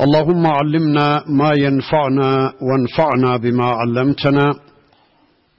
اللهم 0.00 0.46
علمنا 0.46 1.24
ما 1.28 1.52
ينفعنا 1.54 2.52
وانفعنا 2.62 3.36
بما 3.36 3.64
علمتنا 3.66 4.54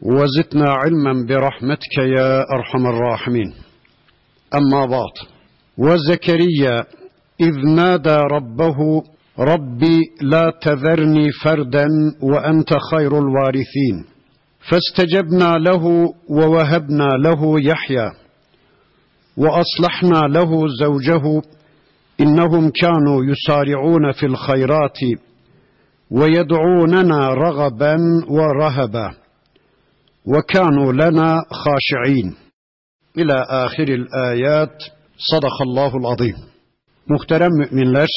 وزدنا 0.01 0.69
علما 0.69 1.25
برحمتك 1.27 1.97
يا 2.17 2.43
أرحم 2.55 2.87
الراحمين. 2.87 3.53
أما 4.53 4.85
بعد 4.85 5.15
وزكريا 5.77 6.85
إذ 7.41 7.55
نادى 7.75 8.17
ربه 8.31 9.03
ربي 9.39 9.99
لا 10.21 10.51
تذرني 10.61 11.31
فردا 11.43 11.87
وأنت 12.21 12.69
خير 12.91 13.19
الوارثين. 13.19 14.05
فاستجبنا 14.69 15.57
له 15.57 16.13
ووهبنا 16.29 17.07
له 17.25 17.59
يحيى 17.61 18.11
وأصلحنا 19.37 20.19
له 20.27 20.67
زوجه 20.81 21.41
انهم 22.20 22.70
كانوا 22.70 23.24
يسارعون 23.24 24.12
في 24.12 24.26
الخيرات 24.26 24.98
ويدعوننا 26.10 27.28
رغبا 27.28 27.96
ورهبا 28.28 29.14
وكانوا 30.26 30.92
لنا 30.92 31.42
خاشعين 31.50 32.34
الى 33.18 33.46
اخر 33.48 33.88
الايات 33.88 34.82
صدق 35.18 35.62
الله 35.62 35.96
العظيم 35.96 36.50
Muhterem 37.08 37.52
müminler, 37.52 38.08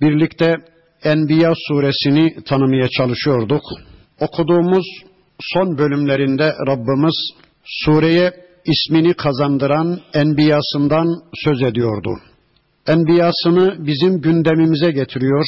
birlikte 0.00 0.54
Enbiya 1.02 1.52
suresini 1.68 2.44
tanımaya 2.44 2.88
çalışıyorduk. 2.88 3.62
Okuduğumuz 4.20 4.86
son 5.40 5.78
bölümlerinde 5.78 6.54
Rabbimiz 6.68 7.14
sureye 7.64 8.32
ismini 8.64 9.14
kazandıran 9.14 10.00
Enbiyasından 10.14 11.06
söz 11.44 11.62
ediyordu. 11.62 12.10
Enbiyasını 12.87 13.87
bizim 13.87 14.21
gündemimize 14.21 14.91
getiriyor. 14.91 15.45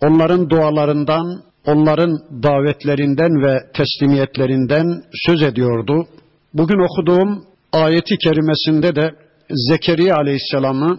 Onların 0.00 0.50
dualarından, 0.50 1.42
onların 1.66 2.18
davetlerinden 2.42 3.42
ve 3.42 3.58
teslimiyetlerinden 3.74 5.02
söz 5.26 5.42
ediyordu. 5.42 6.06
Bugün 6.54 6.84
okuduğum 6.84 7.44
ayeti 7.72 8.18
kerimesinde 8.18 8.96
de 8.96 9.14
Zekeriya 9.50 10.16
Aleyhisselam'ı 10.16 10.98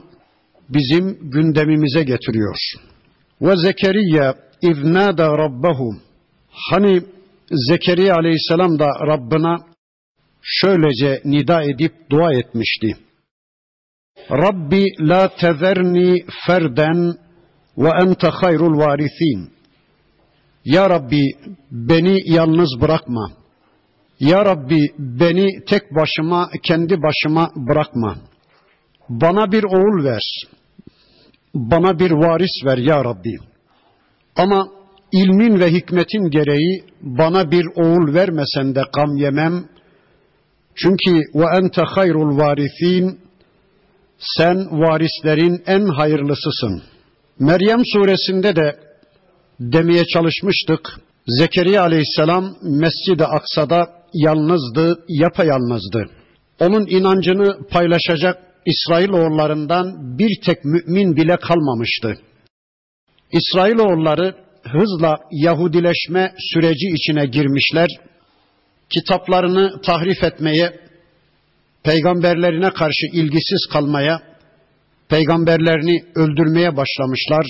bizim 0.70 1.18
gündemimize 1.22 2.04
getiriyor. 2.04 2.58
Ve 3.42 3.56
Zekeriya 3.58 4.36
iznâda 4.62 5.38
rabbahu 5.38 5.96
Hani 6.72 7.02
Zekeriya 7.52 8.16
Aleyhisselam 8.16 8.80
da 8.80 8.88
Rabbına 9.08 9.58
şöylece 10.42 11.22
nida 11.26 11.64
edip 11.64 11.94
dua 12.10 12.34
etmişti. 12.34 13.07
Rabbi 14.32 14.86
la 15.00 15.28
tezerni 15.28 16.26
ferden 16.46 17.14
ve 17.78 17.90
ente 18.04 18.28
hayrul 18.28 18.78
varithin. 18.78 19.50
Ya 20.66 20.90
Rabbi 20.90 21.24
beni 21.72 22.34
yalnız 22.34 22.82
bırakma. 22.82 23.32
Ya 24.20 24.46
Rabbi 24.46 24.82
beni 25.00 25.66
tek 25.66 25.96
başıma, 25.96 26.50
kendi 26.64 27.02
başıma 27.02 27.52
bırakma. 27.56 28.18
Bana 29.10 29.52
bir 29.52 29.64
oğul 29.64 30.04
ver. 30.04 30.24
Bana 31.54 32.00
bir 32.00 32.12
varis 32.12 32.66
ver 32.66 32.78
ya 32.78 33.04
Rabbi. 33.04 33.38
Ama 34.36 34.68
ilmin 35.12 35.60
ve 35.60 35.72
hikmetin 35.72 36.30
gereği 36.30 36.84
bana 37.02 37.52
bir 37.52 37.66
oğul 37.76 38.14
vermesen 38.14 38.76
de 38.76 38.82
gam 38.96 39.18
yemem. 39.18 39.66
Çünkü 40.76 41.22
ve 41.36 41.46
ente 41.58 41.82
hayrul 41.82 42.38
varithin 42.38 43.27
sen 44.20 44.58
varislerin 44.72 45.64
en 45.68 45.86
hayırlısısın. 45.86 46.84
Meryem 47.40 47.82
suresinde 47.86 48.56
de 48.56 48.80
demeye 49.60 50.06
çalışmıştık. 50.06 51.00
Zekeriya 51.28 51.82
aleyhisselam 51.82 52.56
Mescid-i 52.62 53.26
Aksa'da 53.26 53.90
yalnızdı, 54.14 55.06
yapayalnızdı. 55.08 56.10
Onun 56.60 56.88
inancını 56.88 57.68
paylaşacak 57.68 58.38
İsrailoğullarından 58.66 60.18
bir 60.20 60.42
tek 60.46 60.66
mümin 60.66 61.16
bile 61.16 61.38
kalmamıştı. 61.38 62.18
İsrailoğulları 63.32 64.36
hızla 64.64 65.18
Yahudileşme 65.32 66.34
süreci 66.54 66.88
içine 66.88 67.26
girmişler. 67.26 67.88
Kitaplarını 68.90 69.82
tahrif 69.82 70.24
etmeye, 70.24 70.87
peygamberlerine 71.88 72.70
karşı 72.70 73.06
ilgisiz 73.14 73.68
kalmaya, 73.74 74.22
peygamberlerini 75.10 76.04
öldürmeye 76.16 76.78
başlamışlar. 76.78 77.46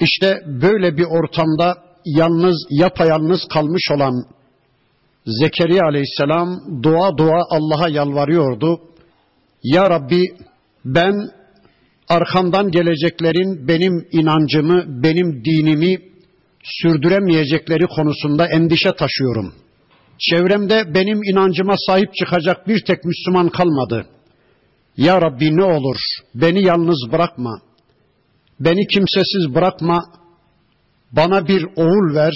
İşte 0.00 0.42
böyle 0.46 0.96
bir 0.96 1.04
ortamda 1.04 1.74
yalnız, 2.04 2.56
yapayalnız 2.70 3.40
kalmış 3.52 3.90
olan 3.90 4.14
Zekeriya 5.26 5.82
aleyhisselam 5.84 6.48
dua 6.82 7.18
dua 7.18 7.42
Allah'a 7.50 7.88
yalvarıyordu. 7.88 8.80
Ya 9.62 9.90
Rabbi 9.90 10.24
ben 10.84 11.14
arkamdan 12.08 12.70
geleceklerin 12.70 13.68
benim 13.68 14.08
inancımı, 14.12 15.02
benim 15.02 15.44
dinimi 15.44 15.98
sürdüremeyecekleri 16.62 17.86
konusunda 17.86 18.46
endişe 18.46 18.92
taşıyorum.'' 18.92 19.69
Çevremde 20.20 20.94
benim 20.94 21.22
inancıma 21.22 21.74
sahip 21.76 22.14
çıkacak 22.14 22.68
bir 22.68 22.84
tek 22.84 23.04
Müslüman 23.04 23.48
kalmadı. 23.48 24.06
Ya 24.96 25.20
Rabbi 25.22 25.56
ne 25.56 25.64
olur 25.64 25.96
beni 26.34 26.62
yalnız 26.64 27.12
bırakma. 27.12 27.60
Beni 28.60 28.86
kimsesiz 28.86 29.54
bırakma. 29.54 30.04
Bana 31.12 31.48
bir 31.48 31.64
oğul 31.76 32.14
ver. 32.14 32.34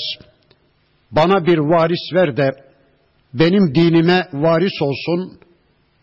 Bana 1.10 1.46
bir 1.46 1.58
varis 1.58 2.12
ver 2.14 2.36
de 2.36 2.50
benim 3.34 3.74
dinime 3.74 4.28
varis 4.32 4.82
olsun. 4.82 5.38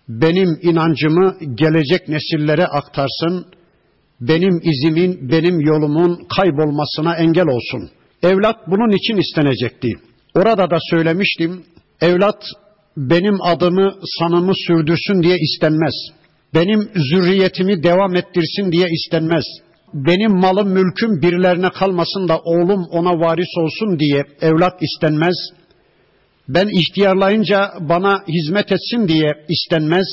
Benim 0.09 0.59
inancımı 0.61 1.37
gelecek 1.55 2.07
nesillere 2.07 2.65
aktarsın. 2.65 3.45
Benim 4.21 4.61
izimin, 4.63 5.29
benim 5.31 5.59
yolumun 5.59 6.27
kaybolmasına 6.37 7.15
engel 7.15 7.47
olsun. 7.47 7.89
Evlat 8.23 8.67
bunun 8.67 8.89
için 8.89 9.17
istenecekti. 9.17 10.10
Orada 10.35 10.69
da 10.69 10.77
söylemiştim. 10.89 11.63
Evlat 12.01 12.43
benim 12.97 13.41
adımı, 13.41 13.93
sanımı 14.19 14.53
sürdürsün 14.67 15.23
diye 15.23 15.37
istenmez. 15.37 15.93
Benim 16.53 16.91
zürriyetimi 16.95 17.83
devam 17.83 18.15
ettirsin 18.15 18.71
diye 18.71 18.87
istenmez. 18.91 19.43
Benim 19.93 20.31
malım 20.31 20.69
mülküm 20.69 21.21
birilerine 21.21 21.69
kalmasın 21.69 22.27
da 22.27 22.39
oğlum 22.39 22.87
ona 22.91 23.09
varis 23.09 23.57
olsun 23.57 23.99
diye 23.99 24.23
evlat 24.41 24.81
istenmez. 24.81 25.35
Ben 26.47 26.67
ihtiyarlayınca 26.67 27.71
bana 27.79 28.23
hizmet 28.27 28.71
etsin 28.71 29.07
diye 29.07 29.45
istenmez. 29.49 30.05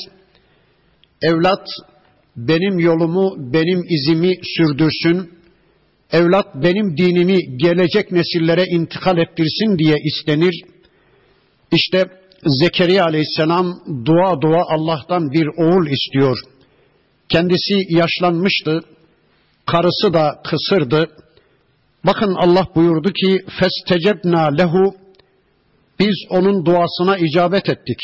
Evlat 1.21 1.67
benim 2.35 2.79
yolumu, 2.79 3.35
benim 3.37 3.83
izimi 3.89 4.35
sürdürsün. 4.43 5.38
Evlat 6.11 6.55
benim 6.55 6.97
dinimi 6.97 7.57
gelecek 7.57 8.11
nesillere 8.11 8.63
intikal 8.65 9.17
ettirsin 9.17 9.77
diye 9.77 9.95
istenir. 10.03 10.63
İşte 11.71 12.05
Zekeriya 12.45 13.05
aleyhisselam 13.05 13.79
dua 14.05 14.41
dua 14.41 14.63
Allah'tan 14.67 15.31
bir 15.31 15.47
oğul 15.47 15.87
istiyor. 15.87 16.37
Kendisi 17.29 17.75
yaşlanmıştı. 17.89 18.79
Karısı 19.65 20.13
da 20.13 20.41
kısırdı. 20.49 21.09
Bakın 22.05 22.35
Allah 22.35 22.67
buyurdu 22.75 23.11
ki 23.13 23.45
festecebna 23.59 24.47
lehu 24.47 24.95
biz 25.99 26.15
onun 26.29 26.65
duasına 26.65 27.17
icabet 27.17 27.69
ettik. 27.69 27.99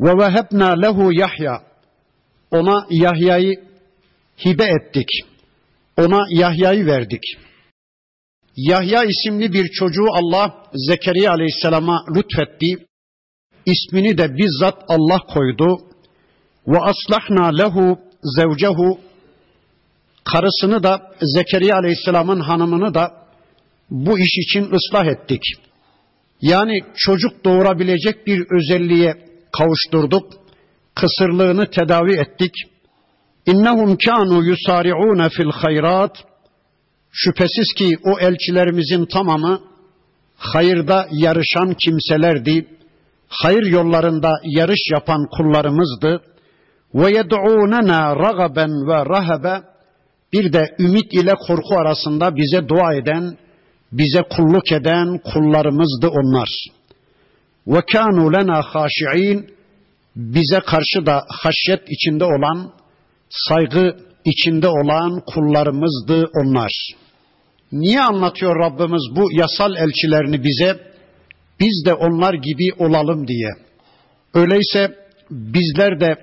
Ve 0.00 0.18
vehebna 0.18 0.68
lehu 0.68 1.12
Yahya 1.12 1.62
ona 2.50 2.86
Yahya'yı 2.90 3.54
hibe 4.44 4.64
ettik. 4.64 5.08
Ona 5.96 6.26
Yahya'yı 6.30 6.86
verdik. 6.86 7.22
Yahya 8.56 9.04
isimli 9.04 9.52
bir 9.52 9.68
çocuğu 9.68 10.06
Allah 10.12 10.64
Zekeriya 10.74 11.32
Aleyhisselam'a 11.32 12.04
lütfetti. 12.16 12.86
İsmini 13.66 14.18
de 14.18 14.36
bizzat 14.36 14.84
Allah 14.88 15.18
koydu. 15.18 15.78
Ve 16.66 16.78
aslahna 16.78 17.46
lehu 17.46 17.98
zevcehu 18.22 19.00
karısını 20.24 20.82
da 20.82 21.12
Zekeriya 21.20 21.76
Aleyhisselam'ın 21.76 22.40
hanımını 22.40 22.94
da 22.94 23.26
bu 23.90 24.18
iş 24.18 24.38
için 24.38 24.70
ıslah 24.70 25.06
ettik. 25.06 25.42
Yani 26.40 26.80
çocuk 26.96 27.44
doğurabilecek 27.44 28.26
bir 28.26 28.46
özelliğe 28.50 29.14
kavuşturduk. 29.58 30.32
Kısırlığını 30.94 31.70
tedavi 31.70 32.16
ettik. 32.16 32.54
İnnehum 33.46 33.96
kanu 33.96 34.44
yusari'un 34.44 35.28
fil 35.28 35.50
hayrat. 35.50 36.24
Şüphesiz 37.12 37.74
ki 37.78 37.96
o 38.04 38.18
elçilerimizin 38.18 39.06
tamamı 39.06 39.60
hayırda 40.36 41.08
yarışan 41.10 41.74
kimselerdi. 41.74 42.66
Hayır 43.28 43.62
yollarında 43.62 44.32
yarış 44.44 44.80
yapan 44.92 45.26
kullarımızdı. 45.36 46.22
Ve 46.94 47.10
yed'ûnena 47.10 48.16
ragaben 48.16 48.70
ve 48.88 48.96
rahabe 49.06 49.62
bir 50.32 50.52
de 50.52 50.76
ümit 50.78 51.14
ile 51.14 51.34
korku 51.34 51.74
arasında 51.76 52.36
bize 52.36 52.68
dua 52.68 52.94
eden, 52.94 53.38
bize 53.92 54.22
kulluk 54.36 54.72
eden 54.72 55.18
kullarımızdı 55.18 56.08
onlar. 56.08 56.48
Ve 57.66 57.78
kânû 57.78 58.32
lena 58.32 58.62
haşi'in 58.62 59.54
bize 60.16 60.60
karşı 60.60 61.06
da 61.06 61.24
haşyet 61.28 61.82
içinde 61.88 62.24
olan, 62.24 62.72
saygı 63.32 63.96
içinde 64.24 64.68
olan 64.68 65.22
kullarımızdı 65.26 66.30
onlar. 66.34 66.72
Niye 67.72 68.00
anlatıyor 68.00 68.56
Rabbimiz 68.56 69.16
bu 69.16 69.28
yasal 69.32 69.76
elçilerini 69.76 70.44
bize? 70.44 70.92
Biz 71.60 71.84
de 71.86 71.94
onlar 71.94 72.34
gibi 72.34 72.68
olalım 72.78 73.28
diye. 73.28 73.48
Öyleyse 74.34 74.96
bizler 75.30 76.00
de 76.00 76.16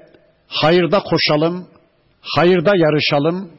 hayırda 0.48 1.00
koşalım, 1.00 1.68
hayırda 2.22 2.72
yarışalım. 2.76 3.52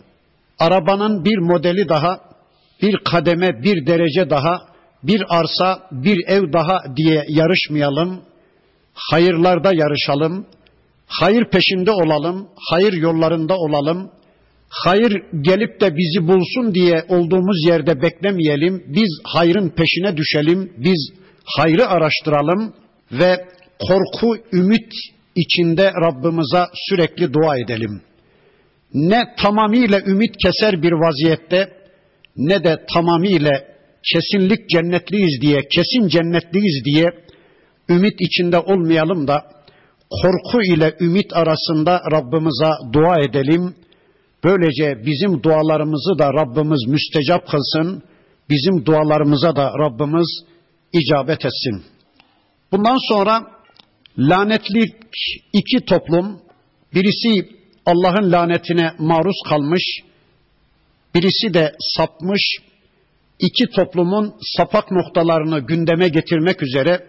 Arabanın 0.58 1.24
bir 1.24 1.38
modeli 1.38 1.88
daha, 1.88 2.20
bir 2.82 2.96
kademe, 3.04 3.62
bir 3.62 3.86
derece 3.86 4.30
daha, 4.30 4.58
bir 5.02 5.22
arsa, 5.28 5.88
bir 5.92 6.28
ev 6.28 6.52
daha 6.52 6.96
diye 6.96 7.24
yarışmayalım. 7.28 8.20
Hayırlarda 8.94 9.72
yarışalım. 9.74 10.46
Hayır 11.10 11.44
peşinde 11.44 11.90
olalım, 11.90 12.48
hayır 12.70 12.92
yollarında 12.92 13.54
olalım. 13.54 14.10
Hayır 14.68 15.22
gelip 15.40 15.80
de 15.80 15.96
bizi 15.96 16.28
bulsun 16.28 16.74
diye 16.74 17.04
olduğumuz 17.08 17.66
yerde 17.68 18.02
beklemeyelim. 18.02 18.84
Biz 18.86 19.20
hayrın 19.24 19.68
peşine 19.68 20.16
düşelim. 20.16 20.72
Biz 20.76 21.12
hayrı 21.44 21.88
araştıralım 21.88 22.74
ve 23.12 23.44
korku, 23.78 24.36
ümit 24.52 24.92
içinde 25.34 25.92
Rabbimize 25.92 26.64
sürekli 26.88 27.32
dua 27.32 27.58
edelim. 27.58 28.02
Ne 28.94 29.34
tamamıyla 29.42 30.00
ümit 30.00 30.34
keser 30.42 30.82
bir 30.82 30.92
vaziyette 30.92 31.68
ne 32.36 32.64
de 32.64 32.76
tamamıyla 32.94 33.50
kesinlik 34.12 34.68
cennetliyiz 34.68 35.40
diye, 35.40 35.60
kesin 35.68 36.08
cennetliyiz 36.08 36.84
diye 36.84 37.04
ümit 37.88 38.14
içinde 38.20 38.58
olmayalım 38.58 39.28
da 39.28 39.42
korku 40.10 40.62
ile 40.62 40.96
ümit 41.00 41.36
arasında 41.36 42.02
Rabbimize 42.12 42.92
dua 42.92 43.20
edelim. 43.20 43.74
Böylece 44.44 45.06
bizim 45.06 45.42
dualarımızı 45.42 46.18
da 46.18 46.32
Rabbimiz 46.32 46.88
müstecap 46.88 47.48
kılsın. 47.48 48.02
Bizim 48.50 48.86
dualarımıza 48.86 49.56
da 49.56 49.72
Rabbimiz 49.78 50.44
icabet 50.92 51.44
etsin. 51.44 51.84
Bundan 52.72 52.98
sonra 53.08 53.46
lanetli 54.18 54.84
iki 55.52 55.84
toplum, 55.84 56.40
birisi 56.94 57.48
Allah'ın 57.86 58.32
lanetine 58.32 58.92
maruz 58.98 59.36
kalmış, 59.48 59.82
birisi 61.14 61.54
de 61.54 61.74
sapmış, 61.96 62.42
iki 63.38 63.66
toplumun 63.66 64.34
sapak 64.56 64.90
noktalarını 64.90 65.60
gündeme 65.60 66.08
getirmek 66.08 66.62
üzere 66.62 67.06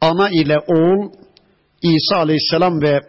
ana 0.00 0.30
ile 0.30 0.58
oğul 0.58 1.10
İsa 1.82 2.16
aleyhisselam 2.16 2.82
ve 2.82 3.00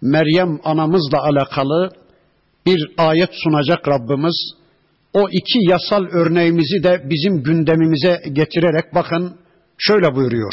Meryem 0.00 0.58
anamızla 0.64 1.22
alakalı 1.22 1.90
bir 2.66 2.90
ayet 2.98 3.30
sunacak 3.32 3.88
Rabbimiz. 3.88 4.54
O 5.12 5.28
iki 5.28 5.58
yasal 5.70 6.04
örneğimizi 6.12 6.82
de 6.82 7.02
bizim 7.04 7.42
gündemimize 7.42 8.22
getirerek 8.32 8.94
bakın 8.94 9.36
şöyle 9.78 10.14
buyuruyor. 10.14 10.52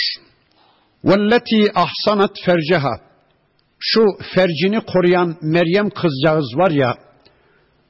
Velleti 1.03 1.71
ahsanat 1.75 2.31
ferceha. 2.45 3.09
Şu 3.79 4.05
fercini 4.35 4.81
koruyan 4.81 5.37
Meryem 5.41 5.89
kızcağız 5.89 6.57
var 6.57 6.71
ya, 6.71 6.95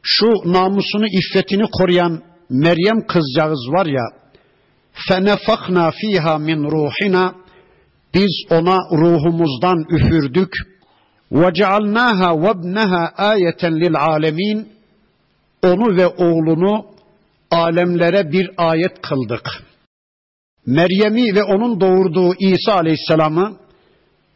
şu 0.02 0.26
namusunu, 0.26 1.06
iffetini 1.08 1.64
koruyan 1.72 2.24
Meryem 2.50 3.08
kızcağız 3.08 3.70
var 3.70 3.86
ya, 3.86 4.04
fenefakna 5.08 5.92
fiha 5.92 6.38
min 6.38 6.64
ruhina, 6.64 7.36
biz 8.14 8.46
ona 8.50 8.78
ruhumuzdan 8.92 9.86
üfürdük, 9.90 10.54
ibneha 11.32 13.14
ayeten 13.18 13.80
lil 13.80 13.96
alemin, 13.96 14.68
onu 15.64 15.98
ve 15.98 16.08
oğlunu 16.08 16.86
alemlere 17.52 18.32
bir 18.32 18.50
ayet 18.58 19.02
kıldık.'' 19.02 19.70
Meryem'i 20.70 21.36
ve 21.36 21.44
onun 21.44 21.82
doğurduğu 21.82 22.34
İsa 22.40 22.74
Aleyhisselam'ı 22.74 23.58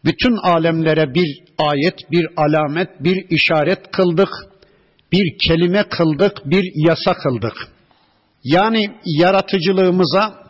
bütün 0.05 0.37
alemlere 0.37 1.13
bir 1.13 1.43
ayet, 1.57 2.11
bir 2.11 2.27
alamet, 2.37 2.89
bir 2.99 3.25
işaret 3.29 3.91
kıldık, 3.91 4.29
bir 5.11 5.37
kelime 5.37 5.83
kıldık, 5.83 6.33
bir 6.45 6.71
yasa 6.87 7.13
kıldık. 7.13 7.53
Yani 8.43 8.91
yaratıcılığımıza, 9.05 10.42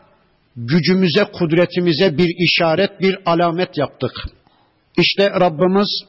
gücümüze, 0.56 1.24
kudretimize 1.24 2.18
bir 2.18 2.30
işaret, 2.38 3.02
bir 3.02 3.18
alamet 3.26 3.78
yaptık. 3.78 4.12
İşte 4.98 5.30
Rabbimiz 5.30 6.04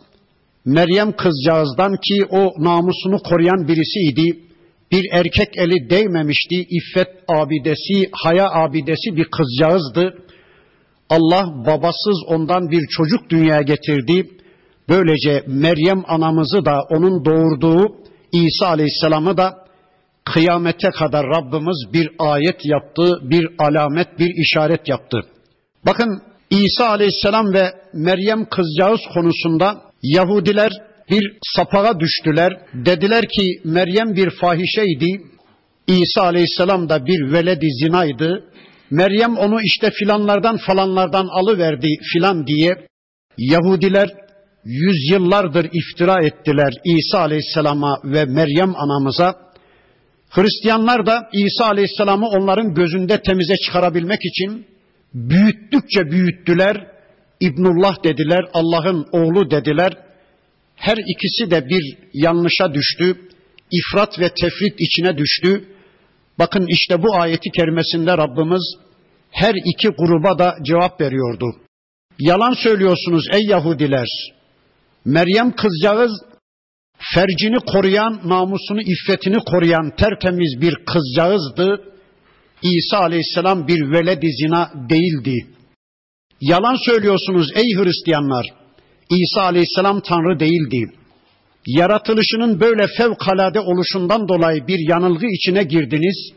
Meryem 0.64 1.12
kızcağızdan 1.12 1.96
ki 1.96 2.24
o 2.30 2.64
namusunu 2.64 3.18
koruyan 3.18 3.68
birisiydi 3.68 4.44
bir 4.92 5.04
erkek 5.12 5.48
eli 5.56 5.90
değmemişti. 5.90 6.66
İffet 6.70 7.08
abidesi, 7.28 8.10
haya 8.12 8.50
abidesi 8.50 9.16
bir 9.16 9.24
kızcağızdı. 9.24 10.14
Allah 11.10 11.44
babasız 11.66 12.24
ondan 12.26 12.70
bir 12.70 12.86
çocuk 12.90 13.30
dünyaya 13.30 13.62
getirdi. 13.62 14.30
Böylece 14.88 15.44
Meryem 15.46 16.02
anamızı 16.06 16.64
da 16.64 16.82
onun 16.90 17.24
doğurduğu 17.24 17.96
İsa 18.32 18.66
Aleyhisselam'ı 18.66 19.36
da 19.36 19.63
kıyamete 20.24 20.90
kadar 20.90 21.26
Rabbimiz 21.26 21.92
bir 21.92 22.10
ayet 22.18 22.60
yaptı, 22.64 23.18
bir 23.22 23.46
alamet, 23.58 24.18
bir 24.18 24.30
işaret 24.42 24.88
yaptı. 24.88 25.20
Bakın 25.86 26.22
İsa 26.50 26.88
Aleyhisselam 26.88 27.52
ve 27.52 27.72
Meryem 27.92 28.44
kızcağız 28.44 29.00
konusunda 29.14 29.82
Yahudiler 30.02 30.72
bir 31.10 31.38
sapağa 31.56 32.00
düştüler. 32.00 32.52
Dediler 32.74 33.24
ki 33.28 33.60
Meryem 33.64 34.16
bir 34.16 34.30
fahişeydi. 34.30 35.22
İsa 35.86 36.22
aleyhisselam 36.22 36.88
da 36.88 37.06
bir 37.06 37.32
veledi 37.32 37.66
zinaydı. 37.82 38.44
Meryem 38.90 39.36
onu 39.36 39.62
işte 39.62 39.90
filanlardan 39.90 40.56
falanlardan 40.56 41.26
alıverdi 41.26 41.88
filan 42.12 42.46
diye 42.46 42.86
Yahudiler 43.38 44.08
yüzyıllardır 44.64 45.68
iftira 45.72 46.26
ettiler 46.26 46.72
İsa 46.84 47.18
aleyhisselama 47.18 48.00
ve 48.04 48.24
Meryem 48.24 48.74
anamıza. 48.76 49.43
Hristiyanlar 50.34 51.06
da 51.06 51.28
İsa 51.32 51.66
aleyhisselamı 51.66 52.28
onların 52.28 52.74
gözünde 52.74 53.22
temize 53.22 53.56
çıkarabilmek 53.56 54.18
için 54.22 54.66
büyüttükçe 55.14 56.10
büyüttüler. 56.10 56.86
İbnullah 57.40 58.04
dediler, 58.04 58.44
Allah'ın 58.52 59.06
oğlu 59.12 59.50
dediler. 59.50 59.92
Her 60.76 60.96
ikisi 60.96 61.50
de 61.50 61.68
bir 61.68 61.98
yanlışa 62.12 62.74
düştü. 62.74 63.16
ifrat 63.70 64.20
ve 64.20 64.28
tefrit 64.28 64.80
içine 64.80 65.18
düştü. 65.18 65.64
Bakın 66.38 66.66
işte 66.68 67.02
bu 67.02 67.16
ayeti 67.16 67.50
kerimesinde 67.50 68.18
Rabbimiz 68.18 68.62
her 69.30 69.54
iki 69.64 69.88
gruba 69.88 70.38
da 70.38 70.56
cevap 70.62 71.00
veriyordu. 71.00 71.46
Yalan 72.18 72.52
söylüyorsunuz 72.52 73.24
ey 73.32 73.42
Yahudiler. 73.42 74.08
Meryem 75.04 75.52
kızcağız 75.56 76.12
fercini 77.14 77.56
koruyan, 77.72 78.20
namusunu, 78.24 78.80
iffetini 78.80 79.38
koruyan 79.38 79.96
tertemiz 79.96 80.60
bir 80.60 80.74
kızcağızdı. 80.74 81.94
İsa 82.62 82.98
aleyhisselam 82.98 83.68
bir 83.68 83.92
veledi 83.92 84.26
zina 84.26 84.72
değildi. 84.90 85.46
Yalan 86.40 86.76
söylüyorsunuz 86.86 87.48
ey 87.54 87.74
Hristiyanlar. 87.76 88.46
İsa 89.10 89.42
aleyhisselam 89.42 90.00
Tanrı 90.00 90.40
değildi. 90.40 90.92
Yaratılışının 91.66 92.60
böyle 92.60 92.86
fevkalade 92.86 93.60
oluşundan 93.60 94.28
dolayı 94.28 94.66
bir 94.66 94.88
yanılgı 94.88 95.26
içine 95.26 95.62
girdiniz. 95.62 96.32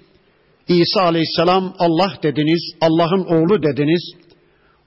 İsa 0.67 1.01
aleyhisselam 1.01 1.75
Allah 1.79 2.13
dediniz, 2.23 2.61
Allah'ın 2.81 3.23
oğlu 3.25 3.63
dediniz. 3.63 4.11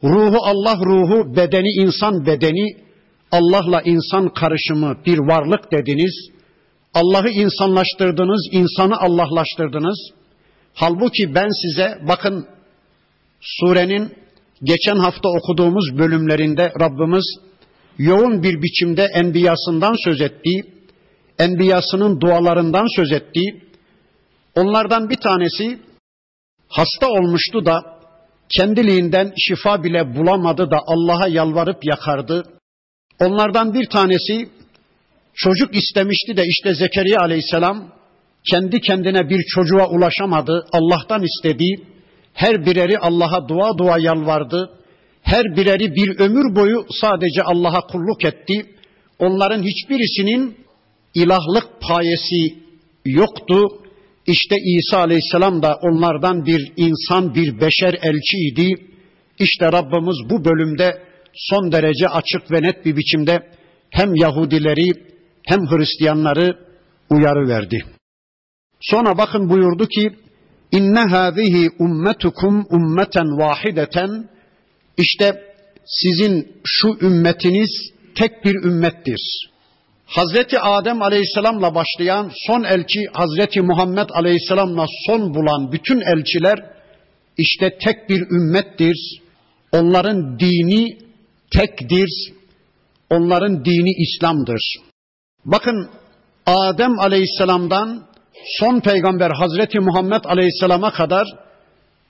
Ruhu 0.05 0.39
Allah 0.43 0.77
ruhu, 0.77 1.37
bedeni 1.37 1.69
insan 1.69 2.27
bedeni, 2.27 2.77
Allah'la 3.33 3.83
insan 3.83 4.29
karışımı 4.29 4.97
bir 5.07 5.19
varlık 5.19 5.73
dediniz. 5.73 6.31
Allah'ı 6.95 7.29
insanlaştırdınız, 7.29 8.49
insanı 8.53 9.01
Allahlaştırdınız. 9.01 9.99
Halbuki 10.75 11.35
ben 11.35 11.49
size 11.63 11.99
bakın 12.09 12.47
Surenin 13.41 14.13
geçen 14.63 14.97
hafta 14.97 15.29
okuduğumuz 15.29 15.99
bölümlerinde 15.99 16.73
Rabbimiz 16.81 17.25
yoğun 17.99 18.43
bir 18.43 18.63
biçimde 18.63 19.05
enbiyasından 19.05 19.95
söz 20.05 20.21
ettiği, 20.21 20.65
enbiyasının 21.39 22.21
dualarından 22.21 22.97
söz 22.97 23.13
ettiği, 23.13 23.63
onlardan 24.55 25.11
bir 25.11 25.17
tanesi 25.17 25.79
hasta 26.69 27.09
olmuştu 27.09 27.67
da 27.67 28.01
kendiliğinden 28.49 29.33
şifa 29.39 29.85
bile 29.85 30.17
bulamadı 30.17 30.71
da 30.71 30.79
Allah'a 30.87 31.29
yalvarıp 31.29 31.85
yakardı. 31.85 32.60
Onlardan 33.21 33.75
bir 33.75 33.87
tanesi 33.87 34.49
çocuk 35.35 35.77
istemişti 35.77 36.37
de 36.37 36.43
işte 36.47 36.75
Zekeriya 36.75 37.21
aleyhisselam 37.21 37.93
kendi 38.51 38.81
kendine 38.81 39.29
bir 39.29 39.43
çocuğa 39.43 39.89
ulaşamadı. 39.89 40.67
Allah'tan 40.73 41.23
istediği 41.23 41.77
her 42.35 42.67
bireri 42.67 42.99
Allah'a 42.99 43.49
dua 43.49 43.79
dua 43.79 43.99
yalvardı. 43.99 44.71
Her 45.23 45.57
bireri 45.57 45.95
bir 45.95 46.19
ömür 46.19 46.57
boyu 46.57 46.87
sadece 47.01 47.43
Allah'a 47.43 47.81
kulluk 47.81 48.25
etti. 48.25 48.67
Onların 49.19 49.63
hiçbirisinin 49.63 50.57
ilahlık 51.15 51.81
payesi 51.81 52.55
yoktu. 53.05 53.65
İşte 54.27 54.57
İsa 54.65 54.99
Aleyhisselam 54.99 55.63
da 55.63 55.79
onlardan 55.83 56.47
bir 56.47 56.73
insan, 56.77 57.35
bir 57.35 57.61
beşer 57.61 57.95
elçiydi. 58.03 58.87
İşte 59.39 59.67
Rabbimiz 59.73 60.31
bu 60.31 60.45
bölümde 60.45 61.10
son 61.35 61.73
derece 61.73 62.09
açık 62.09 62.51
ve 62.53 62.63
net 62.63 62.85
bir 62.85 62.97
biçimde 62.97 63.51
hem 63.91 64.15
Yahudileri 64.15 64.91
hem 65.47 65.61
Hristiyanları 65.61 66.59
uyarı 67.11 67.49
verdi. 67.49 67.85
Sonra 68.81 69.19
bakın 69.19 69.51
buyurdu 69.51 69.87
ki 69.87 70.13
inne 70.73 71.01
hâzihi 71.01 71.69
ummetukum 71.79 72.67
ummeten 72.71 73.39
vahideten 73.39 74.29
işte 74.97 75.43
sizin 75.85 76.53
şu 76.65 76.89
ümmetiniz 77.01 77.71
tek 78.15 78.45
bir 78.45 78.55
ümmettir. 78.55 79.51
Hazreti 80.07 80.61
Adem 80.61 81.03
Aleyhisselam'la 81.03 81.75
başlayan 81.75 82.31
son 82.47 82.65
elçi 82.65 83.01
Hazreti 83.13 83.61
Muhammed 83.61 84.09
Aleyhisselam'la 84.13 84.87
son 85.07 85.35
bulan 85.35 85.73
bütün 85.73 86.01
elçiler 86.01 86.59
işte 87.37 87.79
tek 87.85 88.09
bir 88.09 88.21
ümmettir. 88.21 89.21
Onların 89.73 90.39
dini 90.39 90.99
tekdir. 91.51 92.33
Onların 93.11 93.65
dini 93.65 93.91
İslam'dır. 93.91 94.63
Bakın 95.45 95.91
Adem 96.47 96.99
Aleyhisselam'dan 96.99 98.07
son 98.59 98.81
peygamber 98.81 99.31
Hazreti 99.31 99.81
Muhammed 99.81 100.25
Aleyhisselam'a 100.25 100.93
kadar 100.93 101.27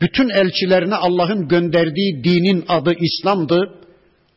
bütün 0.00 0.28
elçilerine 0.28 0.94
Allah'ın 0.94 1.48
gönderdiği 1.48 2.24
dinin 2.24 2.64
adı 2.68 2.94
İslam'dı. 3.00 3.74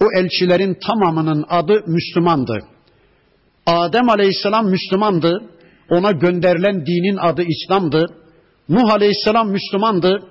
O 0.02 0.06
elçilerin 0.20 0.78
tamamının 0.88 1.46
adı 1.50 1.84
Müslümandı. 1.88 2.60
Adem 3.66 4.10
Aleyhisselam 4.10 4.70
Müslümandı. 4.70 5.50
Ona 5.90 6.12
gönderilen 6.12 6.86
dinin 6.86 7.18
adı 7.18 7.44
İslam'dı. 7.44 8.06
Nuh 8.70 8.94
Aleyhisselam 8.94 9.50
Müslümandı. 9.50 10.24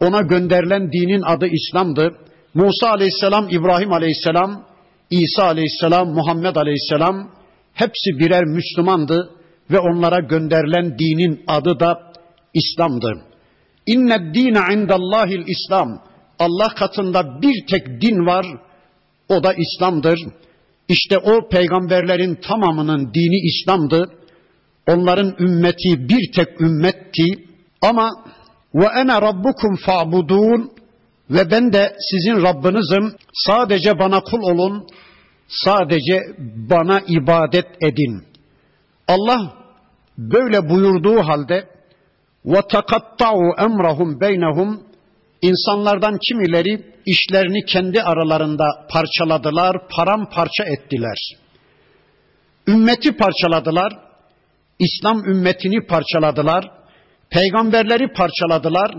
Ona 0.00 0.20
gönderilen 0.20 0.92
dinin 0.92 1.22
adı 1.22 1.46
İslam'dı. 1.46 2.16
Musa 2.54 2.90
Aleyhisselam, 2.90 3.48
İbrahim 3.50 3.92
Aleyhisselam, 3.92 4.64
İsa 5.10 5.44
Aleyhisselam, 5.44 6.08
Muhammed 6.08 6.56
Aleyhisselam 6.56 7.30
hepsi 7.74 8.18
birer 8.18 8.44
Müslümandı 8.44 9.30
ve 9.70 9.78
onlara 9.78 10.20
gönderilen 10.20 10.98
dinin 10.98 11.44
adı 11.46 11.80
da 11.80 12.12
İslam'dı. 12.54 13.12
İnne 13.86 14.34
dine 14.34 14.60
indallahil 14.72 15.44
İslam. 15.46 16.02
Allah 16.38 16.68
katında 16.68 17.42
bir 17.42 17.66
tek 17.66 18.02
din 18.02 18.26
var. 18.26 18.46
O 19.28 19.42
da 19.42 19.52
İslam'dır. 19.52 20.18
İşte 20.88 21.18
o 21.18 21.48
peygamberlerin 21.48 22.34
tamamının 22.34 23.14
dini 23.14 23.46
İslam'dı. 23.46 24.10
Onların 24.88 25.34
ümmeti 25.38 26.08
bir 26.08 26.32
tek 26.32 26.60
ümmetti. 26.60 27.24
Ama 27.82 28.10
ve 28.74 28.86
ene 29.00 29.22
rabbukum 29.22 29.76
fa'budun 29.76 30.77
ve 31.30 31.50
ben 31.50 31.72
de 31.72 31.96
sizin 32.10 32.42
Rabbinizim. 32.42 33.16
Sadece 33.32 33.98
bana 33.98 34.20
kul 34.20 34.42
olun. 34.42 34.86
Sadece 35.48 36.22
bana 36.70 37.00
ibadet 37.06 37.66
edin. 37.82 38.24
Allah 39.08 39.54
böyle 40.18 40.68
buyurduğu 40.68 41.18
halde 41.18 41.68
takatta'u 42.70 43.54
emrahum 43.58 44.20
beynehum 44.20 44.82
insanlardan 45.42 46.18
kimileri 46.28 46.94
işlerini 47.06 47.64
kendi 47.64 48.02
aralarında 48.02 48.64
parçaladılar, 48.90 49.76
paramparça 49.88 50.64
ettiler. 50.64 51.18
Ümmeti 52.68 53.16
parçaladılar, 53.16 53.92
İslam 54.78 55.24
ümmetini 55.24 55.86
parçaladılar, 55.86 56.70
peygamberleri 57.30 58.12
parçaladılar. 58.12 58.90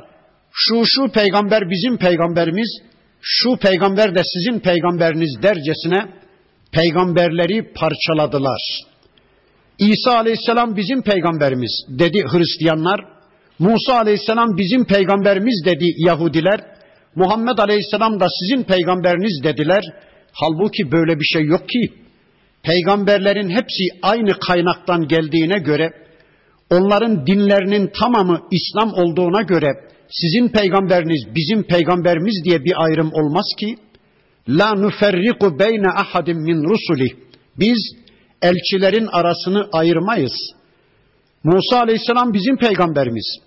Şu 0.52 0.86
şu 0.86 1.08
peygamber 1.08 1.70
bizim 1.70 1.98
peygamberimiz, 1.98 2.82
şu 3.22 3.58
peygamber 3.58 4.16
de 4.16 4.22
sizin 4.24 4.60
peygamberiniz 4.60 5.44
dercesine 5.44 6.06
peygamberleri 6.72 7.74
parçaladılar. 7.74 8.62
İsa 9.80 10.18
aleyhisselam 10.18 10.76
bizim 10.76 11.02
peygamberimiz 11.02 11.86
dedi 11.90 12.24
Hristiyanlar. 12.32 13.00
Musa 13.60 13.94
aleyhisselam 13.94 14.58
bizim 14.58 14.86
peygamberimiz 14.86 15.66
dedi 15.66 15.86
Yahudiler. 15.98 16.60
Muhammed 17.16 17.58
aleyhisselam 17.58 18.20
da 18.20 18.28
sizin 18.40 18.64
peygamberiniz 18.64 19.44
dediler. 19.44 19.84
Halbuki 20.34 20.92
böyle 20.92 21.20
bir 21.20 21.26
şey 21.26 21.44
yok 21.44 21.70
ki. 21.70 21.94
Peygamberlerin 22.64 23.50
hepsi 23.50 23.84
aynı 24.02 24.40
kaynaktan 24.40 25.08
geldiğine 25.08 25.60
göre, 25.60 25.94
onların 26.70 27.28
dinlerinin 27.28 27.92
tamamı 28.00 28.40
İslam 28.52 28.94
olduğuna 28.94 29.42
göre 29.42 29.89
sizin 30.10 30.50
peygamberiniz 30.50 31.36
bizim 31.36 31.64
peygamberimiz 31.64 32.44
diye 32.44 32.66
bir 32.66 32.84
ayrım 32.84 33.12
olmaz 33.14 33.46
ki. 33.60 33.76
La 34.50 34.74
nuferriku 34.74 35.60
beyne 35.60 35.90
ahadim 35.90 36.38
min 36.38 36.64
rusuli. 36.70 37.08
Biz 37.58 37.78
elçilerin 38.42 39.08
arasını 39.08 39.70
ayırmayız. 39.72 40.34
Musa 41.44 41.80
aleyhisselam 41.80 42.34
bizim 42.34 42.58
peygamberimiz. 42.58 43.38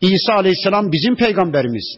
İsa 0.00 0.34
aleyhisselam 0.34 0.92
bizim 0.92 1.16
peygamberimiz. 1.16 1.96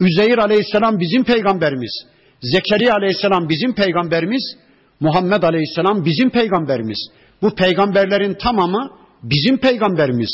Üzeyir 0.00 0.38
aleyhisselam 0.38 1.00
bizim 1.00 1.24
peygamberimiz. 1.24 2.06
Zekeriya 2.42 2.94
aleyhisselam 2.94 3.48
bizim 3.48 3.74
peygamberimiz. 3.74 4.56
Muhammed 5.00 5.42
aleyhisselam 5.42 6.04
bizim 6.04 6.30
peygamberimiz. 6.30 6.98
Bu 7.42 7.54
peygamberlerin 7.54 8.34
tamamı 8.34 8.90
bizim 9.22 9.58
peygamberimiz. 9.58 10.30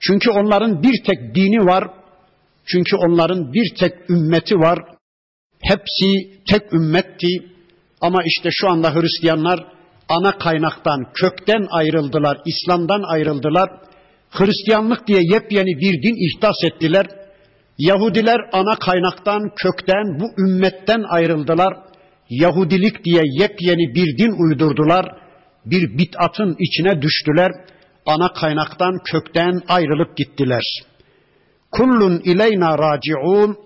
Çünkü 0.00 0.30
onların 0.30 0.82
bir 0.82 1.02
tek 1.06 1.34
dini 1.34 1.66
var. 1.66 2.03
Çünkü 2.66 2.96
onların 2.96 3.52
bir 3.52 3.74
tek 3.78 4.10
ümmeti 4.10 4.54
var. 4.54 4.78
Hepsi 5.60 6.40
tek 6.50 6.72
ümmetti. 6.72 7.28
Ama 8.00 8.22
işte 8.24 8.48
şu 8.52 8.68
anda 8.68 8.94
Hristiyanlar 8.94 9.66
ana 10.08 10.38
kaynaktan, 10.38 11.12
kökten 11.14 11.66
ayrıldılar, 11.70 12.38
İslam'dan 12.46 13.02
ayrıldılar. 13.02 13.70
Hristiyanlık 14.30 15.06
diye 15.06 15.20
yepyeni 15.22 15.80
bir 15.80 16.02
din 16.02 16.28
ihdas 16.28 16.64
ettiler. 16.64 17.06
Yahudiler 17.78 18.40
ana 18.52 18.76
kaynaktan, 18.76 19.50
kökten, 19.56 20.20
bu 20.20 20.42
ümmetten 20.42 21.02
ayrıldılar. 21.08 21.74
Yahudilik 22.30 23.04
diye 23.04 23.22
yepyeni 23.40 23.94
bir 23.94 24.18
din 24.18 24.32
uydurdular. 24.44 25.06
Bir 25.66 25.98
bit'atın 25.98 26.56
içine 26.58 27.02
düştüler. 27.02 27.52
Ana 28.06 28.32
kaynaktan, 28.32 28.98
kökten 29.04 29.60
ayrılıp 29.68 30.16
gittiler. 30.16 30.62
Kullun 31.76 32.20
ileyna 32.24 32.78
raciun 32.78 33.58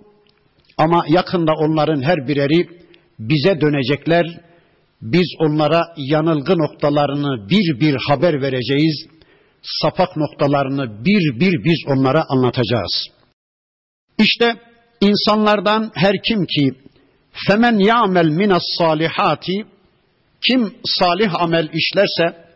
ama 0.78 1.04
yakında 1.08 1.52
onların 1.52 2.02
her 2.02 2.28
bireri 2.28 2.68
bize 3.18 3.60
dönecekler 3.60 4.26
biz 5.02 5.26
onlara 5.38 5.94
yanılgı 5.96 6.58
noktalarını 6.58 7.50
bir 7.50 7.80
bir 7.80 7.96
haber 8.08 8.42
vereceğiz. 8.42 9.06
Sapak 9.62 10.16
noktalarını 10.16 11.04
bir 11.04 11.40
bir 11.40 11.64
biz 11.64 11.78
onlara 11.86 12.24
anlatacağız. 12.28 13.06
İşte 14.18 14.54
insanlardan 15.00 15.90
her 15.94 16.14
kim 16.22 16.46
ki 16.46 16.70
femen 17.46 17.78
ya'mel 17.78 18.28
minas 18.28 18.62
salihati 18.78 19.66
kim 20.46 20.74
salih 20.84 21.42
amel 21.42 21.68
işlerse 21.72 22.48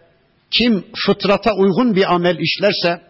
kim 0.50 0.84
fıtrata 1.06 1.54
uygun 1.54 1.96
bir 1.96 2.14
amel 2.14 2.38
işlerse 2.38 3.00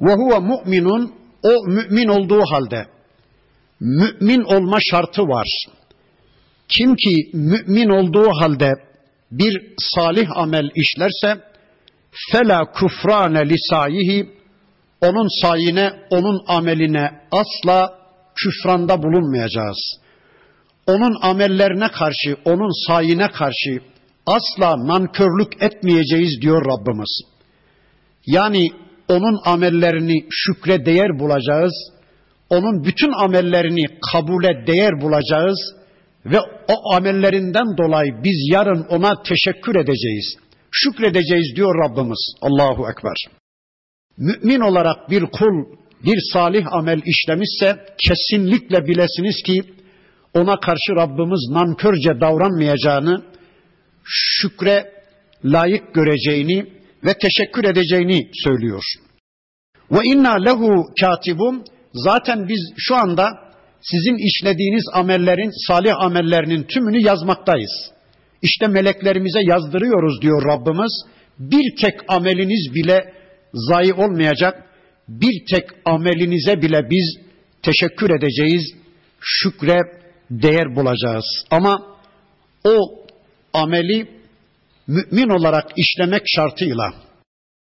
ve 0.00 0.12
huve 0.12 0.38
mu'minun 0.38 1.19
o 1.42 1.64
mümin 1.66 2.08
olduğu 2.08 2.42
halde 2.50 2.86
mümin 3.80 4.42
olma 4.42 4.78
şartı 4.80 5.22
var. 5.22 5.48
Kim 6.68 6.96
ki 6.96 7.30
mümin 7.32 7.88
olduğu 7.88 8.28
halde 8.40 8.72
bir 9.30 9.74
salih 9.78 10.36
amel 10.36 10.70
işlerse 10.74 11.40
fela 12.32 12.64
kufrane 12.72 13.48
lisayihi 13.48 14.40
onun 15.00 15.42
sayine, 15.42 15.92
onun 16.10 16.44
ameline 16.46 17.10
asla 17.32 17.98
küfranda 18.36 19.02
bulunmayacağız. 19.02 20.00
Onun 20.86 21.16
amellerine 21.22 21.88
karşı, 21.88 22.36
onun 22.44 22.86
sayine 22.86 23.28
karşı 23.28 23.80
asla 24.26 24.86
nankörlük 24.86 25.62
etmeyeceğiz 25.62 26.40
diyor 26.42 26.64
Rabbimiz. 26.66 27.20
Yani 28.26 28.70
onun 29.10 29.40
amellerini 29.44 30.24
şükre 30.30 30.86
değer 30.86 31.18
bulacağız. 31.18 31.72
Onun 32.50 32.84
bütün 32.84 33.12
amellerini 33.12 33.86
kabule 34.12 34.66
değer 34.66 35.00
bulacağız 35.00 35.58
ve 36.24 36.38
o 36.68 36.94
amellerinden 36.94 37.76
dolayı 37.78 38.12
biz 38.24 38.48
yarın 38.52 38.86
ona 38.88 39.22
teşekkür 39.22 39.76
edeceğiz. 39.76 40.36
Şükredeceğiz 40.70 41.56
diyor 41.56 41.74
Rabbimiz. 41.84 42.34
Allahu 42.42 42.90
Ekber. 42.90 43.16
Mümin 44.16 44.60
olarak 44.60 45.10
bir 45.10 45.22
kul 45.22 45.80
bir 46.04 46.18
salih 46.32 46.72
amel 46.72 47.00
işlemişse 47.04 47.76
kesinlikle 47.98 48.86
bilesiniz 48.86 49.42
ki 49.42 49.62
ona 50.34 50.60
karşı 50.60 50.92
Rabbimiz 50.96 51.48
nankörce 51.50 52.20
davranmayacağını, 52.20 53.22
şükre 54.04 54.92
layık 55.44 55.94
göreceğini 55.94 56.79
ve 57.04 57.14
teşekkür 57.14 57.64
edeceğini 57.64 58.30
söylüyor. 58.44 58.84
Ve 59.90 59.98
inna 60.04 60.34
lehu 60.34 60.86
katibun 61.00 61.64
zaten 61.92 62.48
biz 62.48 62.72
şu 62.76 62.96
anda 62.96 63.28
sizin 63.80 64.16
işlediğiniz 64.28 64.84
amellerin, 64.94 65.66
salih 65.66 65.92
amellerinin 66.00 66.62
tümünü 66.62 67.06
yazmaktayız. 67.06 67.90
İşte 68.42 68.66
meleklerimize 68.66 69.40
yazdırıyoruz 69.42 70.22
diyor 70.22 70.42
Rabbimiz. 70.44 71.04
Bir 71.38 71.76
tek 71.80 71.94
ameliniz 72.08 72.74
bile 72.74 73.14
zayi 73.54 73.92
olmayacak. 73.92 74.64
Bir 75.08 75.46
tek 75.50 75.64
amelinize 75.84 76.62
bile 76.62 76.90
biz 76.90 77.16
teşekkür 77.62 78.10
edeceğiz. 78.10 78.62
Şükre 79.20 79.80
değer 80.30 80.76
bulacağız. 80.76 81.24
Ama 81.50 81.82
o 82.64 83.04
ameli 83.52 84.19
mümin 84.90 85.28
olarak 85.28 85.66
işlemek 85.76 86.22
şartıyla 86.26 86.94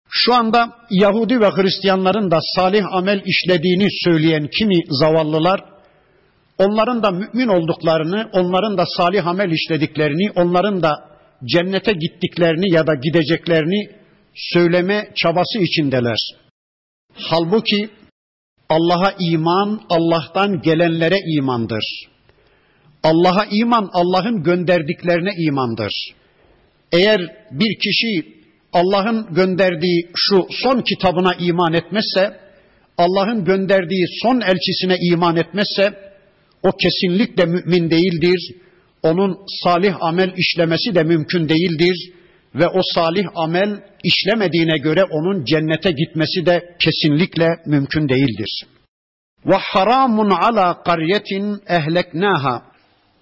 şu 0.09 0.33
anda 0.33 0.75
Yahudi 0.89 1.39
ve 1.39 1.49
Hristiyanların 1.49 2.31
da 2.31 2.39
salih 2.55 2.93
amel 2.93 3.21
işlediğini 3.25 3.87
söyleyen 4.03 4.49
kimi 4.57 4.75
zavallılar 4.89 5.77
onların 6.57 7.03
da 7.03 7.11
mümin 7.11 7.47
olduklarını, 7.47 8.29
onların 8.33 8.77
da 8.77 8.83
salih 8.97 9.27
amel 9.27 9.51
işlediklerini, 9.51 10.31
onların 10.35 10.83
da 10.83 11.09
cennete 11.45 11.93
gittiklerini 11.93 12.73
ya 12.73 12.87
da 12.87 12.93
gideceklerini 12.95 13.89
söyleme 14.35 15.11
çabası 15.15 15.59
içindeler. 15.59 16.17
Halbuki 17.13 17.89
Allah'a 18.69 19.13
iman 19.19 19.81
Allah'tan 19.89 20.61
gelenlere 20.61 21.19
imandır. 21.37 21.83
Allah'a 23.03 23.45
iman 23.51 23.89
Allah'ın 23.93 24.43
gönderdiklerine 24.43 25.31
imandır. 25.37 25.93
Eğer 26.91 27.21
bir 27.51 27.79
kişi 27.79 28.37
Allah'ın 28.73 29.33
gönderdiği 29.33 30.09
şu 30.15 30.47
son 30.49 30.81
kitabına 30.81 31.33
iman 31.39 31.73
etmezse, 31.73 32.37
Allah'ın 32.97 33.45
gönderdiği 33.45 34.05
son 34.21 34.41
elçisine 34.41 34.97
iman 35.11 35.35
etmezse, 35.35 35.93
o 36.63 36.71
kesinlikle 36.71 37.45
mümin 37.45 37.89
değildir. 37.89 38.55
Onun 39.03 39.37
salih 39.63 39.95
amel 39.99 40.33
işlemesi 40.37 40.95
de 40.95 41.03
mümkün 41.03 41.49
değildir 41.49 42.11
ve 42.55 42.67
o 42.67 42.81
salih 42.93 43.25
amel 43.35 43.81
işlemediğine 44.03 44.77
göre 44.77 45.03
onun 45.03 45.45
cennete 45.45 45.91
gitmesi 45.91 46.45
de 46.45 46.75
kesinlikle 46.79 47.47
mümkün 47.65 48.09
değildir. 48.09 48.65
Ve 49.45 49.55
haramun 49.55 50.29
ala 50.29 50.83
qaryetin 50.83 51.61
ehleknaha 51.67 52.63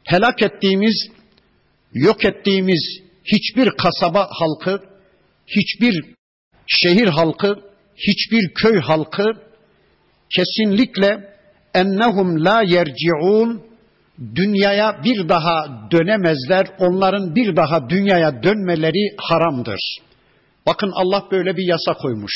helak 0.04 0.42
ettiğimiz, 0.42 1.08
yok 1.94 2.26
ettiğimiz 2.26 3.05
hiçbir 3.26 3.70
kasaba 3.70 4.28
halkı, 4.32 4.80
hiçbir 5.48 6.06
şehir 6.68 7.08
halkı, 7.08 7.60
hiçbir 7.96 8.54
köy 8.54 8.80
halkı 8.80 9.26
kesinlikle 10.30 11.36
ennehum 11.74 12.46
la 12.46 12.62
yerciun 12.62 13.62
dünyaya 14.36 15.04
bir 15.04 15.30
daha 15.30 15.88
dönemezler. 15.92 16.68
Onların 16.80 17.36
bir 17.36 17.56
daha 17.56 17.90
dünyaya 17.90 18.44
dönmeleri 18.44 19.16
haramdır. 19.18 19.80
Bakın 20.66 20.92
Allah 20.96 21.28
böyle 21.32 21.58
bir 21.58 21.68
yasa 21.68 21.94
koymuş. 21.94 22.34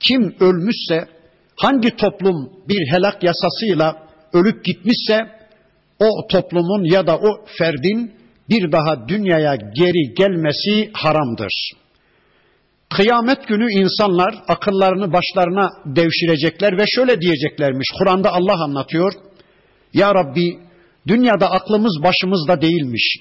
Kim 0.00 0.36
ölmüşse 0.40 1.08
hangi 1.56 1.96
toplum 1.96 2.52
bir 2.68 2.92
helak 2.92 3.22
yasasıyla 3.22 4.08
ölüp 4.32 4.64
gitmişse 4.64 5.18
o 5.98 6.26
toplumun 6.28 6.84
ya 6.84 7.06
da 7.06 7.18
o 7.18 7.44
ferdin 7.58 8.12
bir 8.52 8.72
daha 8.72 9.08
dünyaya 9.08 9.54
geri 9.54 10.14
gelmesi 10.14 10.90
haramdır. 10.92 11.52
Kıyamet 12.96 13.48
günü 13.48 13.72
insanlar 13.72 14.34
akıllarını 14.48 15.12
başlarına 15.12 15.70
devşirecekler 15.86 16.78
ve 16.78 16.84
şöyle 16.86 17.20
diyeceklermiş. 17.20 17.88
Kur'an'da 17.98 18.32
Allah 18.32 18.64
anlatıyor. 18.64 19.12
Ya 19.94 20.14
Rabbi 20.14 20.58
dünyada 21.06 21.50
aklımız 21.50 22.02
başımızda 22.02 22.62
değilmiş. 22.62 23.16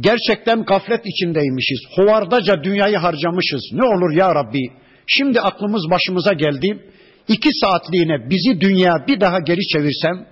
Gerçekten 0.00 0.64
gaflet 0.64 1.06
içindeymişiz. 1.06 1.80
Hovardaca 1.96 2.64
dünyayı 2.64 2.96
harcamışız. 2.96 3.62
Ne 3.72 3.84
olur 3.84 4.16
ya 4.16 4.34
Rabbi. 4.34 4.62
Şimdi 5.06 5.40
aklımız 5.40 5.90
başımıza 5.90 6.32
geldi. 6.32 6.90
İki 7.28 7.50
saatliğine 7.60 8.30
bizi 8.30 8.60
dünya 8.60 9.04
bir 9.08 9.20
daha 9.20 9.38
geri 9.38 9.66
çevirsem, 9.66 10.26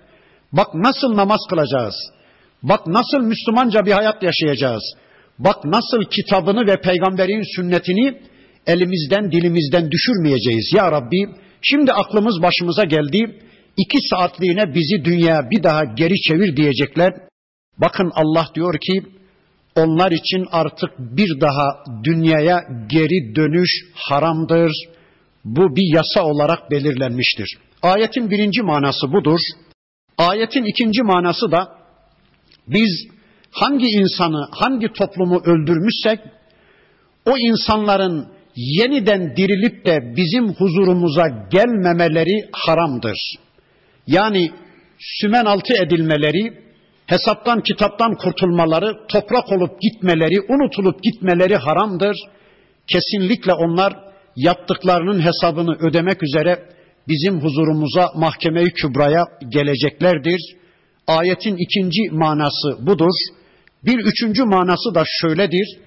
bak 0.53 0.75
nasıl 0.75 1.17
namaz 1.17 1.41
kılacağız. 1.51 1.95
Bak 2.63 2.87
nasıl 2.87 3.19
Müslümanca 3.19 3.87
bir 3.87 3.93
hayat 3.93 4.23
yaşayacağız. 4.23 4.83
Bak 5.39 5.65
nasıl 5.65 6.05
kitabını 6.11 6.67
ve 6.67 6.81
peygamberin 6.81 7.57
sünnetini 7.57 8.21
elimizden 8.67 9.33
dilimizden 9.33 9.91
düşürmeyeceğiz 9.91 10.73
ya 10.77 10.93
Rabbi. 10.93 11.27
Şimdi 11.63 11.93
aklımız 11.93 12.43
başımıza 12.43 12.85
geldi. 12.85 13.41
İki 13.77 13.99
saatliğine 14.11 14.75
bizi 14.75 15.05
dünya 15.05 15.51
bir 15.51 15.63
daha 15.63 15.85
geri 15.85 16.21
çevir 16.21 16.57
diyecekler. 16.57 17.13
Bakın 17.79 18.11
Allah 18.15 18.47
diyor 18.55 18.75
ki 18.81 19.03
onlar 19.77 20.13
için 20.13 20.47
artık 20.53 20.91
bir 20.99 21.41
daha 21.41 21.85
dünyaya 22.05 22.65
geri 22.89 23.37
dönüş 23.37 23.71
haramdır. 23.95 24.73
Bu 25.45 25.77
bir 25.77 25.95
yasa 25.95 26.23
olarak 26.25 26.71
belirlenmiştir. 26.71 27.59
Ayetin 27.83 28.31
birinci 28.31 28.63
manası 28.63 29.13
budur. 29.13 29.41
Ayetin 30.19 30.65
ikinci 30.65 31.03
manası 31.03 31.53
da 31.53 31.78
biz 32.69 33.09
hangi 33.51 33.87
insanı, 33.87 34.49
hangi 34.51 34.93
toplumu 34.93 35.41
öldürmüşsek 35.45 36.21
o 37.27 37.39
insanların 37.39 38.29
yeniden 38.57 39.37
dirilip 39.37 39.87
de 39.87 40.15
bizim 40.17 40.49
huzurumuza 40.49 41.29
gelmemeleri 41.51 42.49
haramdır. 42.53 43.19
Yani 44.07 44.51
sümen 44.99 45.45
altı 45.45 45.75
edilmeleri, 45.75 46.53
hesaptan 47.07 47.61
kitaptan 47.61 48.15
kurtulmaları, 48.15 48.93
toprak 49.09 49.53
olup 49.53 49.81
gitmeleri, 49.81 50.41
unutulup 50.41 51.03
gitmeleri 51.03 51.57
haramdır. 51.57 52.17
Kesinlikle 52.87 53.53
onlar 53.53 53.93
yaptıklarının 54.37 55.21
hesabını 55.21 55.77
ödemek 55.89 56.23
üzere 56.23 56.69
bizim 57.09 57.41
huzurumuza 57.41 58.07
mahkemeyi 58.17 58.71
kübraya 58.71 59.25
geleceklerdir. 59.49 60.41
Ayetin 61.09 61.57
ikinci 61.57 62.11
manası 62.11 62.87
budur. 62.87 63.15
Bir 63.85 63.99
üçüncü 63.99 64.45
manası 64.45 64.95
da 64.95 65.05
şöyledir. 65.21 65.79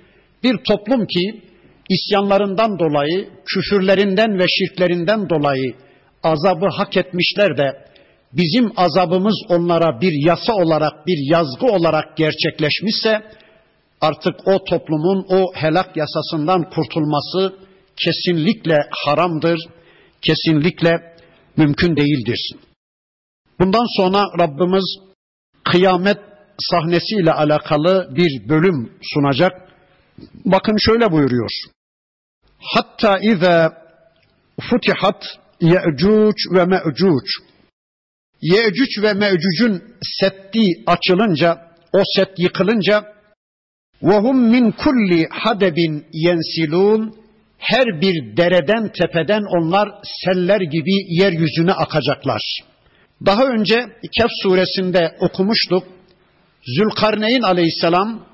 Bir 0.44 0.58
toplum 0.58 1.06
ki 1.08 1.42
isyanlarından 1.90 2.80
dolayı, 2.80 3.30
küfürlerinden 3.46 4.40
ve 4.40 4.46
şirklerinden 4.48 5.30
dolayı 5.30 5.76
azabı 6.24 6.68
hak 6.78 6.98
etmişler 6.98 7.58
de 7.58 7.92
bizim 8.34 8.72
azabımız 8.78 9.36
onlara 9.50 10.02
bir 10.02 10.26
yasa 10.28 10.54
olarak, 10.54 11.08
bir 11.08 11.32
yazgı 11.32 11.66
olarak 11.66 12.18
gerçekleşmişse 12.18 13.22
artık 14.02 14.48
o 14.48 14.64
toplumun 14.64 15.26
o 15.30 15.54
helak 15.54 15.98
yasasından 15.98 16.70
kurtulması 16.70 17.56
kesinlikle 17.98 18.78
haramdır, 18.92 19.60
kesinlikle 20.22 21.16
mümkün 21.58 21.96
değildir. 21.96 22.52
Bundan 23.60 23.86
sonra 23.98 24.26
Rabbimiz 24.40 25.11
kıyamet 25.64 26.18
sahnesiyle 26.60 27.32
alakalı 27.32 28.10
bir 28.16 28.50
bölüm 28.50 28.92
sunacak. 29.02 29.52
Bakın 30.46 30.78
şöyle 30.78 31.12
buyuruyor. 31.12 31.52
Hatta 32.60 33.20
ize 33.20 33.70
futihat 34.70 35.38
Ye'cuc 35.62 36.36
ve 36.56 36.66
Me'cuc. 36.66 37.28
Ye'cuc 38.42 39.02
ve 39.02 39.14
Me'cuc'un 39.14 39.84
setti 40.02 40.66
açılınca, 40.88 41.72
o 41.94 42.04
set 42.16 42.40
yıkılınca 42.40 43.14
ve 44.04 44.18
hum 44.18 44.50
min 44.50 44.72
kulli 44.72 45.28
hadebin 45.30 46.06
yensilun 46.14 47.16
her 47.58 48.02
bir 48.02 48.38
dereden 48.38 48.92
tepeden 48.92 49.44
onlar 49.58 49.90
seller 50.04 50.62
gibi 50.62 51.22
yeryüzüne 51.22 51.72
akacaklar. 51.72 52.42
Daha 53.26 53.46
önce 53.46 53.76
Kehf 54.18 54.30
suresinde 54.44 55.18
okumuştuk. 55.20 55.84
Zülkarneyn 56.66 57.42
aleyhisselam 57.42 58.26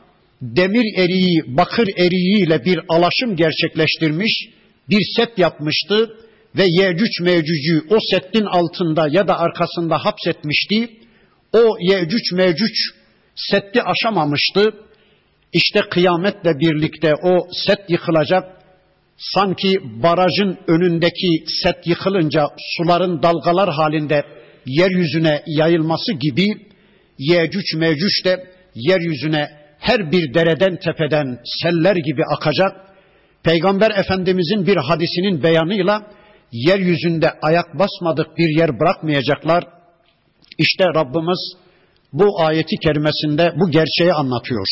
demir 0.41 0.97
eriği, 0.97 1.57
bakır 1.57 1.87
eriğiyle 1.97 2.65
bir 2.65 2.79
alaşım 2.89 3.35
gerçekleştirmiş, 3.35 4.49
bir 4.89 5.01
set 5.15 5.37
yapmıştı 5.37 6.17
ve 6.55 6.63
Yecüc 6.67 7.23
Mecüc'ü 7.23 7.83
o 7.89 7.97
setin 8.11 8.45
altında 8.45 9.07
ya 9.11 9.27
da 9.27 9.39
arkasında 9.39 9.97
hapsetmişti. 9.97 10.89
O 11.53 11.77
Yecüc 11.79 12.35
Mecüc 12.35 12.73
setti 13.35 13.83
aşamamıştı. 13.83 14.73
İşte 15.53 15.81
kıyametle 15.91 16.59
birlikte 16.59 17.13
o 17.23 17.47
set 17.51 17.89
yıkılacak. 17.89 18.43
Sanki 19.17 19.75
barajın 20.03 20.57
önündeki 20.67 21.43
set 21.63 21.87
yıkılınca 21.87 22.47
suların 22.77 23.23
dalgalar 23.23 23.69
halinde 23.73 24.23
yeryüzüne 24.67 25.43
yayılması 25.47 26.13
gibi 26.13 26.45
Yecüc 27.17 27.77
Mecüc 27.77 28.23
de 28.25 28.51
yeryüzüne 28.75 29.49
her 29.79 30.11
bir 30.11 30.33
dereden 30.33 30.79
tepeden 30.79 31.39
seller 31.61 31.95
gibi 31.95 32.21
akacak. 32.35 32.71
Peygamber 33.43 33.91
Efendimizin 33.91 34.67
bir 34.67 34.77
hadisinin 34.77 35.43
beyanıyla 35.43 36.11
yeryüzünde 36.51 37.31
ayak 37.41 37.79
basmadık 37.79 38.37
bir 38.37 38.59
yer 38.59 38.79
bırakmayacaklar. 38.79 39.63
İşte 40.57 40.83
Rabbimiz 40.95 41.53
bu 42.13 42.41
ayeti 42.41 42.75
kerimesinde 42.77 43.53
bu 43.59 43.71
gerçeği 43.71 44.13
anlatıyor. 44.13 44.67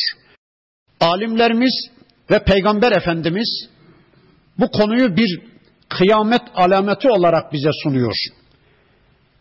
Alimlerimiz 0.99 1.73
ve 2.31 2.43
Peygamber 2.43 2.91
Efendimiz 2.91 3.67
bu 4.59 4.71
konuyu 4.71 5.17
bir 5.17 5.41
kıyamet 5.89 6.41
alameti 6.55 7.09
olarak 7.09 7.53
bize 7.53 7.69
sunuyor. 7.83 8.15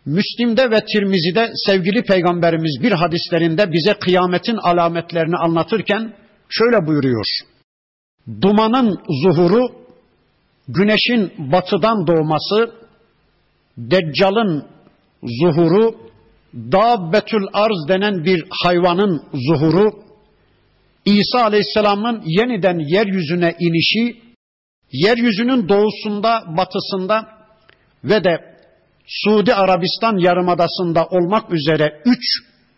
Müslim'de 0.07 0.71
ve 0.71 0.81
Tirmizi'de 0.93 1.51
sevgili 1.67 2.03
peygamberimiz 2.03 2.83
bir 2.83 2.93
hadislerinde 2.93 3.73
bize 3.73 3.95
kıyametin 3.95 4.57
alametlerini 4.57 5.37
anlatırken 5.37 6.15
şöyle 6.49 6.87
buyuruyor. 6.87 7.27
Dumanın 8.41 9.01
zuhuru, 9.23 9.67
güneşin 10.69 11.33
batıdan 11.39 12.07
doğması, 12.07 12.75
Deccal'ın 13.79 14.67
zuhuru, 15.23 15.95
Dabbetül 16.55 17.47
Arz 17.53 17.89
denen 17.89 18.25
bir 18.25 18.45
hayvanın 18.51 19.23
zuhuru, 19.33 20.05
İsa 21.05 21.45
Aleyhisselam'ın 21.45 22.23
yeniden 22.27 22.79
yeryüzüne 22.79 23.55
inişi, 23.61 24.21
yeryüzünün 24.93 25.69
doğusunda, 25.69 26.45
batısında 26.57 27.29
ve 28.05 28.25
de 28.25 28.54
Suudi 29.07 29.55
Arabistan 29.55 30.17
yarımadasında 30.19 31.07
olmak 31.07 31.53
üzere 31.53 32.03
üç 32.05 32.25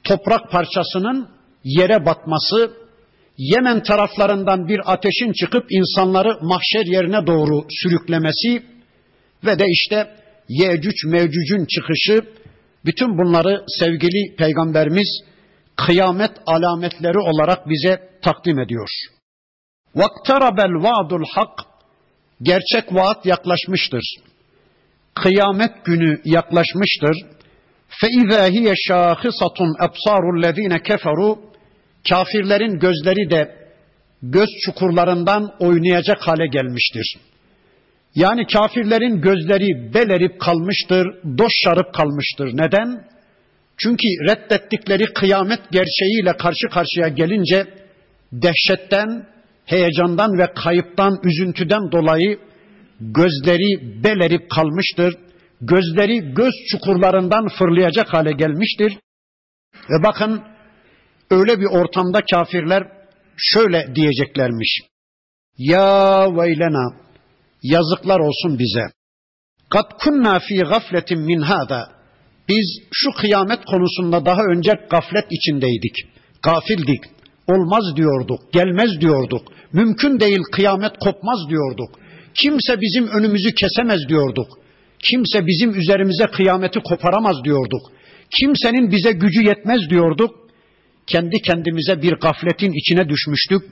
toprak 0.04 0.50
parçasının 0.50 1.28
yere 1.64 2.06
batması, 2.06 2.86
Yemen 3.38 3.82
taraflarından 3.82 4.68
bir 4.68 4.92
ateşin 4.92 5.32
çıkıp 5.32 5.66
insanları 5.70 6.38
mahşer 6.42 6.86
yerine 6.86 7.26
doğru 7.26 7.66
sürüklemesi 7.70 8.62
ve 9.44 9.58
de 9.58 9.64
işte 9.68 10.08
Yecüc 10.48 11.08
Mevcüc'ün 11.08 11.66
çıkışı, 11.66 12.20
bütün 12.84 13.18
bunları 13.18 13.64
sevgili 13.66 14.36
Peygamberimiz 14.36 15.20
kıyamet 15.76 16.30
alametleri 16.46 17.18
olarak 17.18 17.68
bize 17.68 18.10
takdim 18.22 18.58
ediyor. 18.58 18.88
Vaktarabel 19.94 20.82
vaadul 20.82 21.24
hak, 21.34 21.60
gerçek 22.42 22.94
vaat 22.94 23.26
yaklaşmıştır 23.26 24.02
kıyamet 25.15 25.85
günü 25.85 26.21
yaklaşmıştır. 26.25 27.15
فَاِذَا 27.99 28.49
هِيَ 28.55 28.67
شَاخِصَةٌ 28.87 29.57
اَبْصَارُ 29.87 30.23
الَّذ۪ينَ 30.35 30.79
كَفَرُوا 30.79 31.37
Kafirlerin 32.09 32.79
gözleri 32.79 33.29
de 33.29 33.55
göz 34.21 34.49
çukurlarından 34.65 35.51
oynayacak 35.59 36.17
hale 36.27 36.47
gelmiştir. 36.47 37.17
Yani 38.15 38.47
kafirlerin 38.47 39.21
gözleri 39.21 39.93
belerip 39.93 40.41
kalmıştır, 40.41 41.07
doşşarıp 41.37 41.93
kalmıştır. 41.93 42.49
Neden? 42.53 43.03
Çünkü 43.77 44.07
reddettikleri 44.29 45.03
kıyamet 45.03 45.59
gerçeğiyle 45.71 46.37
karşı 46.37 46.67
karşıya 46.67 47.07
gelince 47.07 47.65
dehşetten, 48.31 49.27
heyecandan 49.65 50.37
ve 50.37 50.53
kayıptan, 50.63 51.19
üzüntüden 51.23 51.91
dolayı 51.91 52.39
gözleri 53.00 54.02
belerip 54.04 54.50
kalmıştır. 54.50 55.14
Gözleri 55.60 56.34
göz 56.34 56.54
çukurlarından 56.70 57.48
fırlayacak 57.58 58.14
hale 58.14 58.32
gelmiştir. 58.32 58.98
Ve 59.90 60.02
bakın 60.02 60.42
öyle 61.30 61.60
bir 61.60 61.66
ortamda 61.66 62.20
kafirler 62.30 62.82
şöyle 63.36 63.94
diyeceklermiş. 63.94 64.80
Ya 65.58 66.26
veylena 66.36 66.96
yazıklar 67.62 68.20
olsun 68.20 68.58
bize. 68.58 68.86
Kat 69.70 70.02
kunna 70.04 70.38
fi 70.38 70.56
gafletin 70.56 71.20
min 71.20 71.40
hada. 71.40 71.96
Biz 72.48 72.82
şu 72.92 73.10
kıyamet 73.10 73.64
konusunda 73.64 74.24
daha 74.26 74.42
önce 74.42 74.72
gaflet 74.90 75.26
içindeydik. 75.30 75.96
Gafildik. 76.42 77.04
Olmaz 77.46 77.96
diyorduk, 77.96 78.52
gelmez 78.52 79.00
diyorduk. 79.00 79.42
Mümkün 79.72 80.20
değil 80.20 80.42
kıyamet 80.52 80.98
kopmaz 80.98 81.38
diyorduk. 81.50 81.90
Kimse 82.38 82.80
bizim 82.80 83.08
önümüzü 83.08 83.54
kesemez 83.54 84.08
diyorduk. 84.08 84.48
Kimse 85.02 85.46
bizim 85.46 85.74
üzerimize 85.80 86.26
kıyameti 86.26 86.80
koparamaz 86.80 87.44
diyorduk. 87.44 87.92
Kimsenin 88.38 88.90
bize 88.90 89.12
gücü 89.12 89.42
yetmez 89.42 89.80
diyorduk. 89.90 90.30
Kendi 91.06 91.42
kendimize 91.42 92.02
bir 92.02 92.12
gafletin 92.12 92.72
içine 92.72 93.08
düşmüştük. 93.08 93.62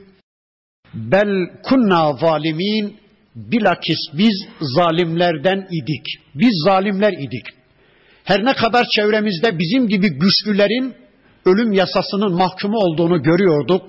Bel 0.94 1.28
kunna 1.62 2.12
zalimin 2.12 2.96
bilakis 3.34 3.98
biz 4.12 4.46
zalimlerden 4.60 5.68
idik. 5.70 6.06
Biz 6.34 6.62
zalimler 6.66 7.12
idik. 7.12 7.46
Her 8.24 8.44
ne 8.44 8.52
kadar 8.52 8.86
çevremizde 8.88 9.58
bizim 9.58 9.88
gibi 9.88 10.08
güçlülerin 10.18 10.94
ölüm 11.46 11.72
yasasının 11.72 12.32
mahkumu 12.32 12.76
olduğunu 12.76 13.22
görüyorduk. 13.22 13.82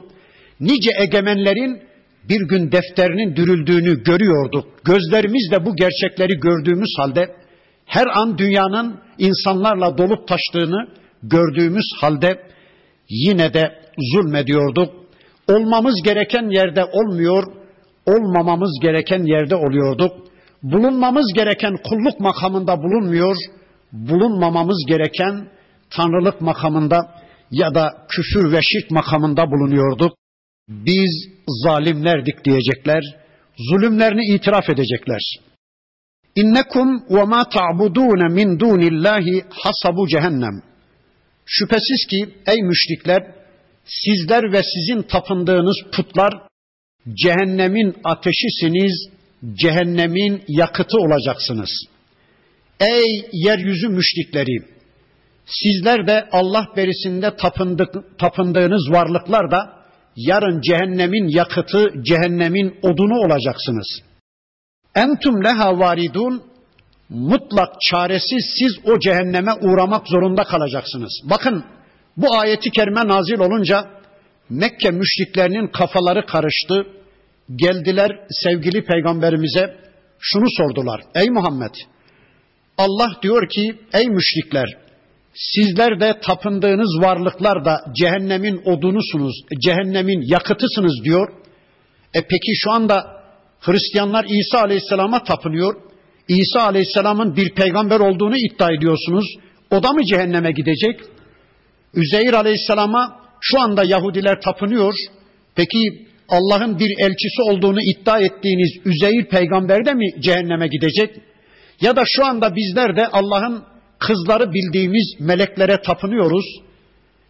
Nice 0.60 0.92
egemenlerin 1.02 1.82
bir 2.30 2.48
gün 2.48 2.72
defterinin 2.72 3.36
dürüldüğünü 3.36 4.04
görüyorduk. 4.04 4.66
Gözlerimizle 4.86 5.66
bu 5.66 5.76
gerçekleri 5.76 6.40
gördüğümüz 6.40 6.90
halde 6.98 7.36
her 7.86 8.08
an 8.08 8.38
dünyanın 8.38 9.00
insanlarla 9.18 9.98
dolup 9.98 10.28
taştığını 10.28 10.88
gördüğümüz 11.24 11.86
halde 12.02 12.42
yine 13.10 13.54
de 13.54 13.72
zulmediyorduk. 14.14 14.94
Olmamız 15.48 16.02
gereken 16.04 16.50
yerde 16.50 16.84
olmuyor, 16.84 17.44
olmamamız 18.06 18.80
gereken 18.82 19.24
yerde 19.24 19.56
oluyorduk. 19.56 20.12
Bulunmamız 20.64 21.34
gereken 21.34 21.76
kulluk 21.90 22.20
makamında 22.20 22.78
bulunmuyor, 22.78 23.36
bulunmamamız 23.92 24.86
gereken 24.88 25.48
tanrılık 25.90 26.42
makamında 26.42 27.16
ya 27.52 27.76
da 27.76 27.92
küfür 28.10 28.52
ve 28.52 28.62
şirk 28.62 28.92
makamında 28.92 29.52
bulunuyorduk 29.52 30.14
biz 30.68 31.30
zalimlerdik 31.48 32.46
diyecekler, 32.46 33.04
zulümlerini 33.58 34.36
itiraf 34.36 34.70
edecekler. 34.70 35.22
İnnekum 36.36 37.04
ve 37.10 37.24
ma 37.24 37.50
ta'budun 37.50 38.34
min 38.34 38.60
dunillahi 38.60 39.46
hasabu 39.50 40.08
cehennem. 40.08 40.64
Şüphesiz 41.46 42.08
ki 42.10 42.30
ey 42.48 42.62
müşrikler 42.62 43.36
sizler 43.86 44.52
ve 44.52 44.62
sizin 44.64 45.02
tapındığınız 45.02 45.78
putlar 45.92 46.34
cehennemin 47.24 47.96
ateşisiniz, 48.04 49.10
cehennemin 49.54 50.44
yakıtı 50.48 50.98
olacaksınız. 50.98 51.70
Ey 52.80 53.30
yeryüzü 53.32 53.88
müşrikleri 53.90 54.58
sizler 55.46 56.08
de 56.08 56.30
Allah 56.32 56.68
berisinde 56.78 57.36
tapındık, 57.36 58.20
tapındığınız 58.20 58.92
varlıklar 58.92 59.52
da 59.52 59.75
yarın 60.16 60.62
cehennemin 60.62 61.28
yakıtı, 61.28 61.94
cehennemin 62.02 62.80
odunu 62.82 63.20
olacaksınız. 63.26 64.02
Entum 64.96 65.44
leha 65.44 65.80
varidun 65.80 66.44
mutlak 67.10 67.82
çaresiz 67.82 68.46
siz 68.60 68.80
o 68.86 69.00
cehenneme 69.00 69.54
uğramak 69.54 70.08
zorunda 70.08 70.44
kalacaksınız. 70.44 71.22
Bakın 71.24 71.66
bu 72.18 72.36
ayeti 72.36 72.72
kerime 72.72 73.08
nazil 73.08 73.40
olunca 73.40 73.96
Mekke 74.50 74.92
müşriklerinin 74.92 75.68
kafaları 75.68 76.26
karıştı. 76.26 76.88
Geldiler 77.56 78.12
sevgili 78.30 78.86
peygamberimize 78.86 79.78
şunu 80.20 80.46
sordular. 80.50 81.02
Ey 81.16 81.30
Muhammed 81.30 81.74
Allah 82.78 83.10
diyor 83.22 83.50
ki 83.50 83.76
ey 83.94 84.08
müşrikler 84.08 84.85
Sizler 85.36 86.00
de 86.00 86.20
tapındığınız 86.20 87.02
varlıklar 87.02 87.66
da 87.66 87.82
cehennemin 87.96 88.62
odunusunuz, 88.66 89.36
cehennemin 89.60 90.22
yakıtısınız 90.22 91.04
diyor. 91.04 91.34
E 92.14 92.22
peki 92.22 92.56
şu 92.56 92.72
anda 92.72 93.16
Hristiyanlar 93.60 94.26
İsa 94.30 94.60
Aleyhisselam'a 94.62 95.24
tapınıyor. 95.24 95.76
İsa 96.28 96.62
Aleyhisselam'ın 96.64 97.36
bir 97.36 97.56
peygamber 97.56 98.00
olduğunu 98.00 98.38
iddia 98.38 98.72
ediyorsunuz. 98.72 99.26
O 99.72 99.84
da 99.84 99.92
mı 99.92 100.06
cehenneme 100.06 100.52
gidecek? 100.52 101.00
Üzeyir 101.94 102.34
Aleyhisselam'a 102.34 103.20
şu 103.42 103.60
anda 103.60 103.84
Yahudiler 103.84 104.42
tapınıyor. 104.42 104.94
Peki 105.56 106.08
Allah'ın 106.30 106.80
bir 106.80 106.90
elçisi 107.00 107.42
olduğunu 107.42 107.82
iddia 107.82 108.20
ettiğiniz 108.20 108.72
Üzeyir 108.86 109.26
peygamber 109.26 109.86
de 109.86 109.94
mi 109.94 110.06
cehenneme 110.22 110.68
gidecek? 110.68 111.16
Ya 111.82 111.96
da 111.96 112.04
şu 112.06 112.26
anda 112.26 112.56
bizler 112.56 112.96
de 112.96 113.08
Allah'ın 113.08 113.64
kızları 114.00 114.54
bildiğimiz 114.54 115.14
meleklere 115.20 115.82
tapınıyoruz. 115.82 116.46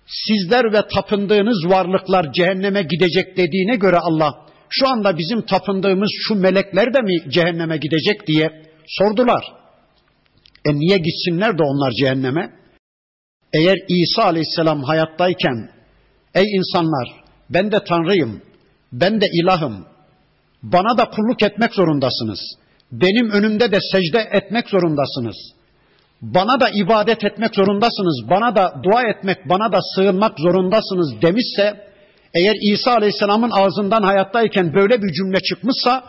Sizler 0.08 0.74
ve 0.74 0.82
tapındığınız 0.94 1.66
varlıklar 1.66 2.34
cehenneme 2.34 2.82
gidecek 2.82 3.38
dediğine 3.38 3.76
göre 3.76 3.98
Allah 3.98 4.46
şu 4.70 4.88
anda 4.90 5.18
bizim 5.18 5.42
tapındığımız 5.42 6.10
şu 6.28 6.36
melekler 6.36 6.94
de 6.94 7.02
mi 7.02 7.32
cehenneme 7.32 7.78
gidecek 7.78 8.28
diye 8.28 8.64
sordular. 8.88 9.44
E 10.66 10.74
niye 10.74 10.98
gitsinler 10.98 11.58
de 11.58 11.64
onlar 11.64 11.92
cehenneme? 11.92 12.52
Eğer 13.54 13.78
İsa 13.88 14.24
aleyhisselam 14.24 14.84
hayattayken 14.84 15.70
ey 16.36 16.44
insanlar 16.58 17.24
ben 17.50 17.72
de 17.72 17.84
Tanrıyım, 17.84 18.42
ben 18.92 19.22
de 19.22 19.28
ilahım, 19.34 19.86
bana 20.64 20.98
da 20.98 21.10
kulluk 21.10 21.44
etmek 21.44 21.74
zorundasınız. 21.74 22.40
Benim 22.92 23.30
önümde 23.30 23.72
de 23.72 23.80
secde 23.92 24.30
etmek 24.32 24.70
zorundasınız. 24.70 25.55
Bana 26.34 26.60
da 26.60 26.70
ibadet 26.70 27.24
etmek 27.24 27.56
zorundasınız. 27.56 28.30
Bana 28.30 28.56
da 28.56 28.74
dua 28.84 29.04
etmek, 29.04 29.50
bana 29.50 29.72
da 29.72 29.80
sığınmak 29.96 30.40
zorundasınız 30.40 31.22
demişse 31.22 31.86
eğer 32.34 32.56
İsa 32.62 32.92
Aleyhisselam'ın 32.92 33.52
ağzından 33.52 34.04
hayattayken 34.04 34.74
böyle 34.74 35.02
bir 35.02 35.14
cümle 35.14 35.40
çıkmışsa 35.40 36.04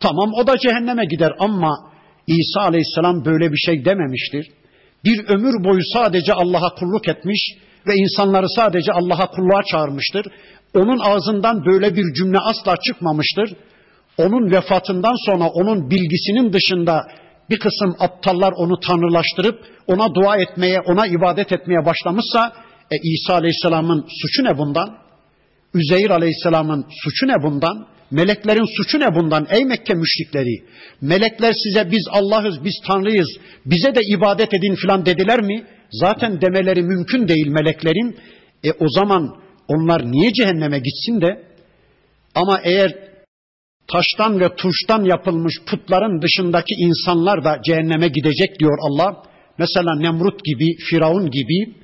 tamam 0.00 0.30
o 0.34 0.46
da 0.46 0.58
cehenneme 0.58 1.04
gider 1.04 1.32
ama 1.38 1.92
İsa 2.26 2.60
Aleyhisselam 2.60 3.24
böyle 3.24 3.52
bir 3.52 3.56
şey 3.56 3.84
dememiştir. 3.84 4.46
Bir 5.04 5.28
ömür 5.28 5.64
boyu 5.64 5.80
sadece 5.92 6.32
Allah'a 6.32 6.74
kulluk 6.74 7.08
etmiş 7.08 7.40
ve 7.86 7.94
insanları 7.94 8.48
sadece 8.48 8.92
Allah'a 8.92 9.26
kulluğa 9.26 9.62
çağırmıştır. 9.62 10.26
Onun 10.74 10.98
ağzından 10.98 11.64
böyle 11.66 11.96
bir 11.96 12.14
cümle 12.14 12.38
asla 12.38 12.76
çıkmamıştır. 12.76 13.56
Onun 14.18 14.50
vefatından 14.50 15.26
sonra 15.26 15.48
onun 15.48 15.90
bilgisinin 15.90 16.52
dışında 16.52 17.06
bir 17.52 17.58
kısım 17.58 17.96
aptallar 17.98 18.52
onu 18.56 18.80
tanrılaştırıp 18.80 19.60
ona 19.86 20.14
dua 20.14 20.36
etmeye, 20.36 20.80
ona 20.80 21.06
ibadet 21.06 21.52
etmeye 21.52 21.86
başlamışsa 21.86 22.52
e, 22.90 22.96
İsa 23.02 23.34
Aleyhisselam'ın 23.34 24.06
suçu 24.20 24.44
ne 24.44 24.58
bundan? 24.58 24.98
Üzeyir 25.74 26.10
Aleyhisselam'ın 26.10 26.86
suçu 27.02 27.26
ne 27.26 27.42
bundan? 27.42 27.86
Meleklerin 28.10 28.76
suçu 28.76 29.00
ne 29.00 29.14
bundan 29.14 29.46
ey 29.50 29.64
Mekke 29.64 29.94
müşrikleri? 29.94 30.64
Melekler 31.00 31.52
size 31.52 31.90
biz 31.90 32.08
Allah'ız, 32.10 32.64
biz 32.64 32.74
Tanrıyız, 32.86 33.28
bize 33.66 33.94
de 33.94 34.00
ibadet 34.08 34.54
edin 34.54 34.74
filan 34.74 35.06
dediler 35.06 35.40
mi? 35.42 35.64
Zaten 35.90 36.40
demeleri 36.40 36.82
mümkün 36.82 37.28
değil 37.28 37.48
meleklerin. 37.48 38.16
E 38.64 38.72
o 38.72 38.88
zaman 38.88 39.36
onlar 39.68 40.12
niye 40.12 40.32
cehenneme 40.32 40.78
gitsin 40.78 41.20
de? 41.20 41.42
Ama 42.34 42.60
eğer 42.64 43.11
taştan 43.92 44.40
ve 44.40 44.56
tuştan 44.56 45.04
yapılmış 45.04 45.54
putların 45.66 46.22
dışındaki 46.22 46.74
insanlar 46.74 47.44
da 47.44 47.60
cehenneme 47.64 48.08
gidecek 48.08 48.60
diyor 48.60 48.78
Allah. 48.80 49.22
Mesela 49.58 49.96
Nemrut 49.96 50.44
gibi, 50.44 50.76
Firavun 50.90 51.30
gibi 51.30 51.74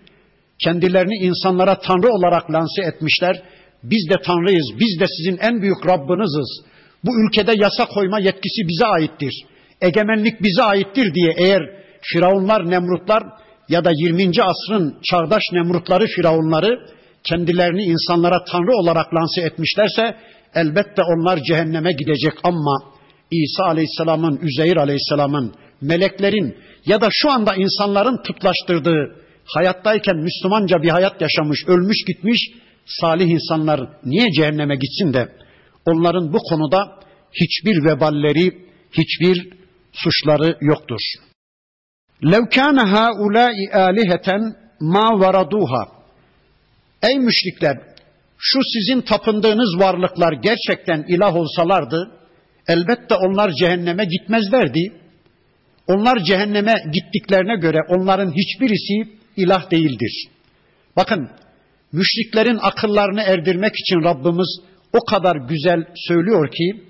kendilerini 0.64 1.14
insanlara 1.14 1.78
tanrı 1.78 2.08
olarak 2.08 2.50
lanse 2.50 2.82
etmişler 2.82 3.42
biz 3.82 4.08
de 4.10 4.14
Tanrıyız, 4.24 4.66
biz 4.80 5.00
de 5.00 5.06
sizin 5.16 5.38
en 5.38 5.62
büyük 5.62 5.86
Rabbiniz'iz. 5.86 6.64
Bu 7.04 7.10
ülkede 7.26 7.52
yasa 7.56 7.84
koyma 7.94 8.18
yetkisi 8.20 8.68
bize 8.68 8.86
aittir. 8.86 9.34
Egemenlik 9.80 10.42
bize 10.42 10.62
aittir 10.62 11.14
diye 11.14 11.34
eğer 11.38 11.62
Firavunlar, 12.02 12.70
Nemrutlar 12.70 13.22
ya 13.68 13.84
da 13.84 13.90
20. 13.94 14.42
asrın 14.42 14.96
çağdaş 15.02 15.42
Nemrutları, 15.52 16.06
Firavunları 16.06 16.80
kendilerini 17.24 17.82
insanlara 17.82 18.44
Tanrı 18.44 18.72
olarak 18.72 19.14
lanse 19.14 19.40
etmişlerse 19.40 20.16
elbette 20.55 21.01
onlar 21.03 21.43
cehenneme 21.43 21.91
gidecek 21.91 22.33
ama 22.43 22.93
İsa 23.31 23.63
Aleyhisselam'ın, 23.63 24.39
Üzeyir 24.41 24.77
Aleyhisselam'ın, 24.77 25.55
meleklerin 25.81 26.57
ya 26.86 27.01
da 27.01 27.07
şu 27.12 27.31
anda 27.31 27.55
insanların 27.55 28.23
tutlaştırdığı 28.23 29.15
hayattayken 29.45 30.17
Müslümanca 30.17 30.83
bir 30.83 30.89
hayat 30.89 31.21
yaşamış, 31.21 31.59
ölmüş 31.67 31.97
gitmiş 32.07 32.39
salih 32.86 33.27
insanlar 33.27 33.89
niye 34.05 34.31
cehenneme 34.31 34.75
gitsin 34.75 35.13
de 35.13 35.29
onların 35.86 36.33
bu 36.33 36.38
konuda 36.38 36.99
hiçbir 37.33 37.86
veballeri, 37.86 38.67
hiçbir 38.91 39.49
suçları 39.91 40.57
yoktur. 40.62 40.99
لَوْ 42.23 42.43
كَانَ 42.57 42.77
هَؤُلَاءِ 42.95 43.55
آلِهَةً 43.88 44.27
مَا 44.81 45.07
وَرَدُوهَا 45.21 45.88
Ey 47.03 47.19
müşrikler! 47.19 47.77
şu 48.38 48.59
sizin 48.62 49.01
tapındığınız 49.01 49.79
varlıklar 49.79 50.33
gerçekten 50.33 51.05
ilah 51.09 51.37
olsalardı, 51.37 52.11
elbette 52.68 53.14
onlar 53.14 53.53
cehenneme 53.53 54.05
gitmezlerdi. 54.05 54.92
Onlar 55.87 56.24
cehenneme 56.24 56.74
gittiklerine 56.92 57.57
göre 57.57 57.79
onların 57.88 58.33
hiçbirisi 58.33 59.18
ilah 59.37 59.70
değildir. 59.70 60.29
Bakın 60.96 61.31
müşriklerin 61.92 62.59
akıllarını 62.62 63.22
erdirmek 63.22 63.72
için 63.77 64.05
Rabbimiz 64.05 64.61
o 64.92 65.05
kadar 65.05 65.37
güzel 65.48 65.85
söylüyor 65.94 66.51
ki, 66.51 66.85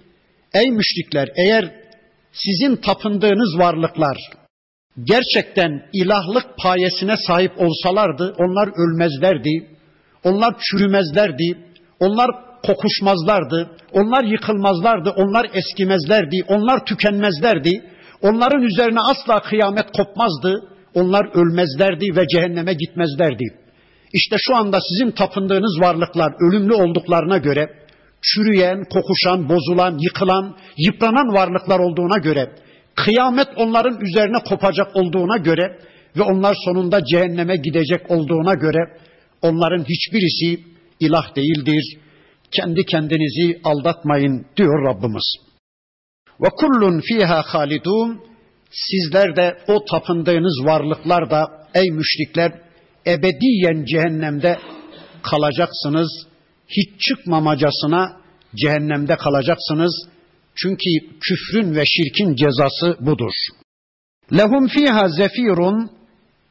ey 0.55 0.71
müşrikler 0.71 1.29
eğer 1.37 1.73
sizin 2.33 2.77
tapındığınız 2.77 3.59
varlıklar 3.59 4.19
gerçekten 5.05 5.89
ilahlık 5.93 6.47
payesine 6.59 7.17
sahip 7.27 7.53
olsalardı 7.61 8.35
onlar 8.39 8.69
ölmezlerdi, 8.69 9.78
onlar 10.29 10.55
çürümezlerdi, 10.59 11.59
onlar 12.01 12.31
kokuşmazlardı, 12.67 13.71
onlar 13.93 14.25
yıkılmazlardı, 14.25 15.11
onlar 15.11 15.47
eskimezlerdi, 15.53 16.45
onlar 16.49 16.85
tükenmezlerdi, 16.85 17.71
onların 18.23 18.63
üzerine 18.63 19.01
asla 19.01 19.41
kıyamet 19.41 19.87
kopmazdı, 19.97 20.69
onlar 20.95 21.25
ölmezlerdi 21.35 22.17
ve 22.17 22.27
cehenneme 22.27 22.73
gitmezlerdi.'' 22.73 23.69
İşte 24.13 24.37
şu 24.39 24.57
anda 24.57 24.79
sizin 24.81 25.11
tapındığınız 25.11 25.81
varlıklar 25.81 26.33
ölümlü 26.41 26.75
olduklarına 26.75 27.39
göre 27.39 27.67
çürüyen, 28.23 28.85
kokuşan, 28.85 29.49
bozulan, 29.49 29.99
yıkılan, 29.99 30.57
yıpranan 30.77 31.35
varlıklar 31.35 31.79
olduğuna 31.79 32.19
göre 32.19 32.51
kıyamet 32.95 33.49
onların 33.57 34.01
üzerine 34.01 34.39
kopacak 34.49 34.97
olduğuna 34.97 35.37
göre 35.37 35.79
ve 36.17 36.23
onlar 36.23 36.57
sonunda 36.65 37.05
cehenneme 37.05 37.57
gidecek 37.57 38.11
olduğuna 38.11 38.55
göre 38.55 38.79
onların 39.43 39.85
hiçbirisi 39.85 40.65
ilah 41.01 41.37
değildir. 41.37 41.99
Kendi 42.51 42.85
kendinizi 42.85 43.61
aldatmayın 43.65 44.47
diyor 44.57 44.85
Rabbimiz. 44.85 45.35
Ve 46.41 46.49
kullun 46.49 47.01
fiha 47.01 47.43
halidun 47.43 48.21
sizler 48.71 49.37
de 49.37 49.59
o 49.69 49.85
tapındığınız 49.85 50.65
varlıklar 50.65 51.31
da 51.31 51.69
ey 51.75 51.91
müşrikler 51.91 52.53
ebediyen 53.07 53.85
cehennemde 53.85 54.59
kalacaksınız. 55.23 56.27
Hiç 56.69 57.01
çıkmamacasına 57.01 58.21
cehennemde 58.57 59.17
kalacaksınız. 59.17 60.09
Çünkü 60.55 60.91
küfrün 61.21 61.75
ve 61.75 61.85
şirkin 61.87 62.35
cezası 62.35 62.97
budur. 63.07 63.33
Lehum 64.33 64.69
fiha 64.69 65.09
zefirun 65.09 65.91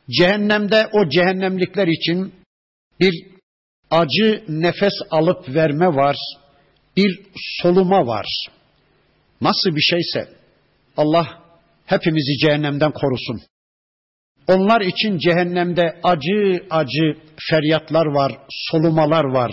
cehennemde 0.09 0.87
o 0.93 1.09
cehennemlikler 1.09 1.87
için 1.87 2.33
bir 2.99 3.25
acı 3.91 4.43
nefes 4.47 4.93
alıp 5.11 5.55
verme 5.55 5.87
var. 5.87 6.15
Bir 6.97 7.21
soluma 7.61 8.07
var. 8.07 8.25
Nasıl 9.41 9.75
bir 9.75 9.81
şeyse 9.81 10.29
Allah 10.97 11.27
hepimizi 11.85 12.37
cehennemden 12.37 12.91
korusun. 12.91 13.41
Onlar 14.47 14.81
için 14.81 15.17
cehennemde 15.17 15.99
acı 16.03 16.65
acı 16.69 17.17
feryatlar 17.49 18.05
var, 18.05 18.31
solumalar 18.49 19.23
var. 19.23 19.51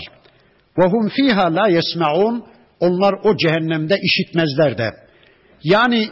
Ve 0.79 0.85
hum 0.85 1.09
fiha 1.09 1.55
la 1.55 1.69
yesmaun. 1.69 2.45
Onlar 2.81 3.15
o 3.25 3.37
cehennemde 3.37 4.01
işitmezler 4.03 4.79
de. 4.79 4.91
Yani 5.63 6.09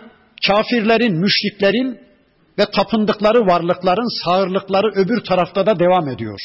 kafirlerin, 0.46 1.20
müşriklerin 1.20 2.00
ve 2.58 2.64
tapındıkları 2.76 3.46
varlıkların 3.46 4.24
sağırlıkları 4.24 4.92
öbür 4.94 5.24
tarafta 5.24 5.66
da 5.66 5.78
devam 5.78 6.08
ediyor. 6.08 6.40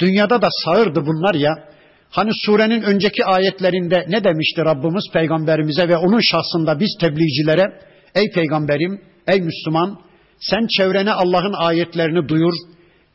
Dünyada 0.00 0.42
da 0.42 0.48
sağırdı 0.64 1.06
bunlar 1.06 1.34
ya. 1.34 1.70
Hani 2.10 2.30
surenin 2.34 2.82
önceki 2.82 3.24
ayetlerinde 3.24 4.06
ne 4.08 4.24
demişti 4.24 4.60
Rabbimiz 4.64 5.04
peygamberimize 5.12 5.88
ve 5.88 5.96
onun 5.96 6.20
şahsında 6.20 6.80
biz 6.80 6.96
tebliğcilere 7.00 7.80
ey 8.14 8.30
peygamberim, 8.30 9.00
ey 9.26 9.40
Müslüman 9.40 9.98
sen 10.40 10.66
çevrene 10.66 11.12
Allah'ın 11.12 11.52
ayetlerini 11.52 12.28
duyur, 12.28 12.54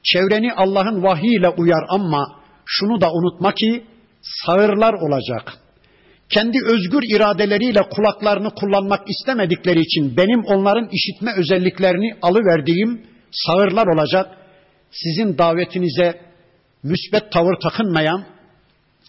çevreni 0.04 0.54
Allah'ın 0.54 1.04
vahiyle 1.04 1.50
uyar 1.50 1.86
ama 1.90 2.40
şunu 2.66 3.02
da 3.02 3.12
unutma 3.12 3.54
ki 3.54 3.84
sağırlar 4.22 4.94
olacak. 4.94 5.54
Kendi 6.30 6.58
özgür 6.66 7.04
iradeleriyle 7.16 7.82
kulaklarını 7.82 8.50
kullanmak 8.50 9.10
istemedikleri 9.10 9.80
için 9.80 10.18
benim 10.18 10.46
onların 10.46 10.90
işitme 10.92 11.32
özelliklerini 11.38 12.16
alıverdiğim 12.22 13.02
sağırlar 13.32 13.88
olacak. 13.88 14.38
sizin 14.92 15.38
davetinize 15.38 16.25
müsbet 16.85 17.33
tavır 17.33 17.55
takınmayan, 17.63 18.25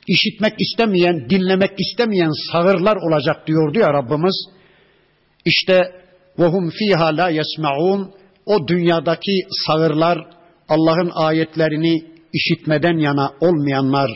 işitmek 0.08 0.54
istemeyen, 0.62 1.30
dinlemek 1.30 1.80
istemeyen 1.80 2.52
sağırlar 2.52 2.96
olacak 2.96 3.48
diyordu 3.48 3.80
ya 3.80 3.94
Rabbimiz. 3.94 4.36
İşte 5.46 6.02
وَهُمْ 6.38 6.72
ف۪يهَا 6.72 7.10
لَا 7.20 7.42
يَسْمَعُونَ 7.42 8.08
O 8.46 8.68
dünyadaki 8.68 9.40
sağırlar, 9.68 10.18
Allah'ın 10.70 11.12
ayetlerini 11.14 12.04
işitmeden 12.34 12.98
yana 12.98 13.34
olmayanlar, 13.40 14.12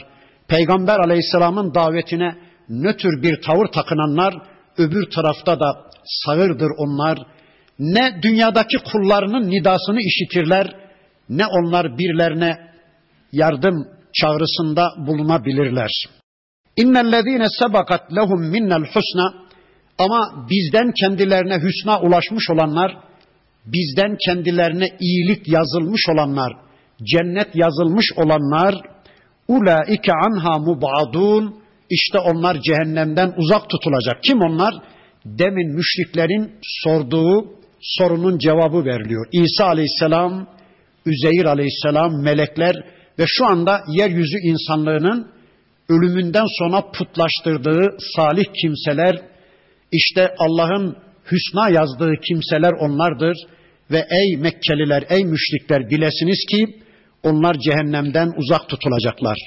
Peygamber 0.47 0.99
aleyhisselamın 0.99 1.73
davetine 1.73 2.35
nötr 2.69 3.21
bir 3.21 3.41
tavır 3.41 3.67
takınanlar, 3.67 4.33
öbür 4.77 5.09
tarafta 5.09 5.59
da 5.59 5.85
sağırdır 6.05 6.71
onlar. 6.77 7.19
Ne 7.79 8.19
dünyadaki 8.21 8.77
kullarının 8.77 9.49
nidasını 9.49 9.99
işitirler, 10.01 10.75
ne 11.29 11.45
onlar 11.45 11.97
birlerine 11.97 12.68
yardım 13.32 13.88
çağrısında 14.12 14.88
bulunabilirler. 15.06 15.90
İnnellezîne 16.76 17.46
sebakat 17.58 18.16
lehum 18.16 18.50
minnel 18.50 18.84
husna 18.94 19.34
ama 19.98 20.46
bizden 20.50 20.92
kendilerine 21.00 21.58
hüsna 21.62 22.00
ulaşmış 22.00 22.50
olanlar, 22.50 22.96
bizden 23.66 24.16
kendilerine 24.26 24.86
iyilik 25.00 25.48
yazılmış 25.48 26.08
olanlar, 26.08 26.52
cennet 27.02 27.48
yazılmış 27.54 28.06
olanlar, 28.16 28.74
ulaike 29.48 30.12
anha 30.12 30.58
mubadun, 30.58 31.60
işte 31.90 32.18
onlar 32.18 32.60
cehennemden 32.60 33.34
uzak 33.36 33.68
tutulacak. 33.68 34.22
Kim 34.22 34.40
onlar? 34.40 34.74
Demin 35.24 35.74
müşriklerin 35.74 36.52
sorduğu 36.62 37.54
sorunun 37.80 38.38
cevabı 38.38 38.84
veriliyor. 38.84 39.26
İsa 39.32 39.64
aleyhisselam, 39.64 40.46
Üzeyir 41.06 41.44
aleyhisselam, 41.44 42.22
melekler 42.22 42.76
ve 43.20 43.24
şu 43.26 43.46
anda 43.46 43.82
yeryüzü 43.88 44.38
insanlığının 44.42 45.30
ölümünden 45.88 46.46
sonra 46.58 46.90
putlaştırdığı 46.90 47.96
salih 48.16 48.44
kimseler, 48.62 49.22
işte 49.92 50.34
Allah'ın 50.38 50.96
hüsna 51.32 51.70
yazdığı 51.70 52.12
kimseler 52.28 52.72
onlardır. 52.72 53.36
Ve 53.90 54.06
ey 54.10 54.36
Mekkeliler, 54.36 55.04
ey 55.08 55.24
müşrikler 55.24 55.90
bilesiniz 55.90 56.44
ki 56.50 56.82
onlar 57.22 57.54
cehennemden 57.58 58.32
uzak 58.36 58.68
tutulacaklar. 58.68 59.38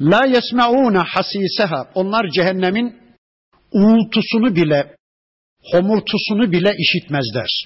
La 0.00 0.26
yesmauna 0.26 1.04
hasiseha. 1.04 1.90
Onlar 1.94 2.28
cehennemin 2.28 2.96
uğultusunu 3.72 4.56
bile, 4.56 4.94
homurtusunu 5.72 6.52
bile 6.52 6.74
işitmezler. 6.78 7.64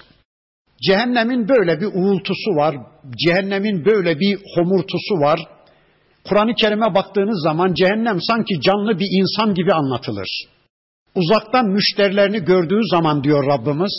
Cehennemin 0.87 1.49
böyle 1.49 1.81
bir 1.81 1.87
uğultusu 1.87 2.51
var. 2.57 2.77
Cehennemin 3.27 3.85
böyle 3.85 4.20
bir 4.20 4.38
homurtusu 4.55 5.14
var. 5.14 5.40
Kur'an-ı 6.25 6.55
Kerim'e 6.55 6.94
baktığınız 6.94 7.42
zaman 7.42 7.75
cehennem 7.75 8.20
sanki 8.20 8.61
canlı 8.61 8.99
bir 8.99 9.09
insan 9.11 9.55
gibi 9.55 9.73
anlatılır. 9.73 10.29
Uzaktan 11.14 11.66
müşterilerini 11.66 12.44
gördüğü 12.44 12.81
zaman 12.90 13.25
diyor 13.25 13.47
Rabbimiz, 13.47 13.92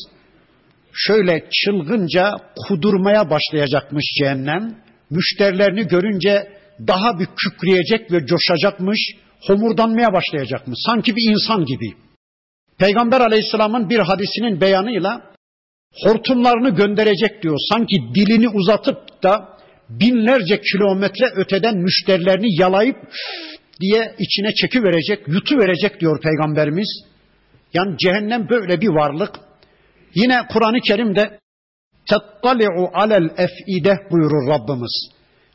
şöyle 0.94 1.50
çılgınca 1.52 2.32
kudurmaya 2.68 3.30
başlayacakmış 3.30 4.06
cehennem. 4.20 4.76
Müşterilerini 5.10 5.88
görünce 5.88 6.48
daha 6.88 7.20
bir 7.20 7.28
kükreyecek 7.36 8.12
ve 8.12 8.26
coşacakmış, 8.26 9.00
homurdanmaya 9.48 10.14
başlayacakmış. 10.14 10.80
Sanki 10.86 11.16
bir 11.16 11.32
insan 11.32 11.66
gibi. 11.66 11.94
Peygamber 12.78 13.22
aleyhisselamın 13.22 13.90
bir 13.90 14.00
hadisinin 14.00 14.62
beyanıyla 14.62 15.35
hortumlarını 16.04 16.70
gönderecek 16.70 17.44
diyor. 17.44 17.58
Sanki 17.70 17.96
dilini 18.16 18.50
uzatıp 18.50 19.24
da 19.24 19.56
binlerce 19.90 20.62
kilometre 20.62 21.26
öteden 21.36 21.78
müşterilerini 21.78 22.62
yalayıp 22.62 22.98
diye 23.82 24.16
içine 24.20 24.54
çeki 24.54 24.84
verecek, 24.84 25.28
yutu 25.28 25.58
verecek 25.58 26.00
diyor 26.00 26.22
peygamberimiz. 26.22 27.04
Yani 27.74 27.98
cehennem 27.98 28.50
böyle 28.50 28.82
bir 28.82 28.88
varlık. 28.88 29.36
Yine 30.16 30.48
Kur'an-ı 30.54 30.80
Kerim'de 30.80 31.40
tettali'u 32.10 32.90
alel 32.94 33.30
ef'ide 33.38 33.98
buyurur 34.12 34.48
Rabbimiz. 34.48 35.10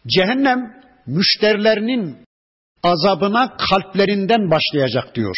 Cehennem 0.06 0.74
müşterilerinin 1.06 2.16
azabına 2.82 3.56
kalplerinden 3.56 4.50
başlayacak 4.50 5.14
diyor. 5.14 5.36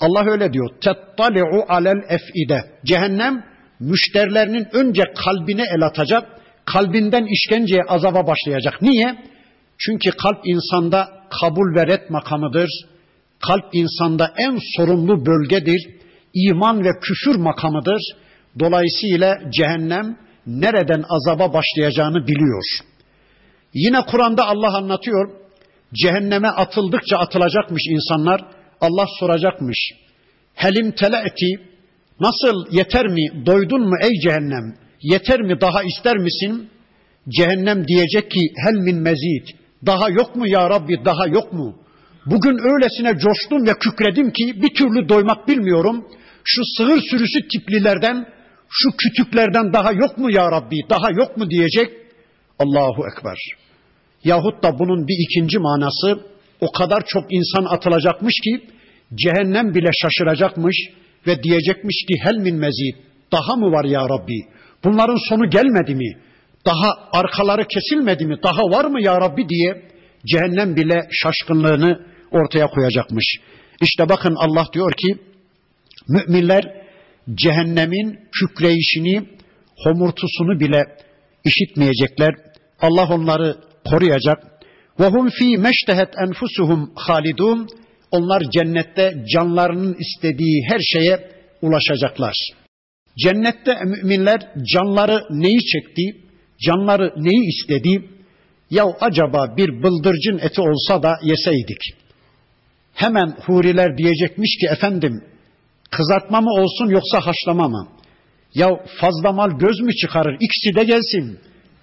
Allah 0.00 0.30
öyle 0.30 0.52
diyor. 0.52 0.70
Tettali'u 0.80 1.64
alel 1.68 2.02
ef'ide. 2.08 2.70
Cehennem 2.84 3.44
müşterilerinin 3.80 4.66
önce 4.72 5.02
kalbine 5.24 5.62
el 5.76 5.82
atacak, 5.82 6.40
kalbinden 6.64 7.26
işkenceye 7.26 7.82
azaba 7.88 8.26
başlayacak. 8.26 8.82
Niye? 8.82 9.16
Çünkü 9.78 10.10
kalp 10.10 10.46
insanda 10.46 11.08
kabul 11.40 11.76
ve 11.76 11.86
ret 11.86 12.10
makamıdır. 12.10 12.70
Kalp 13.40 13.74
insanda 13.74 14.34
en 14.36 14.58
sorumlu 14.76 15.26
bölgedir. 15.26 15.88
İman 16.34 16.84
ve 16.84 16.90
küfür 17.00 17.36
makamıdır. 17.36 18.02
Dolayısıyla 18.58 19.38
cehennem 19.52 20.16
nereden 20.46 21.04
azaba 21.08 21.52
başlayacağını 21.52 22.26
biliyor. 22.26 22.64
Yine 23.74 24.00
Kur'an'da 24.00 24.46
Allah 24.46 24.76
anlatıyor. 24.76 25.30
Cehenneme 25.94 26.48
atıldıkça 26.48 27.16
atılacakmış 27.16 27.82
insanlar. 27.86 28.40
Allah 28.80 29.06
soracakmış. 29.20 29.78
Helim 30.54 30.92
tele'ti 30.92 31.67
nasıl 32.20 32.76
yeter 32.76 33.06
mi 33.06 33.46
doydun 33.46 33.88
mu 33.88 33.94
ey 34.02 34.20
cehennem 34.20 34.74
yeter 35.02 35.40
mi 35.40 35.60
daha 35.60 35.82
ister 35.82 36.16
misin? 36.16 36.70
Cehennem 37.28 37.88
diyecek 37.88 38.30
ki 38.30 38.40
hel 38.64 38.74
min 38.74 38.96
mezid 38.96 39.46
daha 39.86 40.08
yok 40.08 40.36
mu 40.36 40.48
ya 40.48 40.70
Rabbi 40.70 41.04
daha 41.04 41.26
yok 41.26 41.52
mu? 41.52 41.76
Bugün 42.26 42.58
öylesine 42.72 43.18
coştum 43.18 43.66
ve 43.66 43.72
kükredim 43.80 44.30
ki 44.32 44.62
bir 44.62 44.74
türlü 44.74 45.08
doymak 45.08 45.48
bilmiyorum. 45.48 46.08
Şu 46.44 46.62
sığır 46.76 47.00
sürüsü 47.10 47.48
tiplilerden, 47.48 48.26
şu 48.70 48.88
kütüklerden 48.96 49.72
daha 49.72 49.92
yok 49.92 50.18
mu 50.18 50.30
ya 50.30 50.52
Rabbi, 50.52 50.80
daha 50.90 51.10
yok 51.10 51.36
mu 51.36 51.50
diyecek. 51.50 51.92
Allahu 52.58 53.02
Ekber. 53.12 53.38
Yahut 54.24 54.62
da 54.62 54.78
bunun 54.78 55.08
bir 55.08 55.16
ikinci 55.30 55.58
manası 55.58 56.20
o 56.60 56.72
kadar 56.72 57.06
çok 57.06 57.32
insan 57.32 57.64
atılacakmış 57.64 58.34
ki 58.40 58.66
cehennem 59.14 59.74
bile 59.74 59.90
şaşıracakmış 59.92 60.76
ve 61.26 61.42
diyecekmiş 61.42 62.04
ki 62.08 62.14
hel 62.22 62.36
min 62.36 62.56
mezid. 62.56 62.94
Daha 63.32 63.56
mı 63.56 63.72
var 63.72 63.84
ya 63.84 64.00
Rabbi? 64.00 64.40
Bunların 64.84 65.28
sonu 65.28 65.50
gelmedi 65.50 65.94
mi? 65.94 66.16
Daha 66.66 66.90
arkaları 67.12 67.66
kesilmedi 67.68 68.26
mi? 68.26 68.36
Daha 68.42 68.62
var 68.62 68.84
mı 68.84 69.02
ya 69.02 69.20
Rabbi 69.20 69.48
diye 69.48 69.82
cehennem 70.26 70.76
bile 70.76 71.08
şaşkınlığını 71.10 72.06
ortaya 72.30 72.66
koyacakmış. 72.66 73.36
İşte 73.82 74.08
bakın 74.08 74.34
Allah 74.34 74.66
diyor 74.72 74.92
ki 74.92 75.18
müminler 76.08 76.62
cehennemin 77.34 78.18
kükreyişini, 78.32 79.22
homurtusunu 79.84 80.60
bile 80.60 80.84
işitmeyecekler. 81.44 82.34
Allah 82.80 83.08
onları 83.14 83.56
koruyacak. 83.90 84.38
Ve 85.00 85.06
hum 85.06 85.30
fi 85.30 85.58
meştehet 85.58 86.08
enfusuhum 86.22 86.92
halidun. 86.94 87.68
Onlar 88.10 88.42
cennette 88.50 89.24
canlarının 89.34 89.96
istediği 89.98 90.62
her 90.68 90.80
şeye 90.80 91.30
ulaşacaklar. 91.62 92.36
Cennette 93.24 93.74
müminler 93.84 94.40
canları 94.74 95.24
neyi 95.30 95.58
çekti, 95.60 96.02
canları 96.66 97.12
neyi 97.16 97.48
istedi? 97.48 98.08
Ya 98.70 98.84
acaba 99.00 99.54
bir 99.56 99.82
bıldırcın 99.82 100.38
eti 100.38 100.60
olsa 100.60 101.02
da 101.02 101.18
yeseydik. 101.22 101.80
Hemen 102.94 103.36
huriler 103.46 103.98
diyecekmiş 103.98 104.56
ki 104.60 104.66
efendim 104.66 105.24
kızartma 105.90 106.40
mı 106.40 106.50
olsun 106.50 106.88
yoksa 106.90 107.20
haşlama 107.26 107.68
mı? 107.68 107.88
Ya 108.54 108.68
fazla 109.00 109.32
mal 109.32 109.50
göz 109.58 109.80
mü 109.80 109.94
çıkarır? 109.94 110.36
İkisi 110.40 110.74
de 110.74 110.84
gelsin. 110.84 111.38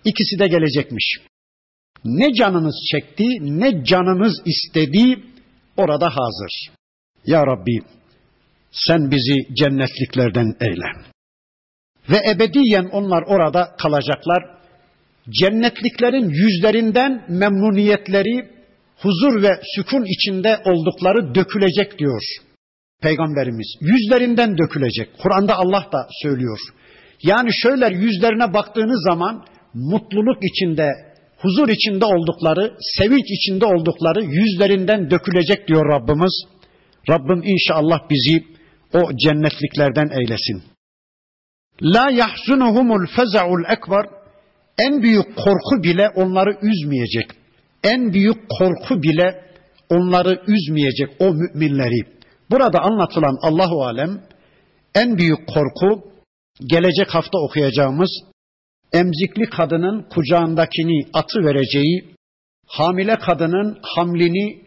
İkisi 0.05 0.39
de 0.39 0.47
gelecekmiş. 0.47 1.17
Ne 2.05 2.33
canınız 2.33 2.75
çekti, 2.91 3.25
ne 3.41 3.83
canınız 3.83 4.41
istedi 4.45 5.19
orada 5.77 6.09
hazır. 6.09 6.51
Ya 7.25 7.47
Rabbi 7.47 7.79
sen 8.71 9.11
bizi 9.11 9.55
cennetliklerden 9.55 10.55
eyle. 10.61 11.05
Ve 12.09 12.31
ebediyen 12.31 12.85
onlar 12.91 13.23
orada 13.27 13.75
kalacaklar. 13.77 14.55
Cennetliklerin 15.29 16.29
yüzlerinden 16.29 17.25
memnuniyetleri, 17.29 18.49
huzur 19.01 19.43
ve 19.43 19.49
sükun 19.75 20.05
içinde 20.05 20.61
oldukları 20.65 21.35
dökülecek 21.35 21.99
diyor 21.99 22.21
Peygamberimiz. 23.01 23.67
Yüzlerinden 23.81 24.57
dökülecek. 24.57 25.09
Kur'an'da 25.23 25.55
Allah 25.55 25.89
da 25.93 26.07
söylüyor. 26.23 26.59
Yani 27.23 27.49
şöyle 27.53 27.95
yüzlerine 27.95 28.53
baktığınız 28.53 29.03
zaman 29.03 29.45
mutluluk 29.73 30.37
içinde, 30.43 30.89
huzur 31.45 31.69
içinde 31.69 32.05
oldukları, 32.05 32.77
sevinç 32.97 33.25
içinde 33.37 33.65
oldukları 33.65 34.23
yüzlerinden 34.23 35.11
dökülecek 35.11 35.67
diyor 35.67 35.85
Rabbimiz. 35.93 36.43
Rabbim 37.09 37.41
inşallah 37.43 37.99
bizi 38.09 38.43
o 38.93 39.17
cennetliklerden 39.17 40.09
eylesin. 40.19 40.63
La 41.81 42.09
yahzunuhumul 42.11 43.05
feza'ul 43.15 43.63
ekber 43.69 44.05
En 44.77 45.03
büyük 45.03 45.35
korku 45.35 45.83
bile 45.83 46.09
onları 46.09 46.57
üzmeyecek. 46.61 47.25
En 47.83 48.13
büyük 48.13 48.49
korku 48.49 49.03
bile 49.03 49.41
onları 49.89 50.41
üzmeyecek 50.47 51.09
o 51.19 51.33
müminleri. 51.33 52.01
Burada 52.51 52.79
anlatılan 52.79 53.37
Allahu 53.41 53.83
alem 53.83 54.21
en 54.95 55.17
büyük 55.17 55.47
korku 55.47 56.11
gelecek 56.65 57.15
hafta 57.15 57.37
okuyacağımız 57.37 58.09
emzikli 58.93 59.45
kadının 59.49 60.01
kucağındakini 60.09 61.07
atı 61.13 61.39
vereceği, 61.39 62.05
hamile 62.67 63.15
kadının 63.15 63.77
hamlini 63.81 64.65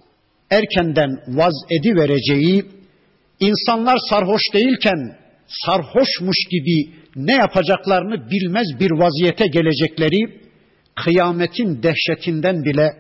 erkenden 0.51 1.11
vaz 1.29 1.55
edi 1.71 1.97
vereceği, 1.97 2.65
insanlar 3.41 3.99
sarhoş 4.11 4.43
değilken 4.55 5.19
sarhoşmuş 5.49 6.37
gibi 6.51 6.91
ne 7.17 7.33
yapacaklarını 7.33 8.31
bilmez 8.31 8.67
bir 8.81 8.91
vaziyete 8.91 9.47
gelecekleri, 9.47 10.41
kıyametin 11.05 11.83
dehşetinden 11.83 12.65
bile 12.65 12.93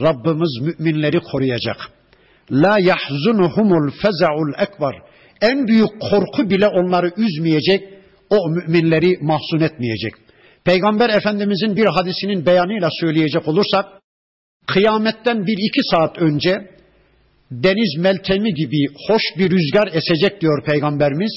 Rabbimiz 0.00 0.58
müminleri 0.60 1.20
koruyacak. 1.20 1.76
La 2.50 2.78
yahzunuhumul 2.78 3.90
feza'ul 3.90 4.52
ekber. 4.58 4.94
En 5.40 5.66
büyük 5.66 6.00
korku 6.00 6.50
bile 6.50 6.68
onları 6.68 7.12
üzmeyecek, 7.16 7.88
o 8.30 8.50
müminleri 8.50 9.18
mahzun 9.20 9.60
etmeyecek. 9.60 10.14
Peygamber 10.66 11.10
Efendimizin 11.10 11.76
bir 11.76 11.86
hadisinin 11.86 12.46
beyanıyla 12.46 12.88
söyleyecek 13.00 13.48
olursak, 13.48 13.86
kıyametten 14.66 15.46
bir 15.46 15.56
iki 15.68 15.80
saat 15.90 16.18
önce 16.18 16.70
deniz 17.50 17.98
meltemi 17.98 18.54
gibi 18.54 18.86
hoş 19.08 19.22
bir 19.38 19.50
rüzgar 19.50 19.88
esecek 19.92 20.40
diyor 20.40 20.64
Peygamberimiz 20.64 21.32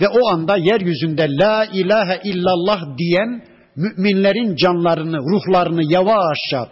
ve 0.00 0.08
o 0.08 0.28
anda 0.28 0.56
yeryüzünde 0.56 1.26
la 1.30 1.64
ilahe 1.64 2.20
illallah 2.24 2.98
diyen 2.98 3.44
müminlerin 3.76 4.56
canlarını, 4.56 5.18
ruhlarını 5.18 5.92
yavaşça 5.92 6.68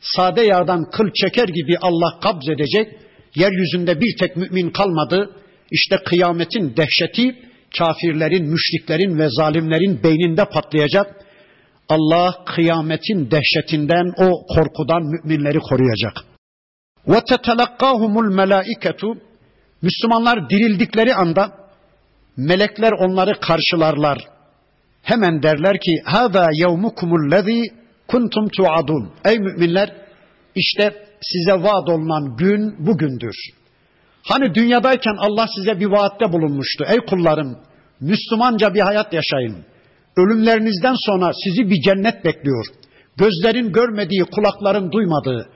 sade 0.00 0.42
yağdan 0.42 0.90
kıl 0.90 1.10
çeker 1.14 1.48
gibi 1.48 1.78
Allah 1.80 2.20
kabz 2.20 2.48
edecek. 2.48 2.88
Yeryüzünde 3.34 4.00
bir 4.00 4.16
tek 4.20 4.36
mümin 4.36 4.70
kalmadı. 4.70 5.30
İşte 5.70 5.96
kıyametin 6.04 6.76
dehşeti 6.76 7.36
kafirlerin, 7.78 8.48
müşriklerin 8.48 9.18
ve 9.18 9.28
zalimlerin 9.30 10.02
beyninde 10.02 10.44
patlayacak. 10.44 11.22
Allah 11.88 12.44
kıyametin 12.44 13.30
dehşetinden, 13.30 14.12
o 14.18 14.46
korkudan 14.46 15.02
müminleri 15.02 15.58
koruyacak. 15.58 16.12
Ve 17.08 17.20
tetelakkahumul 17.24 18.34
melaiketu 18.34 19.14
Müslümanlar 19.82 20.50
dirildikleri 20.50 21.14
anda 21.14 21.52
melekler 22.36 22.92
onları 22.92 23.40
karşılarlar. 23.40 24.18
Hemen 25.02 25.42
derler 25.42 25.80
ki: 25.80 26.02
"Hada 26.04 26.48
yevmukumullezî 26.52 27.62
kuntum 28.08 28.48
tuadun." 28.48 29.12
Ey 29.24 29.38
müminler, 29.38 29.96
işte 30.54 31.06
size 31.20 31.52
vaat 31.52 31.88
olunan 31.88 32.36
gün 32.36 32.86
bugündür. 32.86 33.34
Hani 34.22 34.54
dünyadayken 34.54 35.16
Allah 35.18 35.46
size 35.56 35.80
bir 35.80 35.86
vaatte 35.86 36.32
bulunmuştu. 36.32 36.84
Ey 36.88 36.98
kullarım, 36.98 37.58
Müslümanca 38.00 38.74
bir 38.74 38.80
hayat 38.80 39.12
yaşayın. 39.12 39.64
Ölümlerinizden 40.16 40.94
sonra 41.06 41.30
sizi 41.44 41.70
bir 41.70 41.82
cennet 41.82 42.24
bekliyor. 42.24 42.66
Gözlerin 43.16 43.72
görmediği, 43.72 44.24
kulakların 44.24 44.92
duymadığı, 44.92 45.48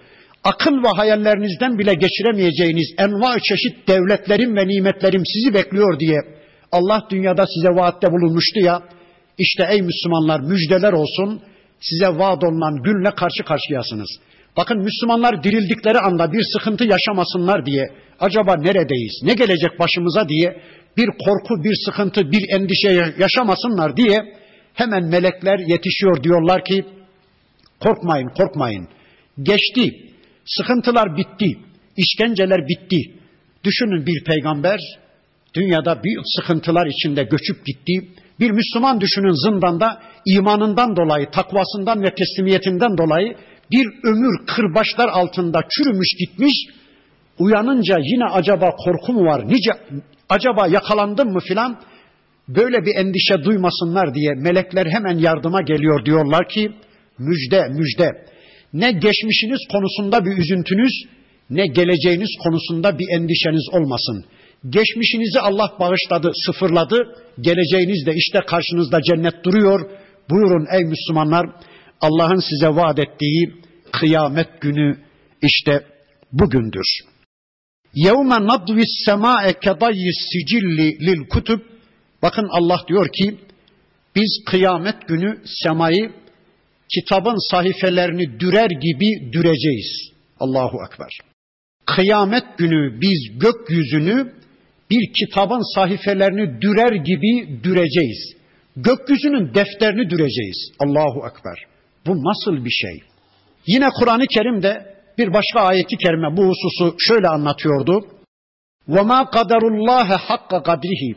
akıl 0.44 0.82
ve 0.84 0.88
hayallerinizden 0.88 1.78
bile 1.78 1.94
geçiremeyeceğiniz 1.94 2.94
enva 2.98 3.38
çeşit 3.38 3.88
devletlerim 3.88 4.56
ve 4.56 4.68
nimetlerim 4.68 5.22
sizi 5.34 5.54
bekliyor 5.54 6.00
diye 6.00 6.20
Allah 6.72 7.06
dünyada 7.10 7.44
size 7.46 7.68
vaatte 7.68 8.12
bulunmuştu 8.12 8.60
ya. 8.60 8.82
İşte 9.38 9.66
ey 9.70 9.82
Müslümanlar 9.82 10.40
müjdeler 10.40 10.92
olsun. 10.92 11.40
Size 11.80 12.18
vaat 12.18 12.44
olunan 12.44 12.82
günle 12.82 13.10
karşı 13.10 13.44
karşıyasınız. 13.44 14.08
Bakın 14.56 14.78
Müslümanlar 14.78 15.42
dirildikleri 15.42 15.98
anda 15.98 16.32
bir 16.32 16.42
sıkıntı 16.52 16.84
yaşamasınlar 16.84 17.66
diye 17.66 17.84
acaba 18.20 18.56
neredeyiz, 18.56 19.20
ne 19.22 19.34
gelecek 19.34 19.80
başımıza 19.80 20.28
diye 20.28 20.62
bir 20.96 21.06
korku, 21.06 21.64
bir 21.64 21.74
sıkıntı, 21.84 22.32
bir 22.32 22.42
endişe 22.54 23.12
yaşamasınlar 23.18 23.96
diye 23.96 24.24
hemen 24.76 25.04
melekler 25.04 25.58
yetişiyor 25.58 26.22
diyorlar 26.22 26.64
ki 26.64 26.84
korkmayın, 27.80 28.28
korkmayın. 28.28 28.88
Geçti, 29.42 30.12
sıkıntılar 30.46 31.16
bitti, 31.16 31.58
işkenceler 31.96 32.68
bitti. 32.68 33.12
Düşünün 33.64 34.06
bir 34.06 34.24
peygamber 34.24 34.80
dünyada 35.54 36.02
büyük 36.04 36.24
sıkıntılar 36.36 36.86
içinde 36.86 37.22
göçüp 37.22 37.66
gitti. 37.66 38.08
Bir 38.40 38.50
Müslüman 38.50 39.00
düşünün 39.00 39.48
zindanda 39.48 40.02
imanından 40.26 40.96
dolayı, 40.96 41.30
takvasından 41.30 42.02
ve 42.02 42.14
teslimiyetinden 42.14 42.98
dolayı 42.98 43.36
bir 43.70 43.86
ömür 44.04 44.46
kırbaçlar 44.46 45.08
altında 45.08 45.60
çürümüş 45.70 46.08
gitmiş. 46.18 46.52
Uyanınca 47.38 47.96
yine 48.02 48.24
acaba 48.24 48.70
korku 48.70 49.12
mu 49.12 49.24
var? 49.24 49.48
Nice 49.48 49.70
acaba 50.28 50.66
yakalandım 50.66 51.32
mı 51.32 51.40
filan? 51.40 51.80
Böyle 52.47 52.85
bir 52.85 52.95
endişe 52.95 53.43
duymasınlar 53.43 54.13
diye 54.13 54.33
melekler 54.33 54.85
hemen 54.85 55.17
yardıma 55.17 55.61
geliyor 55.61 56.05
diyorlar 56.05 56.47
ki 56.47 56.71
müjde 57.19 57.67
müjde. 57.69 58.25
Ne 58.73 58.91
geçmişiniz 58.91 59.59
konusunda 59.71 60.25
bir 60.25 60.37
üzüntünüz 60.37 60.93
ne 61.49 61.67
geleceğiniz 61.67 62.29
konusunda 62.43 62.99
bir 62.99 63.05
endişeniz 63.17 63.69
olmasın. 63.71 64.25
Geçmişinizi 64.69 65.39
Allah 65.39 65.71
bağışladı, 65.79 66.31
sıfırladı. 66.45 66.97
Geleceğiniz 67.41 68.05
de 68.05 68.11
işte 68.15 68.39
karşınızda 68.47 69.01
cennet 69.01 69.43
duruyor. 69.43 69.89
Buyurun 70.29 70.67
ey 70.73 70.83
Müslümanlar 70.83 71.45
Allah'ın 72.01 72.49
size 72.49 72.67
vaat 72.67 72.99
ettiği 72.99 73.53
kıyamet 73.91 74.61
günü 74.61 74.97
işte 75.41 75.83
bugündür. 76.31 76.85
يَوْمَ 77.95 78.31
نَضْوِ 78.51 78.77
السَّمَاءَ 78.89 79.43
كَضَيِّ 79.65 80.03
السِّجِلِّ 80.15 80.77
لِلْكُتُبِ 81.07 81.61
Bakın 82.21 82.47
Allah 82.51 82.79
diyor 82.87 83.07
ki 83.13 83.37
biz 84.15 84.43
kıyamet 84.45 85.07
günü 85.07 85.41
semayı 85.63 86.11
kitabın 86.95 87.51
sayfelerini 87.51 88.39
dürer 88.39 88.69
gibi 88.69 89.31
düreceğiz. 89.33 90.11
Allahu 90.39 90.77
Ekber. 90.85 91.17
Kıyamet 91.85 92.57
günü 92.57 93.01
biz 93.01 93.39
gökyüzünü 93.39 94.33
bir 94.89 95.13
kitabın 95.13 95.75
sayfelerini 95.75 96.61
dürer 96.61 96.95
gibi 96.95 97.63
düreceğiz. 97.63 98.33
Gökyüzünün 98.75 99.53
defterini 99.53 100.09
düreceğiz. 100.09 100.71
Allahu 100.79 101.27
Ekber. 101.27 101.65
Bu 102.07 102.11
nasıl 102.11 102.65
bir 102.65 102.69
şey? 102.69 102.99
Yine 103.67 103.89
Kur'an-ı 103.99 104.27
Kerim'de 104.27 104.95
bir 105.17 105.33
başka 105.33 105.59
ayeti 105.59 105.97
kerime 105.97 106.37
bu 106.37 106.43
hususu 106.43 106.95
şöyle 106.99 107.27
anlatıyordu. 107.27 108.05
وَمَا 108.89 109.19
قَدَرُ 109.35 109.61
اللّٰهَ 109.73 110.17
حَقَّ 110.17 110.63
قَدْرِهِ 110.69 111.15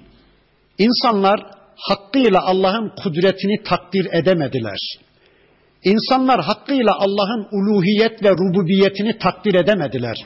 İnsanlar 0.80 1.40
hakkıyla 1.76 2.40
Allah'ın 2.42 2.92
kudretini 3.04 3.64
takdir 3.64 4.08
edemediler. 4.14 4.80
İnsanlar 5.84 6.42
hakkıyla 6.42 6.96
Allah'ın 7.00 7.48
uluhiyet 7.52 8.24
ve 8.24 8.32
rububiyetini 8.32 9.18
takdir 9.18 9.54
edemediler. 9.54 10.26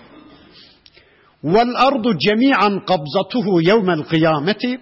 Vel 1.44 1.76
ardu 1.76 2.18
cemi'an 2.18 2.86
kabzatuhu 2.86 3.62
yevmel 3.62 4.04
kıyameti 4.04 4.80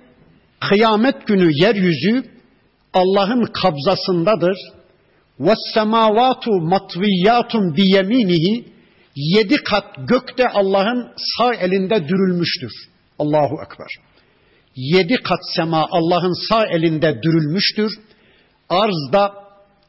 Kıyamet 0.70 1.28
günü 1.28 1.50
yeryüzü 1.54 2.24
Allah'ın 2.94 3.46
kabzasındadır. 3.46 4.58
Ve 5.40 5.54
semavatu 5.74 6.52
matviyatun 6.52 7.76
bi 7.76 7.92
yeminihi 7.92 8.66
yedi 9.16 9.56
kat 9.56 9.86
gökte 9.98 10.50
Allah'ın 10.50 11.12
sağ 11.18 11.54
elinde 11.54 12.08
dürülmüştür. 12.08 12.72
Allahu 13.20 13.56
Ekber. 13.66 14.11
Yedi 14.76 15.16
kat 15.16 15.40
sema 15.56 15.88
Allah'ın 15.92 16.50
sağ 16.50 16.66
elinde 16.66 17.22
dürülmüştür. 17.24 17.92
Arzda 18.70 19.34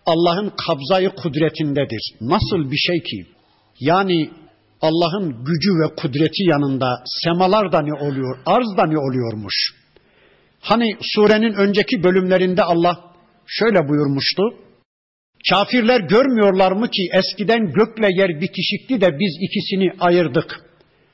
Allah'ın 0.06 0.52
kabzayı 0.66 1.10
kudretindedir. 1.10 2.14
Nasıl 2.20 2.70
bir 2.70 2.76
şey 2.76 3.02
ki? 3.02 3.26
Yani 3.80 4.30
Allah'ın 4.82 5.44
gücü 5.44 5.70
ve 5.70 5.94
kudreti 5.96 6.44
yanında 6.44 7.02
semalar 7.24 7.72
da 7.72 7.80
ne 7.80 7.94
oluyor, 7.94 8.38
arz 8.46 8.76
da 8.76 8.86
ne 8.86 8.98
oluyormuş? 8.98 9.54
Hani 10.60 10.96
surenin 11.00 11.52
önceki 11.52 12.02
bölümlerinde 12.02 12.62
Allah 12.62 13.00
şöyle 13.46 13.88
buyurmuştu. 13.88 14.42
Kafirler 15.50 16.00
görmüyorlar 16.00 16.72
mı 16.72 16.90
ki 16.90 17.08
eskiden 17.12 17.72
gökle 17.72 18.08
yer 18.10 18.40
bitişikti 18.40 19.00
de 19.00 19.18
biz 19.18 19.36
ikisini 19.40 19.92
ayırdık. 20.00 20.60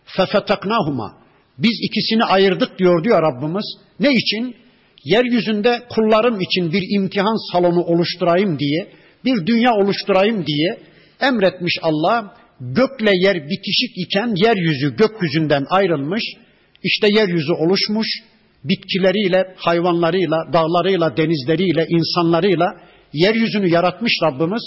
Fefetaknahuma. 0.04 1.17
Biz 1.58 1.78
ikisini 1.82 2.24
ayırdık 2.24 2.78
diyor 2.78 3.04
diyor 3.04 3.22
Rabbimiz. 3.22 3.64
Ne 4.00 4.10
için? 4.12 4.56
Yeryüzünde 5.04 5.82
kullarım 5.88 6.40
için 6.40 6.72
bir 6.72 6.82
imtihan 6.96 7.52
salonu 7.52 7.80
oluşturayım 7.80 8.58
diye, 8.58 8.92
bir 9.24 9.46
dünya 9.46 9.72
oluşturayım 9.72 10.46
diye 10.46 10.78
emretmiş 11.20 11.78
Allah. 11.82 12.34
Gökle 12.60 13.10
yer 13.14 13.36
bitişik 13.36 13.92
iken 13.96 14.34
yeryüzü 14.36 14.96
gökyüzünden 14.96 15.64
ayrılmış. 15.70 16.22
İşte 16.82 17.06
yeryüzü 17.10 17.52
oluşmuş. 17.52 18.06
Bitkileriyle, 18.64 19.54
hayvanlarıyla, 19.56 20.36
dağlarıyla, 20.52 21.16
denizleriyle, 21.16 21.86
insanlarıyla 21.88 22.66
yeryüzünü 23.12 23.68
yaratmış 23.68 24.12
Rabbimiz. 24.22 24.62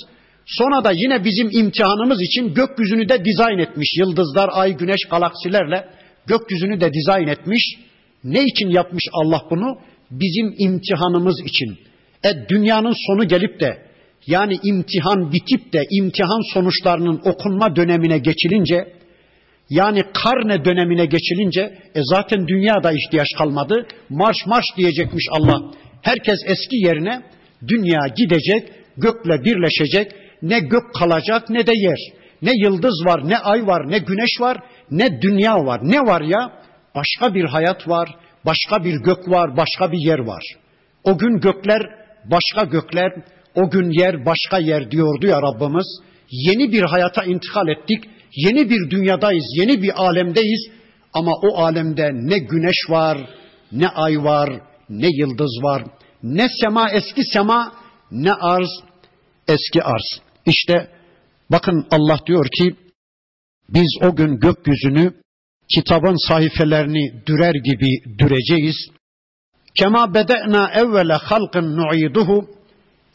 Sonra 0.46 0.84
da 0.84 0.92
yine 0.92 1.24
bizim 1.24 1.50
imtihanımız 1.52 2.22
için 2.22 2.54
gökyüzünü 2.54 3.10
de 3.10 3.26
dizayn 3.26 3.58
etmiş. 3.58 3.98
Yıldızlar, 3.98 4.50
ay, 4.54 4.78
güneş, 4.78 5.00
galaksilerle 5.10 5.86
gökyüzünü 6.28 6.82
de 6.82 6.94
dizayn 6.94 7.28
etmiş. 7.28 7.64
Ne 8.24 8.44
için 8.44 8.70
yapmış 8.70 9.04
Allah 9.14 9.42
bunu? 9.50 9.78
Bizim 10.12 10.56
imtihanımız 10.58 11.42
için. 11.46 11.78
E 12.24 12.50
dünyanın 12.50 12.94
sonu 13.08 13.28
gelip 13.28 13.60
de 13.60 13.92
yani 14.28 14.58
imtihan 14.64 15.32
bitip 15.32 15.74
de 15.74 15.84
imtihan 15.92 16.54
sonuçlarının 16.54 17.22
okunma 17.26 17.76
dönemine 17.76 18.18
geçilince 18.18 18.94
yani 19.70 20.04
karne 20.14 20.66
dönemine 20.66 21.06
geçilince 21.06 21.62
e 21.96 22.00
zaten 22.04 22.48
dünyada 22.48 22.92
ihtiyaç 22.92 23.28
kalmadı. 23.38 23.88
Marş 24.10 24.38
marş 24.46 24.66
diyecekmiş 24.78 25.26
Allah. 25.32 25.72
Herkes 26.02 26.40
eski 26.46 26.76
yerine 26.76 27.22
dünya 27.68 28.00
gidecek, 28.18 28.70
gökle 28.98 29.44
birleşecek. 29.44 30.12
Ne 30.42 30.60
gök 30.60 30.94
kalacak 31.00 31.50
ne 31.50 31.68
de 31.68 31.74
yer. 31.76 32.00
Ne 32.42 32.52
yıldız 32.64 33.06
var, 33.06 33.30
ne 33.30 33.38
ay 33.38 33.68
var, 33.68 33.92
ne 33.92 33.98
güneş 33.98 34.42
var, 34.42 34.58
ne 34.92 35.22
dünya 35.22 35.66
var. 35.66 35.80
Ne 35.84 36.00
var 36.00 36.22
ya? 36.22 36.52
Başka 36.96 37.36
bir 37.36 37.46
hayat 37.46 37.88
var, 37.88 38.16
başka 38.46 38.84
bir 38.84 38.96
gök 38.96 39.30
var, 39.30 39.58
başka 39.58 39.92
bir 39.92 40.00
yer 40.00 40.20
var. 40.20 40.44
O 41.04 41.18
gün 41.18 41.40
gökler 41.40 41.82
başka 42.26 42.64
gökler, 42.64 43.12
o 43.56 43.70
gün 43.70 43.90
yer 43.90 44.26
başka 44.26 44.60
yer 44.60 44.92
diyordu 44.92 45.28
ya 45.28 45.42
Rabbimiz. 45.42 45.88
Yeni 46.30 46.72
bir 46.72 46.84
hayata 46.84 47.24
intikal 47.24 47.68
ettik. 47.68 48.04
Yeni 48.36 48.70
bir 48.70 48.90
dünyadayız, 48.90 49.46
yeni 49.56 49.82
bir 49.82 50.04
alemdeyiz. 50.04 50.72
Ama 51.14 51.32
o 51.32 51.58
alemde 51.58 52.12
ne 52.14 52.38
güneş 52.38 52.90
var, 52.90 53.18
ne 53.72 53.88
ay 53.88 54.24
var, 54.24 54.50
ne 54.90 55.08
yıldız 55.08 55.60
var, 55.64 55.84
ne 56.24 56.48
sema 56.62 56.90
eski 56.92 57.24
sema, 57.24 57.74
ne 58.12 58.34
arz 58.34 58.70
eski 59.48 59.84
arz. 59.84 60.22
İşte 60.46 60.88
bakın 61.50 61.88
Allah 61.92 62.20
diyor 62.28 62.46
ki 62.58 62.76
biz 63.70 63.88
o 64.02 64.16
gün 64.16 64.40
gökyüzünü 64.40 65.14
kitabın 65.74 66.28
sayfelerini 66.28 67.26
dürer 67.26 67.56
gibi 67.56 68.18
düreceğiz. 68.20 68.76
Kema 69.76 70.14
bede'na 70.14 70.72
evvele 70.76 71.14
halkın 71.14 71.78
nu'iduhu 71.78 72.50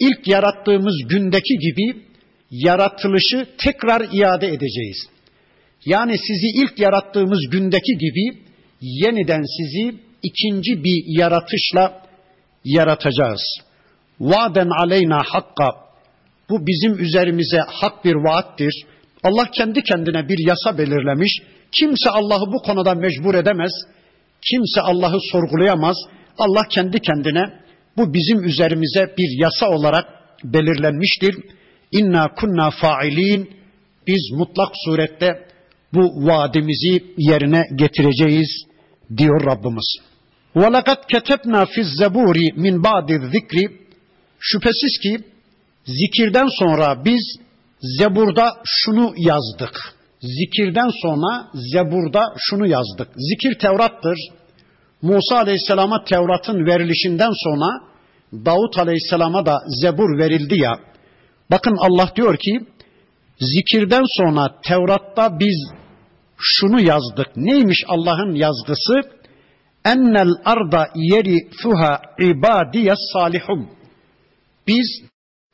ilk 0.01 0.29
yarattığımız 0.29 0.95
gündeki 1.09 1.55
gibi 1.59 2.03
yaratılışı 2.51 3.47
tekrar 3.59 4.01
iade 4.13 4.49
edeceğiz. 4.49 5.09
Yani 5.87 6.19
sizi 6.19 6.47
ilk 6.63 6.79
yarattığımız 6.79 7.51
gündeki 7.51 7.99
gibi 7.99 8.39
yeniden 8.81 9.43
sizi 9.43 9.95
ikinci 10.23 10.85
bir 10.85 11.19
yaratışla 11.21 12.03
yaratacağız. 12.65 13.41
Vaden 14.21 14.69
aleyna 14.69 15.23
hakka. 15.25 15.71
Bu 16.51 16.67
bizim 16.67 16.99
üzerimize 16.99 17.59
hak 17.67 18.05
bir 18.05 18.15
vaattir. 18.15 18.75
Allah 19.26 19.52
kendi 19.52 19.84
kendine 19.84 20.30
bir 20.30 20.48
yasa 20.48 20.78
belirlemiş. 20.78 21.32
Kimse 21.72 22.10
Allah'ı 22.10 22.54
bu 22.54 22.58
konuda 22.58 22.96
mecbur 22.96 23.36
edemez. 23.36 23.72
Kimse 24.50 24.82
Allah'ı 24.82 25.20
sorgulayamaz. 25.32 25.98
Allah 26.38 26.68
kendi 26.70 27.00
kendine 27.00 27.44
bu 27.98 28.14
bizim 28.14 28.44
üzerimize 28.44 29.14
bir 29.18 29.44
yasa 29.44 29.70
olarak 29.70 30.06
belirlenmiştir. 30.44 31.36
İnna 31.92 32.34
kunna 32.34 32.70
failin. 32.72 33.50
Biz 34.08 34.32
mutlak 34.32 34.72
surette 34.86 35.48
bu 35.94 36.28
vaadimizi 36.28 37.04
yerine 37.18 37.64
getireceğiz 37.76 38.66
diyor 39.18 39.46
Rabbimiz. 39.46 39.98
وَلَقَدْ 40.56 41.00
كَتَبْنَا 41.12 41.66
فِي 41.66 41.82
الزَّبُورِ 41.88 42.38
مِنْ 42.64 42.84
بَعْدِ 42.84 43.32
zikri 43.32 43.82
Şüphesiz 44.40 45.00
ki 45.04 45.18
zikirden 45.86 46.48
sonra 46.60 47.06
biz 47.06 47.24
Zebur'da 47.81 48.53
şunu 48.65 49.15
yazdık. 49.17 49.97
Zikirden 50.21 50.91
sonra 51.03 51.49
Zebur'da 51.55 52.35
şunu 52.39 52.67
yazdık. 52.67 53.09
Zikir 53.17 53.59
Tevrat'tır. 53.59 54.19
Musa 55.03 55.37
Aleyhisselam'a 55.37 56.05
Tevrat'ın 56.05 56.67
verilişinden 56.67 57.33
sonra 57.45 57.67
Davut 58.33 58.79
Aleyhisselam'a 58.79 59.47
da 59.47 59.59
Zebur 59.83 60.19
verildi 60.19 60.61
ya. 60.61 60.79
Bakın 61.51 61.77
Allah 61.79 62.11
diyor 62.17 62.37
ki 62.37 62.61
zikirden 63.41 64.05
sonra 64.17 64.61
Tevrat'ta 64.65 65.41
biz 65.41 65.71
şunu 66.39 66.81
yazdık. 66.81 67.37
Neymiş 67.37 67.85
Allah'ın 67.89 68.35
yazgısı? 68.35 68.95
Ennel 69.85 70.31
arda 70.45 70.89
yeri 70.95 71.51
fuha 71.63 72.01
ibadiyes 72.21 72.99
salihum. 73.13 73.71
Biz 74.67 75.03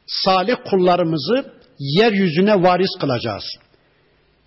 salih 0.07 0.57
kullarımızı 0.71 1.62
yeryüzüne 1.83 2.63
varis 2.63 2.91
kılacağız. 3.01 3.45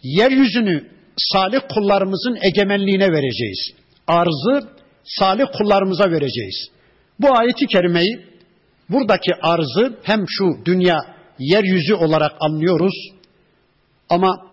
Yeryüzünü 0.03 0.89
salih 1.17 1.59
kullarımızın 1.73 2.38
egemenliğine 2.41 3.11
vereceğiz. 3.11 3.71
Arzı 4.07 4.69
salih 5.03 5.45
kullarımıza 5.57 6.11
vereceğiz. 6.11 6.69
Bu 7.19 7.38
ayeti 7.38 7.67
kerimeyi 7.67 8.25
buradaki 8.89 9.36
arzı 9.41 9.99
hem 10.03 10.25
şu 10.27 10.65
dünya 10.65 11.15
yeryüzü 11.39 11.93
olarak 11.93 12.31
anlıyoruz 12.39 12.93
ama 14.09 14.51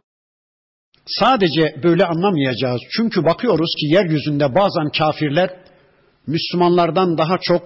sadece 1.06 1.82
böyle 1.82 2.04
anlamayacağız. 2.04 2.80
Çünkü 2.96 3.24
bakıyoruz 3.24 3.74
ki 3.80 3.86
yeryüzünde 3.86 4.54
bazen 4.54 4.90
kafirler 4.98 5.50
Müslümanlardan 6.26 7.18
daha 7.18 7.38
çok 7.38 7.62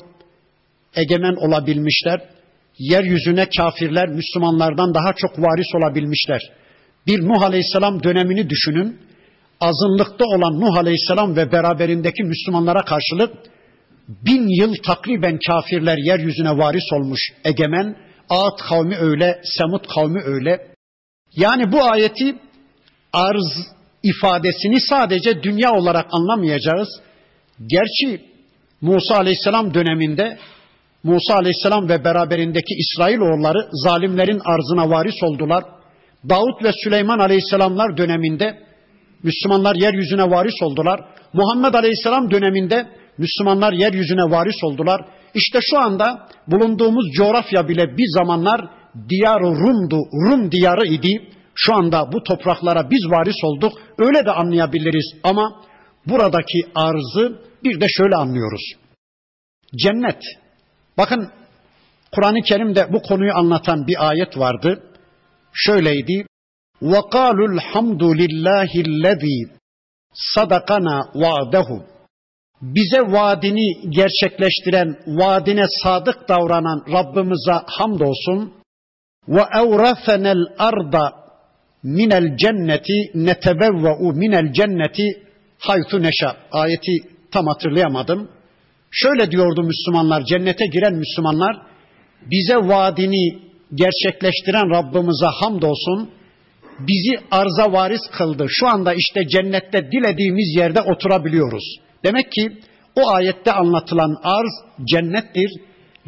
egemen 0.96 1.34
olabilmişler. 1.34 2.35
Yeryüzüne 2.78 3.48
kafirler 3.56 4.08
Müslümanlardan 4.08 4.94
daha 4.94 5.12
çok 5.12 5.38
varis 5.38 5.74
olabilmişler. 5.74 6.40
Bir 7.06 7.28
Nuh 7.28 7.42
Aleyhisselam 7.42 8.02
dönemini 8.02 8.50
düşünün. 8.50 9.00
Azınlıkta 9.60 10.24
olan 10.24 10.60
Nuh 10.60 10.78
Aleyhisselam 10.78 11.36
ve 11.36 11.52
beraberindeki 11.52 12.22
Müslümanlara 12.22 12.84
karşılık 12.84 13.34
bin 14.08 14.60
yıl 14.60 14.74
takriben 14.74 15.38
kafirler 15.46 15.98
yeryüzüne 15.98 16.50
varis 16.50 16.92
olmuş 16.92 17.20
egemen. 17.44 17.96
Ağat 18.30 18.62
kavmi 18.68 18.96
öyle, 18.96 19.40
Semut 19.44 19.86
kavmi 19.94 20.22
öyle. 20.24 20.66
Yani 21.36 21.72
bu 21.72 21.84
ayeti 21.84 22.36
arz 23.12 23.76
ifadesini 24.02 24.80
sadece 24.80 25.42
dünya 25.42 25.72
olarak 25.72 26.06
anlamayacağız. 26.10 26.88
Gerçi 27.66 28.20
Musa 28.80 29.16
Aleyhisselam 29.16 29.74
döneminde 29.74 30.38
Musa 31.06 31.34
Aleyhisselam 31.34 31.88
ve 31.88 32.04
beraberindeki 32.04 32.74
İsrailoğulları 32.74 33.68
zalimlerin 33.72 34.40
arzına 34.44 34.90
varis 34.90 35.22
oldular. 35.22 35.64
Davut 36.28 36.64
ve 36.64 36.70
Süleyman 36.84 37.18
Aleyhisselamlar 37.18 37.96
döneminde 37.96 38.58
Müslümanlar 39.22 39.74
yeryüzüne 39.74 40.30
varis 40.30 40.62
oldular. 40.62 41.00
Muhammed 41.32 41.74
Aleyhisselam 41.74 42.30
döneminde 42.30 42.86
Müslümanlar 43.18 43.72
yeryüzüne 43.72 44.30
varis 44.30 44.64
oldular. 44.64 45.00
İşte 45.34 45.58
şu 45.62 45.78
anda 45.78 46.28
bulunduğumuz 46.46 47.06
coğrafya 47.16 47.68
bile 47.68 47.96
bir 47.98 48.06
zamanlar 48.18 48.60
diyar 49.08 49.40
Rum'du, 49.40 49.96
Rum 50.26 50.52
diyarı 50.52 50.86
idi. 50.86 51.28
Şu 51.54 51.74
anda 51.74 52.12
bu 52.12 52.22
topraklara 52.22 52.90
biz 52.90 53.10
varis 53.10 53.44
olduk. 53.44 53.72
Öyle 53.98 54.24
de 54.26 54.30
anlayabiliriz 54.30 55.14
ama 55.22 55.62
buradaki 56.06 56.62
arzı 56.74 57.38
bir 57.64 57.80
de 57.80 57.86
şöyle 57.88 58.16
anlıyoruz. 58.16 58.62
Cennet. 59.82 60.22
Bakın 60.97 61.31
Kur'an-ı 62.11 62.41
Kerim'de 62.41 62.93
bu 62.93 63.01
konuyu 63.01 63.33
anlatan 63.33 63.87
bir 63.87 64.09
ayet 64.09 64.37
vardı. 64.37 64.83
Şöyleydi. 65.53 66.25
وَقَالُوا 66.81 67.49
الْحَمْدُ 67.57 68.01
لِلّٰهِ 68.21 68.71
الَّذ۪ي 68.87 69.49
sadakana 70.13 71.09
va'dehu 71.15 71.83
bize 72.61 73.01
vaadini 73.01 73.89
gerçekleştiren, 73.89 74.97
vaadine 75.07 75.65
sadık 75.83 76.29
davranan 76.29 76.85
Rabbimize 76.91 77.65
hamdolsun. 77.65 78.53
Ve 79.27 79.41
evrafenel 79.55 80.45
arda 80.57 81.13
minel 81.83 82.37
cenneti 82.37 83.11
netebevve'u 83.13 84.13
minel 84.13 84.53
cenneti 84.53 85.23
haytu 85.59 86.01
neşa. 86.01 86.37
Ayeti 86.51 86.91
tam 87.31 87.47
hatırlayamadım. 87.47 88.31
Şöyle 89.02 89.30
diyordu 89.30 89.62
Müslümanlar, 89.62 90.24
cennete 90.24 90.66
giren 90.66 90.94
Müslümanlar, 90.94 91.56
bize 92.30 92.56
vaadini 92.56 93.38
gerçekleştiren 93.74 94.70
Rabbimize 94.70 95.26
hamdolsun, 95.26 96.10
bizi 96.78 97.24
arza 97.30 97.72
varis 97.72 98.00
kıldı. 98.12 98.46
Şu 98.48 98.66
anda 98.66 98.94
işte 98.94 99.28
cennette 99.28 99.90
dilediğimiz 99.92 100.56
yerde 100.56 100.80
oturabiliyoruz. 100.80 101.64
Demek 102.04 102.32
ki 102.32 102.52
o 102.96 103.10
ayette 103.10 103.52
anlatılan 103.52 104.16
arz 104.22 104.84
cennettir. 104.84 105.50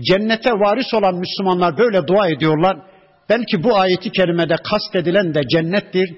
Cennete 0.01 0.51
varis 0.51 0.95
olan 0.95 1.14
Müslümanlar 1.14 1.78
böyle 1.78 2.07
dua 2.07 2.28
ediyorlar. 2.28 2.76
Belki 3.28 3.64
bu 3.64 3.76
ayeti 3.76 4.11
kerimede 4.12 4.57
kastedilen 4.57 5.34
de 5.34 5.41
cennettir. 5.53 6.14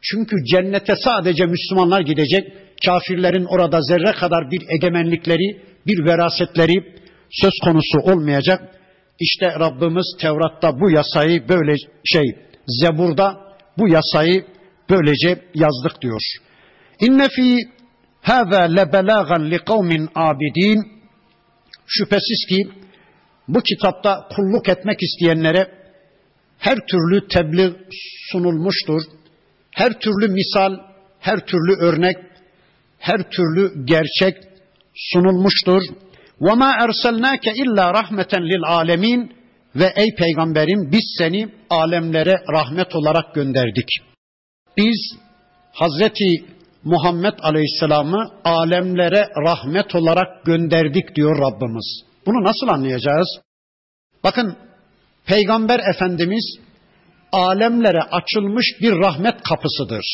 Çünkü 0.00 0.36
cennete 0.52 0.94
sadece 0.96 1.46
Müslümanlar 1.46 2.00
gidecek. 2.00 2.52
Kafirlerin 2.86 3.44
orada 3.44 3.80
zerre 3.82 4.12
kadar 4.12 4.50
bir 4.50 4.62
egemenlikleri, 4.68 5.62
bir 5.86 6.06
verasetleri 6.06 6.94
söz 7.30 7.52
konusu 7.64 7.98
olmayacak. 8.12 8.60
işte 9.20 9.46
Rabbimiz 9.46 10.16
Tevrat'ta 10.20 10.80
bu 10.80 10.90
yasayı 10.90 11.48
böyle 11.48 11.74
şey 12.04 12.24
Zebur'da 12.66 13.56
bu 13.78 13.88
yasayı 13.88 14.46
böylece 14.90 15.44
yazdık 15.54 16.02
diyor. 16.02 16.20
İnne 17.00 17.28
fi 17.28 17.58
hâzâ 18.22 18.62
lebelâgan 18.62 19.50
li 19.50 19.58
kavmin 19.58 20.08
abidin. 20.14 20.94
Şüphesiz 21.86 22.46
ki 22.48 22.68
bu 23.48 23.60
kitapta 23.60 24.28
kulluk 24.36 24.68
etmek 24.68 25.02
isteyenlere 25.02 25.70
her 26.58 26.76
türlü 26.86 27.28
tebliğ 27.28 27.72
sunulmuştur. 28.32 29.02
Her 29.70 29.98
türlü 29.98 30.28
misal, 30.28 30.76
her 31.20 31.46
türlü 31.46 31.76
örnek, 31.80 32.16
her 32.98 33.30
türlü 33.30 33.86
gerçek 33.86 34.36
sunulmuştur. 34.95 35.81
وَمَا 36.41 36.71
اَرْسَلْنَاكَ 36.85 37.53
illa 37.55 37.93
rahmeten 37.93 38.43
lil 38.43 38.63
alemin 38.63 39.33
ve 39.75 39.93
ey 39.95 40.15
peygamberim 40.15 40.91
biz 40.91 41.15
seni 41.17 41.49
alemlere 41.69 42.35
rahmet 42.53 42.95
olarak 42.95 43.35
gönderdik. 43.35 43.87
Biz 44.77 45.19
Hazreti 45.73 46.45
Muhammed 46.83 47.33
Aleyhisselam'ı 47.41 48.31
alemlere 48.43 49.29
rahmet 49.47 49.95
olarak 49.95 50.45
gönderdik 50.45 51.15
diyor 51.15 51.39
Rabbimiz. 51.39 52.01
Bunu 52.25 52.43
nasıl 52.43 52.67
anlayacağız? 52.67 53.27
Bakın 54.23 54.57
Peygamber 55.25 55.79
Efendimiz 55.95 56.59
alemlere 57.31 58.01
açılmış 58.01 58.65
bir 58.81 58.91
rahmet 58.91 59.41
kapısıdır. 59.41 60.05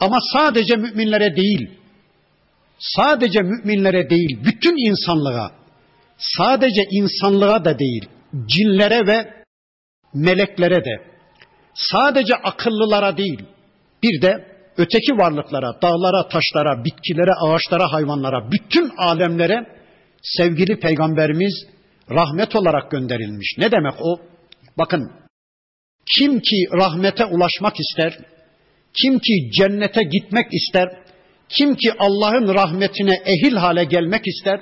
Ama 0.00 0.18
sadece 0.32 0.76
müminlere 0.76 1.36
değil, 1.36 1.70
sadece 2.79 3.41
müminlere 3.41 4.09
değil, 4.09 4.39
bütün 4.45 4.89
insanlığa, 4.89 5.51
sadece 6.17 6.81
insanlığa 6.91 7.65
da 7.65 7.79
değil, 7.79 8.09
cinlere 8.45 9.07
ve 9.07 9.33
meleklere 10.13 10.85
de, 10.85 11.01
sadece 11.73 12.35
akıllılara 12.35 13.17
değil, 13.17 13.39
bir 14.03 14.21
de 14.21 14.53
öteki 14.77 15.11
varlıklara, 15.17 15.81
dağlara, 15.81 16.27
taşlara, 16.27 16.85
bitkilere, 16.85 17.31
ağaçlara, 17.41 17.91
hayvanlara, 17.91 18.51
bütün 18.51 18.91
alemlere 18.97 19.67
sevgili 20.21 20.79
peygamberimiz 20.79 21.65
rahmet 22.11 22.55
olarak 22.55 22.91
gönderilmiş. 22.91 23.55
Ne 23.57 23.71
demek 23.71 23.93
o? 24.01 24.19
Bakın, 24.77 25.11
kim 26.15 26.39
ki 26.39 26.67
rahmete 26.73 27.25
ulaşmak 27.25 27.79
ister, 27.79 28.17
kim 28.93 29.19
ki 29.19 29.51
cennete 29.59 30.03
gitmek 30.03 30.53
ister, 30.53 31.02
kim 31.57 31.75
ki 31.75 31.91
Allah'ın 31.99 32.53
rahmetine 32.53 33.21
ehil 33.25 33.55
hale 33.55 33.83
gelmek 33.83 34.27
ister, 34.27 34.59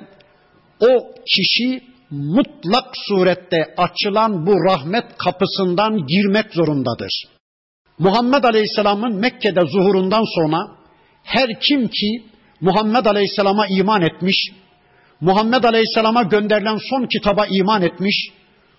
o 0.79 1.15
kişi 1.35 1.81
mutlak 2.09 2.85
surette 3.07 3.73
açılan 3.77 4.45
bu 4.45 4.51
rahmet 4.51 5.17
kapısından 5.17 6.07
girmek 6.07 6.53
zorundadır. 6.53 7.23
Muhammed 7.99 8.43
Aleyhisselam'ın 8.43 9.15
Mekke'de 9.15 9.61
zuhurundan 9.61 10.23
sonra 10.35 10.57
her 11.23 11.59
kim 11.59 11.87
ki 11.87 12.23
Muhammed 12.61 13.05
Aleyhisselam'a 13.05 13.67
iman 13.67 14.01
etmiş, 14.01 14.51
Muhammed 15.21 15.63
Aleyhisselam'a 15.63 16.23
gönderilen 16.23 16.79
son 16.89 17.05
kitaba 17.05 17.45
iman 17.45 17.81
etmiş, 17.81 18.31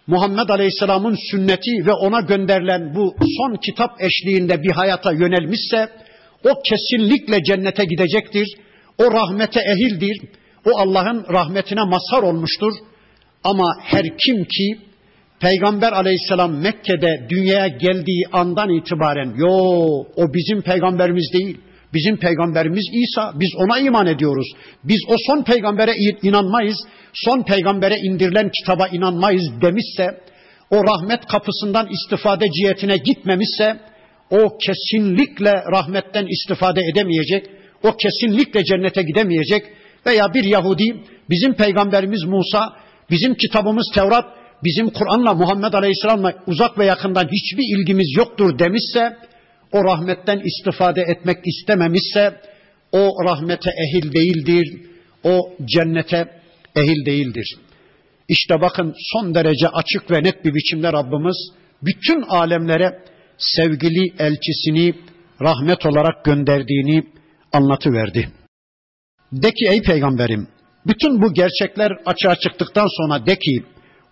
Muhammed 0.07 0.49
Aleyhisselam'ın 0.49 1.17
sünneti 1.31 1.87
ve 1.87 1.93
ona 1.93 2.21
gönderilen 2.21 2.95
bu 2.95 3.15
son 3.21 3.57
kitap 3.57 4.03
eşliğinde 4.03 4.63
bir 4.63 4.71
hayata 4.71 5.13
yönelmişse 5.13 5.89
o 6.45 6.63
kesinlikle 6.63 7.45
cennete 7.45 7.85
gidecektir. 7.85 8.49
O 8.99 9.05
rahmete 9.13 9.61
ehildir. 9.61 10.21
O 10.67 10.79
Allah'ın 10.79 11.27
rahmetine 11.33 11.85
mazhar 11.85 12.23
olmuştur. 12.23 12.73
Ama 13.45 13.67
her 13.81 14.19
kim 14.19 14.45
ki 14.45 14.79
Peygamber 15.41 15.93
aleyhisselam 15.93 16.61
Mekke'de 16.61 17.27
dünyaya 17.29 17.69
geldiği 17.69 18.25
andan 18.33 18.71
itibaren 18.71 19.35
yo 19.37 19.49
o 20.17 20.35
bizim 20.35 20.63
peygamberimiz 20.63 21.31
değil. 21.33 21.59
Bizim 21.95 22.17
peygamberimiz 22.17 22.85
İsa. 22.93 23.33
Biz 23.35 23.49
ona 23.57 23.79
iman 23.79 24.07
ediyoruz. 24.07 24.47
Biz 24.85 24.99
o 25.09 25.15
son 25.27 25.43
peygambere 25.43 25.93
inanmayız. 26.23 26.77
Son 27.13 27.43
peygambere 27.43 27.97
indirilen 27.97 28.51
kitaba 28.61 28.89
inanmayız 28.89 29.51
demişse, 29.63 30.21
o 30.71 30.77
rahmet 30.77 31.27
kapısından 31.27 31.89
istifade 31.91 32.51
cihetine 32.51 32.97
gitmemişse, 32.97 33.81
o 34.33 34.59
kesinlikle 34.59 35.53
rahmetten 35.73 36.27
istifade 36.27 36.81
edemeyecek. 36.93 37.47
O 37.83 37.97
kesinlikle 37.97 38.65
cennete 38.65 39.03
gidemeyecek. 39.03 39.63
Veya 40.07 40.35
bir 40.35 40.45
Yahudi, 40.45 40.97
bizim 41.31 41.55
peygamberimiz 41.55 42.25
Musa, 42.25 42.73
bizim 43.11 43.35
kitabımız 43.35 43.87
Tevrat, 43.95 44.25
bizim 44.65 44.91
Kur'an'la 44.91 45.35
Muhammed 45.35 45.73
Aleyhisselam'la 45.73 46.35
uzak 46.47 46.79
ve 46.79 46.85
yakından 46.85 47.29
hiçbir 47.33 47.79
ilgimiz 47.79 48.15
yoktur 48.17 48.59
demişse, 48.59 49.17
o 49.73 49.85
rahmetten 49.85 50.43
istifade 50.45 51.03
etmek 51.03 51.39
istememişse, 51.47 52.41
o 52.93 53.11
rahmete 53.25 53.71
ehil 53.71 54.13
değildir, 54.13 54.81
o 55.25 55.51
cennete 55.65 56.29
ehil 56.77 57.07
değildir. 57.07 57.57
İşte 58.29 58.61
bakın 58.61 58.95
son 59.13 59.35
derece 59.35 59.69
açık 59.69 60.11
ve 60.11 60.25
net 60.25 60.45
bir 60.45 60.55
biçimde 60.55 60.93
Rabbimiz 60.93 61.37
bütün 61.83 62.23
alemlere 62.23 62.99
sevgili 63.43 64.15
elçisini 64.19 64.95
rahmet 65.41 65.87
olarak 65.87 66.25
gönderdiğini 66.25 67.07
anlatıverdi. 67.53 68.29
De 69.33 69.51
ki 69.51 69.67
ey 69.71 69.83
peygamberim, 69.83 70.49
bütün 70.87 71.23
bu 71.23 71.35
gerçekler 71.35 71.93
açığa 72.07 72.37
çıktıktan 72.37 72.87
sonra 72.97 73.27
de 73.27 73.39
ki, 73.39 73.63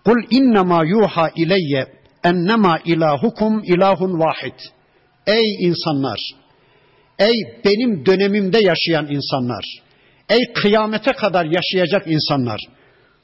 Kul 0.05 0.23
innema 0.31 0.85
yuha 0.85 1.31
ileyye 1.37 1.87
ennema 2.25 2.79
ilahukum 2.85 3.65
ilahun 3.65 4.19
vahid. 4.19 4.59
Ey 5.27 5.55
insanlar, 5.61 6.21
ey 7.19 7.35
benim 7.65 8.07
dönemimde 8.07 8.59
yaşayan 8.59 9.07
insanlar, 9.07 9.65
ey 10.29 10.53
kıyamete 10.53 11.13
kadar 11.13 11.45
yaşayacak 11.45 12.07
insanlar, 12.07 12.61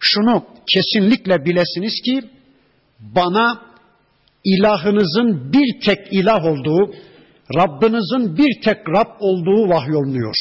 şunu 0.00 0.44
kesinlikle 0.72 1.44
bilesiniz 1.44 2.00
ki 2.04 2.20
bana 3.00 3.65
ilahınızın 4.55 5.53
bir 5.53 5.80
tek 5.84 6.12
ilah 6.12 6.44
olduğu, 6.44 6.94
Rabbinizin 7.59 8.36
bir 8.38 8.62
tek 8.64 8.76
Rab 8.88 9.11
olduğu 9.20 9.68
vahyolunuyor. 9.68 10.36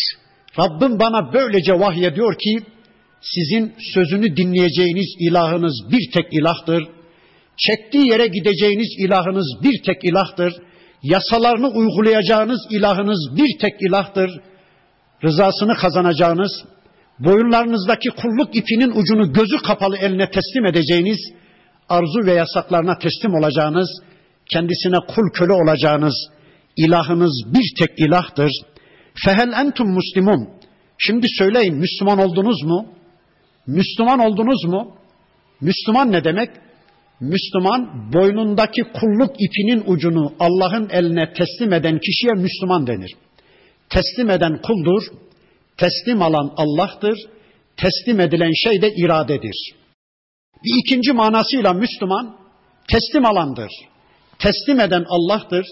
Rabbim 0.60 1.00
bana 1.00 1.34
böylece 1.34 1.74
vahyediyor 1.74 2.38
ki 2.38 2.58
sizin 3.22 3.74
sözünü 3.94 4.38
dinleyeceğiniz 4.38 5.16
ilahınız 5.20 5.82
bir 5.92 6.12
tek 6.14 6.34
ilahtır. 6.34 6.84
Çektiği 7.58 8.10
yere 8.12 8.28
gideceğiniz 8.28 8.88
ilahınız 8.98 9.64
bir 9.64 9.84
tek 9.86 10.04
ilahtır. 10.04 10.54
Yasalarını 11.04 11.68
uygulayacağınız 11.68 12.60
ilahınız 12.72 13.38
bir 13.38 13.60
tek 13.60 13.74
ilahtır. 13.82 14.32
Rızasını 15.24 15.76
kazanacağınız, 15.76 16.52
boyunlarınızdaki 17.20 18.10
kulluk 18.10 18.56
ipinin 18.56 18.92
ucunu 18.92 19.34
gözü 19.34 19.58
kapalı 19.58 19.98
eline 19.98 20.32
teslim 20.32 20.66
edeceğiniz, 20.66 21.20
arzu 21.90 22.26
ve 22.26 22.34
yasaklarına 22.34 22.98
teslim 22.98 23.34
olacağınız, 23.34 24.02
kendisine 24.52 24.98
kul 25.08 25.30
köle 25.34 25.54
olacağınız 25.54 26.30
ilahınız 26.78 27.44
bir 27.46 27.74
tek 27.80 28.00
ilahtır. 28.00 28.52
Fehel 29.26 29.54
entum 29.54 29.90
muslimun. 29.90 30.50
Şimdi 30.98 31.28
söyleyin 31.38 31.76
Müslüman 31.76 32.20
oldunuz 32.20 32.64
mu? 32.64 32.86
Müslüman 33.68 34.20
oldunuz 34.20 34.66
mu? 34.66 34.96
Müslüman 35.62 36.12
ne 36.12 36.24
demek? 36.24 36.50
Müslüman 37.20 38.12
boynundaki 38.14 38.84
kulluk 38.84 39.32
ipinin 39.40 39.84
ucunu 39.88 40.34
Allah'ın 40.40 40.90
eline 40.90 41.34
teslim 41.34 41.74
eden 41.74 42.00
kişiye 42.00 42.34
Müslüman 42.34 42.88
denir. 42.88 43.12
Teslim 43.90 44.30
eden 44.30 44.62
kuldur, 44.62 45.04
teslim 45.78 46.22
alan 46.22 46.54
Allah'tır, 46.58 47.18
teslim 47.78 48.20
edilen 48.20 48.52
şey 48.64 48.82
de 48.82 48.94
iradedir. 48.96 49.76
Bir 50.66 50.80
ikinci 50.80 51.14
manasıyla 51.14 51.74
Müslüman 51.74 52.36
teslim 52.92 53.26
alandır. 53.26 53.72
Teslim 54.40 54.80
eden 54.80 55.06
Allah'tır, 55.08 55.66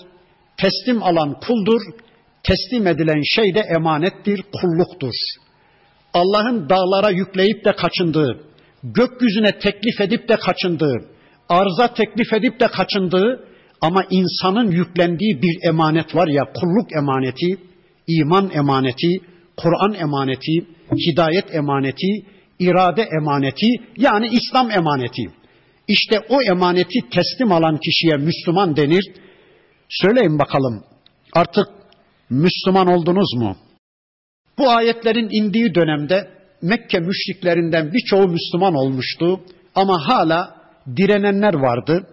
teslim 0.58 1.04
alan 1.04 1.40
kuldur, 1.40 1.82
teslim 2.44 2.88
edilen 2.88 3.22
şey 3.36 3.56
de 3.56 3.60
emanettir, 3.60 4.44
kulluktur. 4.62 5.14
Allah'ın 6.14 6.70
dağlara 6.70 7.10
yükleyip 7.10 7.66
de 7.66 7.72
kaçındığı, 7.72 8.44
gökyüzüne 8.84 9.60
teklif 9.60 10.02
edip 10.02 10.30
de 10.30 10.36
kaçındığı, 10.36 11.06
arza 11.50 11.94
teklif 11.94 12.34
edip 12.34 12.60
de 12.60 12.68
kaçındığı 12.68 13.48
ama 13.82 14.06
insanın 14.10 14.72
yüklendiği 14.72 15.42
bir 15.42 15.68
emanet 15.68 16.16
var 16.16 16.28
ya 16.28 16.44
kulluk 16.54 16.96
emaneti, 16.98 17.58
iman 18.08 18.52
emaneti, 18.54 19.12
Kur'an 19.58 19.94
emaneti, 19.94 20.66
hidayet 21.08 21.56
emaneti, 21.56 22.26
irade 22.60 23.02
emaneti 23.22 23.68
yani 23.98 24.28
İslam 24.28 24.72
emaneti. 24.72 25.24
İşte 25.88 26.20
o 26.30 26.42
emaneti 26.42 27.00
teslim 27.10 27.52
alan 27.52 27.78
kişiye 27.78 28.18
Müslüman 28.18 28.76
denir. 28.76 29.04
Söyleyin 29.90 30.40
bakalım 30.40 30.84
artık 31.34 31.68
Müslüman 32.30 32.88
oldunuz 32.88 33.34
mu? 33.36 33.58
Bu 34.58 34.70
ayetlerin 34.70 35.30
indiği 35.32 35.76
dönemde 35.76 36.34
Mekke 36.62 37.00
müşriklerinden 37.00 37.94
birçoğu 37.94 38.28
Müslüman 38.28 38.74
olmuştu 38.76 39.40
ama 39.76 40.08
hala 40.08 40.56
direnenler 40.98 41.54
vardı. 41.54 42.08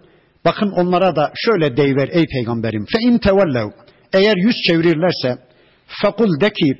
Bakın 0.45 0.71
onlara 0.71 1.15
da 1.15 1.31
şöyle 1.35 1.77
deyiver 1.77 2.09
ey 2.11 2.25
peygamberim. 2.27 2.85
Fe 2.85 2.99
in 2.99 3.17
tevellev 3.17 3.69
eğer 4.13 4.35
yüz 4.37 4.55
çevirirlerse 4.67 5.37
fekul 5.87 6.39
de 6.39 6.49
ki 6.49 6.73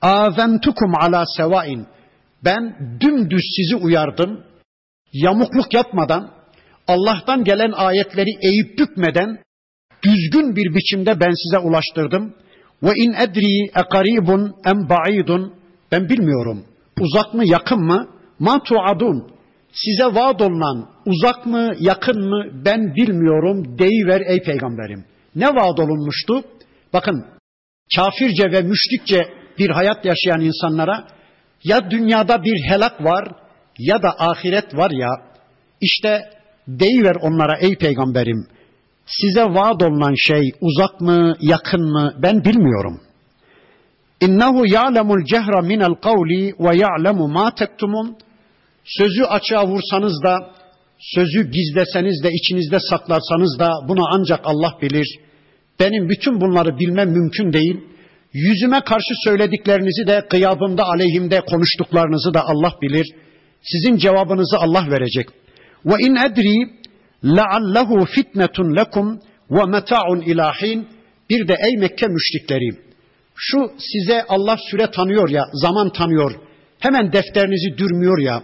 azentukum 0.00 0.94
ala 1.00 1.24
sevain 1.36 1.86
ben 2.44 2.76
dümdüz 3.00 3.42
sizi 3.56 3.76
uyardım. 3.76 4.44
Yamukluk 5.12 5.74
yapmadan 5.74 6.30
Allah'tan 6.88 7.44
gelen 7.44 7.72
ayetleri 7.72 8.30
eğip 8.42 8.78
bükmeden 8.78 9.38
düzgün 10.02 10.56
bir 10.56 10.74
biçimde 10.74 11.20
ben 11.20 11.32
size 11.42 11.58
ulaştırdım. 11.58 12.34
Ve 12.82 12.90
in 12.96 13.12
edri 13.12 13.70
ekaribun 13.76 14.54
em 14.66 14.88
ba'idun 14.88 15.54
ben 15.92 16.08
bilmiyorum. 16.08 16.64
Uzak 17.00 17.34
mı 17.34 17.46
yakın 17.46 17.80
mı? 17.80 18.08
Ma 18.38 18.62
tuadun. 18.62 19.30
Size 19.72 20.04
vaad 20.04 20.40
olunan 20.40 20.90
uzak 21.06 21.46
mı 21.46 21.72
yakın 21.80 22.28
mı 22.28 22.44
ben 22.64 22.94
bilmiyorum 22.94 23.78
deyiver 23.78 24.20
ey 24.26 24.42
peygamberim. 24.42 25.04
Ne 25.34 25.46
vaad 25.46 25.78
olunmuştu? 25.78 26.44
Bakın 26.92 27.24
kafirce 27.96 28.52
ve 28.52 28.62
müşrikçe 28.62 29.28
bir 29.58 29.70
hayat 29.70 30.04
yaşayan 30.04 30.40
insanlara 30.40 31.08
ya 31.64 31.90
dünyada 31.90 32.42
bir 32.42 32.62
helak 32.62 33.04
var 33.04 33.28
ya 33.78 34.02
da 34.02 34.14
ahiret 34.18 34.74
var 34.74 34.90
ya 34.90 35.10
işte 35.80 36.30
deyiver 36.68 37.16
onlara 37.22 37.58
ey 37.58 37.76
peygamberim 37.78 38.46
size 39.08 39.42
vaad 39.42 39.80
olunan 39.80 40.14
şey 40.14 40.50
uzak 40.60 41.00
mı 41.00 41.36
yakın 41.40 41.92
mı 41.92 42.14
ben 42.22 42.44
bilmiyorum. 42.44 43.00
İnnehu 44.20 44.66
ya'lemul 44.66 45.24
cehra 45.24 45.62
minel 45.62 45.94
kavli 45.94 46.54
ve 46.58 46.76
ya'lemu 46.76 47.28
ma 47.28 47.54
tektumun. 47.54 48.16
Sözü 48.84 49.22
açığa 49.22 49.66
vursanız 49.66 50.22
da, 50.22 50.50
sözü 50.98 51.50
gizleseniz 51.50 52.22
de, 52.24 52.28
içinizde 52.32 52.78
saklarsanız 52.90 53.58
da 53.58 53.70
bunu 53.88 54.04
ancak 54.12 54.40
Allah 54.44 54.72
bilir. 54.82 55.18
Benim 55.80 56.08
bütün 56.08 56.40
bunları 56.40 56.78
bilmem 56.78 57.10
mümkün 57.10 57.52
değil. 57.52 57.80
Yüzüme 58.46 58.80
karşı 58.80 59.14
söylediklerinizi 59.24 60.06
de 60.06 60.26
gıyabımda 60.30 60.84
aleyhimde 60.84 61.40
konuştuklarınızı 61.40 62.34
da 62.34 62.42
Allah 62.42 62.72
bilir. 62.82 63.06
Sizin 63.62 63.96
cevabınızı 63.96 64.56
Allah 64.58 64.90
verecek. 64.90 65.28
Ve 65.84 65.94
in 66.00 66.16
edri 66.16 66.70
leallehu 67.24 68.04
fitnetun 68.04 68.76
lekum 68.76 69.20
ve 69.50 69.64
meta'un 69.64 70.20
ilahin. 70.20 70.88
Bir 71.30 71.48
de 71.48 71.56
ey 71.66 71.76
Mekke 71.76 72.06
müşrikleri 72.06 72.70
şu 73.34 73.72
size 73.78 74.24
Allah 74.28 74.56
süre 74.70 74.90
tanıyor 74.90 75.28
ya, 75.28 75.44
zaman 75.52 75.92
tanıyor. 75.92 76.32
Hemen 76.78 77.12
defterinizi 77.12 77.78
dürmüyor 77.78 78.18
ya. 78.18 78.42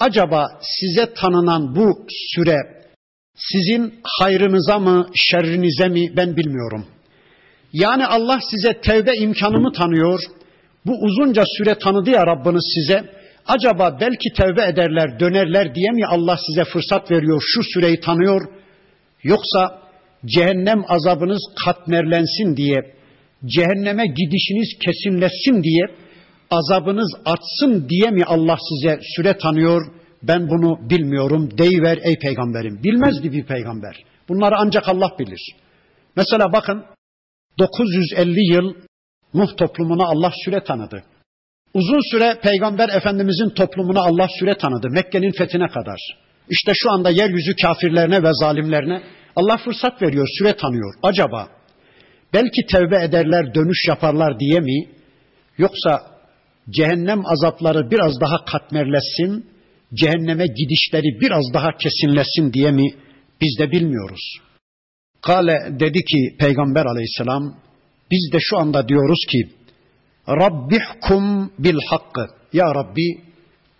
Acaba 0.00 0.46
size 0.60 1.14
tanınan 1.14 1.76
bu 1.76 2.06
süre 2.34 2.56
sizin 3.34 3.94
hayrınıza 4.02 4.78
mı, 4.78 5.08
şerrinize 5.14 5.88
mi 5.88 6.16
ben 6.16 6.36
bilmiyorum.'' 6.36 6.97
Yani 7.72 8.06
Allah 8.06 8.40
size 8.50 8.80
tevbe 8.80 9.16
imkanı 9.16 9.60
mı 9.60 9.72
tanıyor? 9.72 10.20
Bu 10.86 10.92
uzunca 11.02 11.44
süre 11.58 11.74
tanıdı 11.74 12.10
ya 12.10 12.26
Rabbiniz 12.26 12.72
size. 12.74 13.18
Acaba 13.46 13.98
belki 14.00 14.32
tevbe 14.36 14.64
ederler, 14.64 15.20
dönerler 15.20 15.74
diye 15.74 15.90
mi 15.90 16.06
Allah 16.06 16.36
size 16.46 16.64
fırsat 16.64 17.10
veriyor, 17.10 17.42
şu 17.46 17.62
süreyi 17.62 18.00
tanıyor? 18.00 18.48
Yoksa 19.22 19.78
cehennem 20.26 20.84
azabınız 20.88 21.42
katmerlensin 21.64 22.56
diye, 22.56 22.94
cehenneme 23.46 24.06
gidişiniz 24.06 24.68
kesinleşsin 24.84 25.62
diye, 25.62 25.82
azabınız 26.50 27.14
artsın 27.24 27.88
diye 27.88 28.10
mi 28.10 28.24
Allah 28.24 28.56
size 28.68 29.00
süre 29.16 29.38
tanıyor? 29.38 29.92
Ben 30.22 30.48
bunu 30.48 30.90
bilmiyorum 30.90 31.58
deyiver 31.58 31.98
ey 32.02 32.18
peygamberim. 32.18 32.82
Bilmezdi 32.84 33.32
bir 33.32 33.44
peygamber. 33.44 33.96
Bunları 34.28 34.54
ancak 34.58 34.88
Allah 34.88 35.10
bilir. 35.18 35.54
Mesela 36.16 36.52
bakın 36.52 36.84
950 37.58 38.52
yıl 38.52 38.74
Nuh 39.34 39.56
toplumuna 39.56 40.04
Allah 40.04 40.32
süre 40.44 40.64
tanıdı. 40.64 41.04
Uzun 41.74 42.10
süre 42.10 42.38
Peygamber 42.42 42.88
Efendimizin 42.88 43.50
toplumuna 43.50 44.00
Allah 44.00 44.28
süre 44.38 44.54
tanıdı 44.54 44.90
Mekke'nin 44.90 45.32
fethine 45.32 45.68
kadar. 45.68 45.98
İşte 46.50 46.72
şu 46.74 46.90
anda 46.90 47.10
yeryüzü 47.10 47.56
kafirlerine 47.56 48.22
ve 48.22 48.30
zalimlerine 48.32 49.02
Allah 49.36 49.56
fırsat 49.56 50.02
veriyor, 50.02 50.28
süre 50.38 50.56
tanıyor. 50.56 50.94
Acaba 51.02 51.48
belki 52.34 52.66
tevbe 52.66 53.04
ederler, 53.04 53.54
dönüş 53.54 53.88
yaparlar 53.88 54.40
diye 54.40 54.60
mi? 54.60 54.88
Yoksa 55.58 56.02
cehennem 56.70 57.26
azapları 57.26 57.90
biraz 57.90 58.20
daha 58.20 58.44
katmerlesin, 58.44 59.46
cehenneme 59.94 60.46
gidişleri 60.46 61.20
biraz 61.20 61.44
daha 61.54 61.76
kesinleşsin 61.76 62.52
diye 62.52 62.70
mi? 62.70 62.86
Biz 63.40 63.58
de 63.58 63.70
bilmiyoruz. 63.70 64.47
Kale 65.22 65.80
dedi 65.80 66.04
ki 66.04 66.36
Peygamber 66.38 66.86
aleyhisselam, 66.86 67.54
biz 68.10 68.32
de 68.32 68.38
şu 68.40 68.58
anda 68.58 68.88
diyoruz 68.88 69.20
ki 69.30 69.48
Rabbihkum 70.28 71.52
bil 71.58 71.78
hakkı. 71.90 72.26
Ya 72.52 72.74
Rabbi 72.74 73.20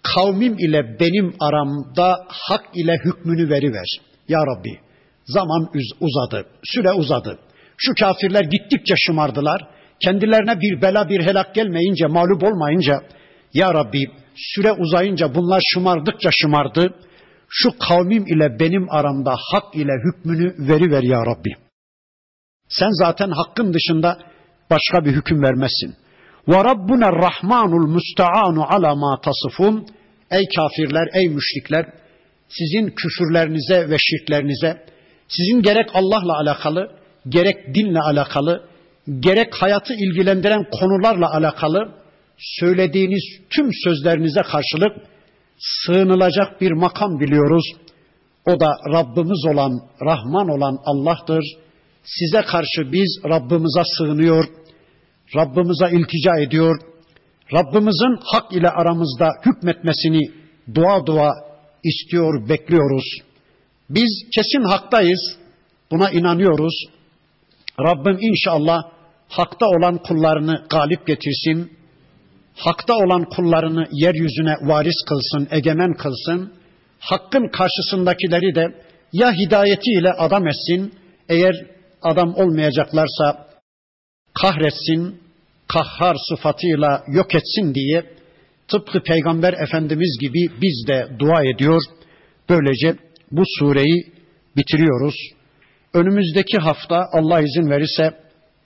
kavmim 0.03 0.59
ile 0.59 0.97
benim 1.01 1.35
aramda 1.41 2.27
hak 2.29 2.65
ile 2.75 2.97
hükmünü 3.05 3.51
veriver. 3.51 3.87
Ya 4.29 4.39
Rabbi 4.39 4.79
zaman 5.25 5.71
uzadı, 6.01 6.47
süre 6.65 6.93
uzadı. 6.93 7.39
Şu 7.77 7.95
kafirler 7.95 8.45
gittikçe 8.45 8.95
şımardılar. 8.97 9.69
Kendilerine 10.01 10.61
bir 10.61 10.83
bela 10.83 11.09
bir 11.09 11.21
helak 11.21 11.55
gelmeyince, 11.55 12.07
mağlup 12.07 12.43
olmayınca 12.43 13.03
Ya 13.55 13.75
Rabbi 13.75 14.05
süre 14.37 14.73
uzayınca 14.73 15.35
bunlar 15.35 15.63
şımardıkça 15.73 16.31
şımardı. 16.33 16.95
Şu 17.49 17.71
kavmim 17.89 18.27
ile 18.27 18.61
benim 18.61 18.87
aramda 18.91 19.35
hak 19.53 19.75
ile 19.75 19.93
hükmünü 20.05 20.55
veriver 20.59 21.03
ya 21.03 21.27
Rabbi. 21.27 21.51
Sen 22.69 22.91
zaten 22.91 23.31
hakkın 23.31 23.75
dışında 23.75 24.19
başka 24.71 25.05
bir 25.05 25.13
hüküm 25.13 25.43
vermezsin. 25.43 25.97
Ve 26.49 26.65
Rabbuna 26.65 27.13
Rahmanul 27.13 27.89
Musta'anu 27.89 28.65
ala 28.65 28.95
ma 28.95 29.21
tasifun. 29.21 29.87
Ey 30.31 30.45
kafirler, 30.57 31.09
ey 31.15 31.29
müşrikler, 31.29 31.87
sizin 32.49 32.91
küfürlerinize 32.91 33.91
ve 33.91 33.97
şirklerinize, 33.99 34.87
sizin 35.29 35.63
gerek 35.63 35.91
Allah'la 35.95 36.39
alakalı, 36.39 36.91
gerek 37.29 37.75
dinle 37.75 38.01
alakalı, 38.01 38.69
gerek 39.21 39.55
hayatı 39.55 39.95
ilgilendiren 39.95 40.65
konularla 40.71 41.35
alakalı 41.35 41.95
söylediğiniz 42.39 43.23
tüm 43.51 43.71
sözlerinize 43.85 44.41
karşılık 44.43 44.93
sığınılacak 45.59 46.61
bir 46.61 46.73
makam 46.73 47.21
biliyoruz. 47.21 47.65
O 48.47 48.61
da 48.61 48.77
Rabbimiz 48.93 49.47
olan, 49.47 49.81
Rahman 50.05 50.49
olan 50.49 50.79
Allah'tır. 50.85 51.45
Size 52.05 52.43
karşı 52.43 52.93
biz 52.93 53.21
Rabbimize 53.25 53.83
sığınıyor, 53.99 54.45
Rabbimize 55.37 55.97
iltica 55.97 56.41
ediyor. 56.41 56.81
Rabbimizin 57.55 58.19
hak 58.25 58.53
ile 58.53 58.69
aramızda 58.69 59.31
hükmetmesini 59.47 60.31
dua 60.75 61.07
dua 61.07 61.31
istiyor, 61.85 62.49
bekliyoruz. 62.49 63.05
Biz 63.91 64.25
kesin 64.35 64.63
haktayız. 64.63 65.37
Buna 65.91 66.11
inanıyoruz. 66.11 66.85
Rabbim 67.81 68.19
inşallah 68.21 68.83
hakta 69.29 69.67
olan 69.67 69.99
kullarını 69.99 70.67
galip 70.71 71.07
getirsin. 71.07 71.78
Hakta 72.59 72.95
olan 72.95 73.25
kullarını 73.25 73.87
yeryüzüne 73.93 74.55
varis 74.61 75.05
kılsın, 75.09 75.49
egemen 75.51 75.95
kılsın. 75.95 76.53
Hakkın 77.01 77.49
karşısındakileri 77.49 78.55
de 78.55 78.75
ya 79.13 79.33
hidayetiyle 79.33 80.13
adam 80.13 80.49
etsin, 80.49 80.95
eğer 81.29 81.67
adam 82.03 82.35
olmayacaklarsa 82.35 83.49
kahretsin, 84.35 85.21
kahhar 85.69 86.17
sıfatıyla 86.29 87.05
yok 87.09 87.35
etsin 87.35 87.75
diye 87.75 88.05
tıpkı 88.69 89.03
Peygamber 89.03 89.53
Efendimiz 89.53 90.19
gibi 90.21 90.49
biz 90.63 90.87
de 90.89 91.09
dua 91.19 91.45
ediyor. 91.45 91.83
Böylece 92.49 92.97
bu 93.31 93.43
sureyi 93.59 94.13
bitiriyoruz. 94.57 95.15
Önümüzdeki 95.95 96.59
hafta 96.59 97.07
Allah 97.13 97.41
izin 97.41 97.71
verirse 97.71 98.15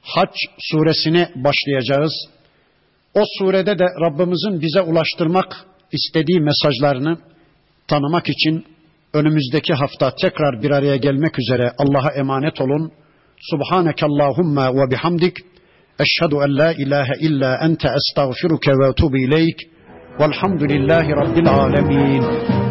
Hac 0.02 0.30
suresine 0.58 1.28
başlayacağız. 1.34 2.12
O 3.14 3.22
surede 3.38 3.78
de 3.78 3.84
Rabbimizin 3.84 4.60
bize 4.60 4.80
ulaştırmak 4.80 5.56
istediği 5.92 6.40
mesajlarını 6.40 7.18
tanımak 7.88 8.28
için 8.28 8.64
önümüzdeki 9.14 9.74
hafta 9.74 10.14
tekrar 10.14 10.62
bir 10.62 10.70
araya 10.70 10.96
gelmek 10.96 11.38
üzere 11.38 11.72
Allah'a 11.78 12.10
emanet 12.10 12.60
olun. 12.60 12.92
Subhaneke 13.40 14.06
Allahumma 14.06 14.74
ve 14.74 14.90
bihamdik. 14.90 15.36
Eşhedü 15.98 16.34
en 16.34 16.58
la 16.58 16.72
ilahe 16.72 17.12
illa 17.20 17.56
ente 17.56 17.88
estağfiruke 17.96 18.72
ve 18.72 18.88
etubu 18.88 19.16
ileyk. 19.16 19.56
Velhamdülillahi 20.20 21.10
Rabbil 21.10 21.48
alemin. 21.48 22.61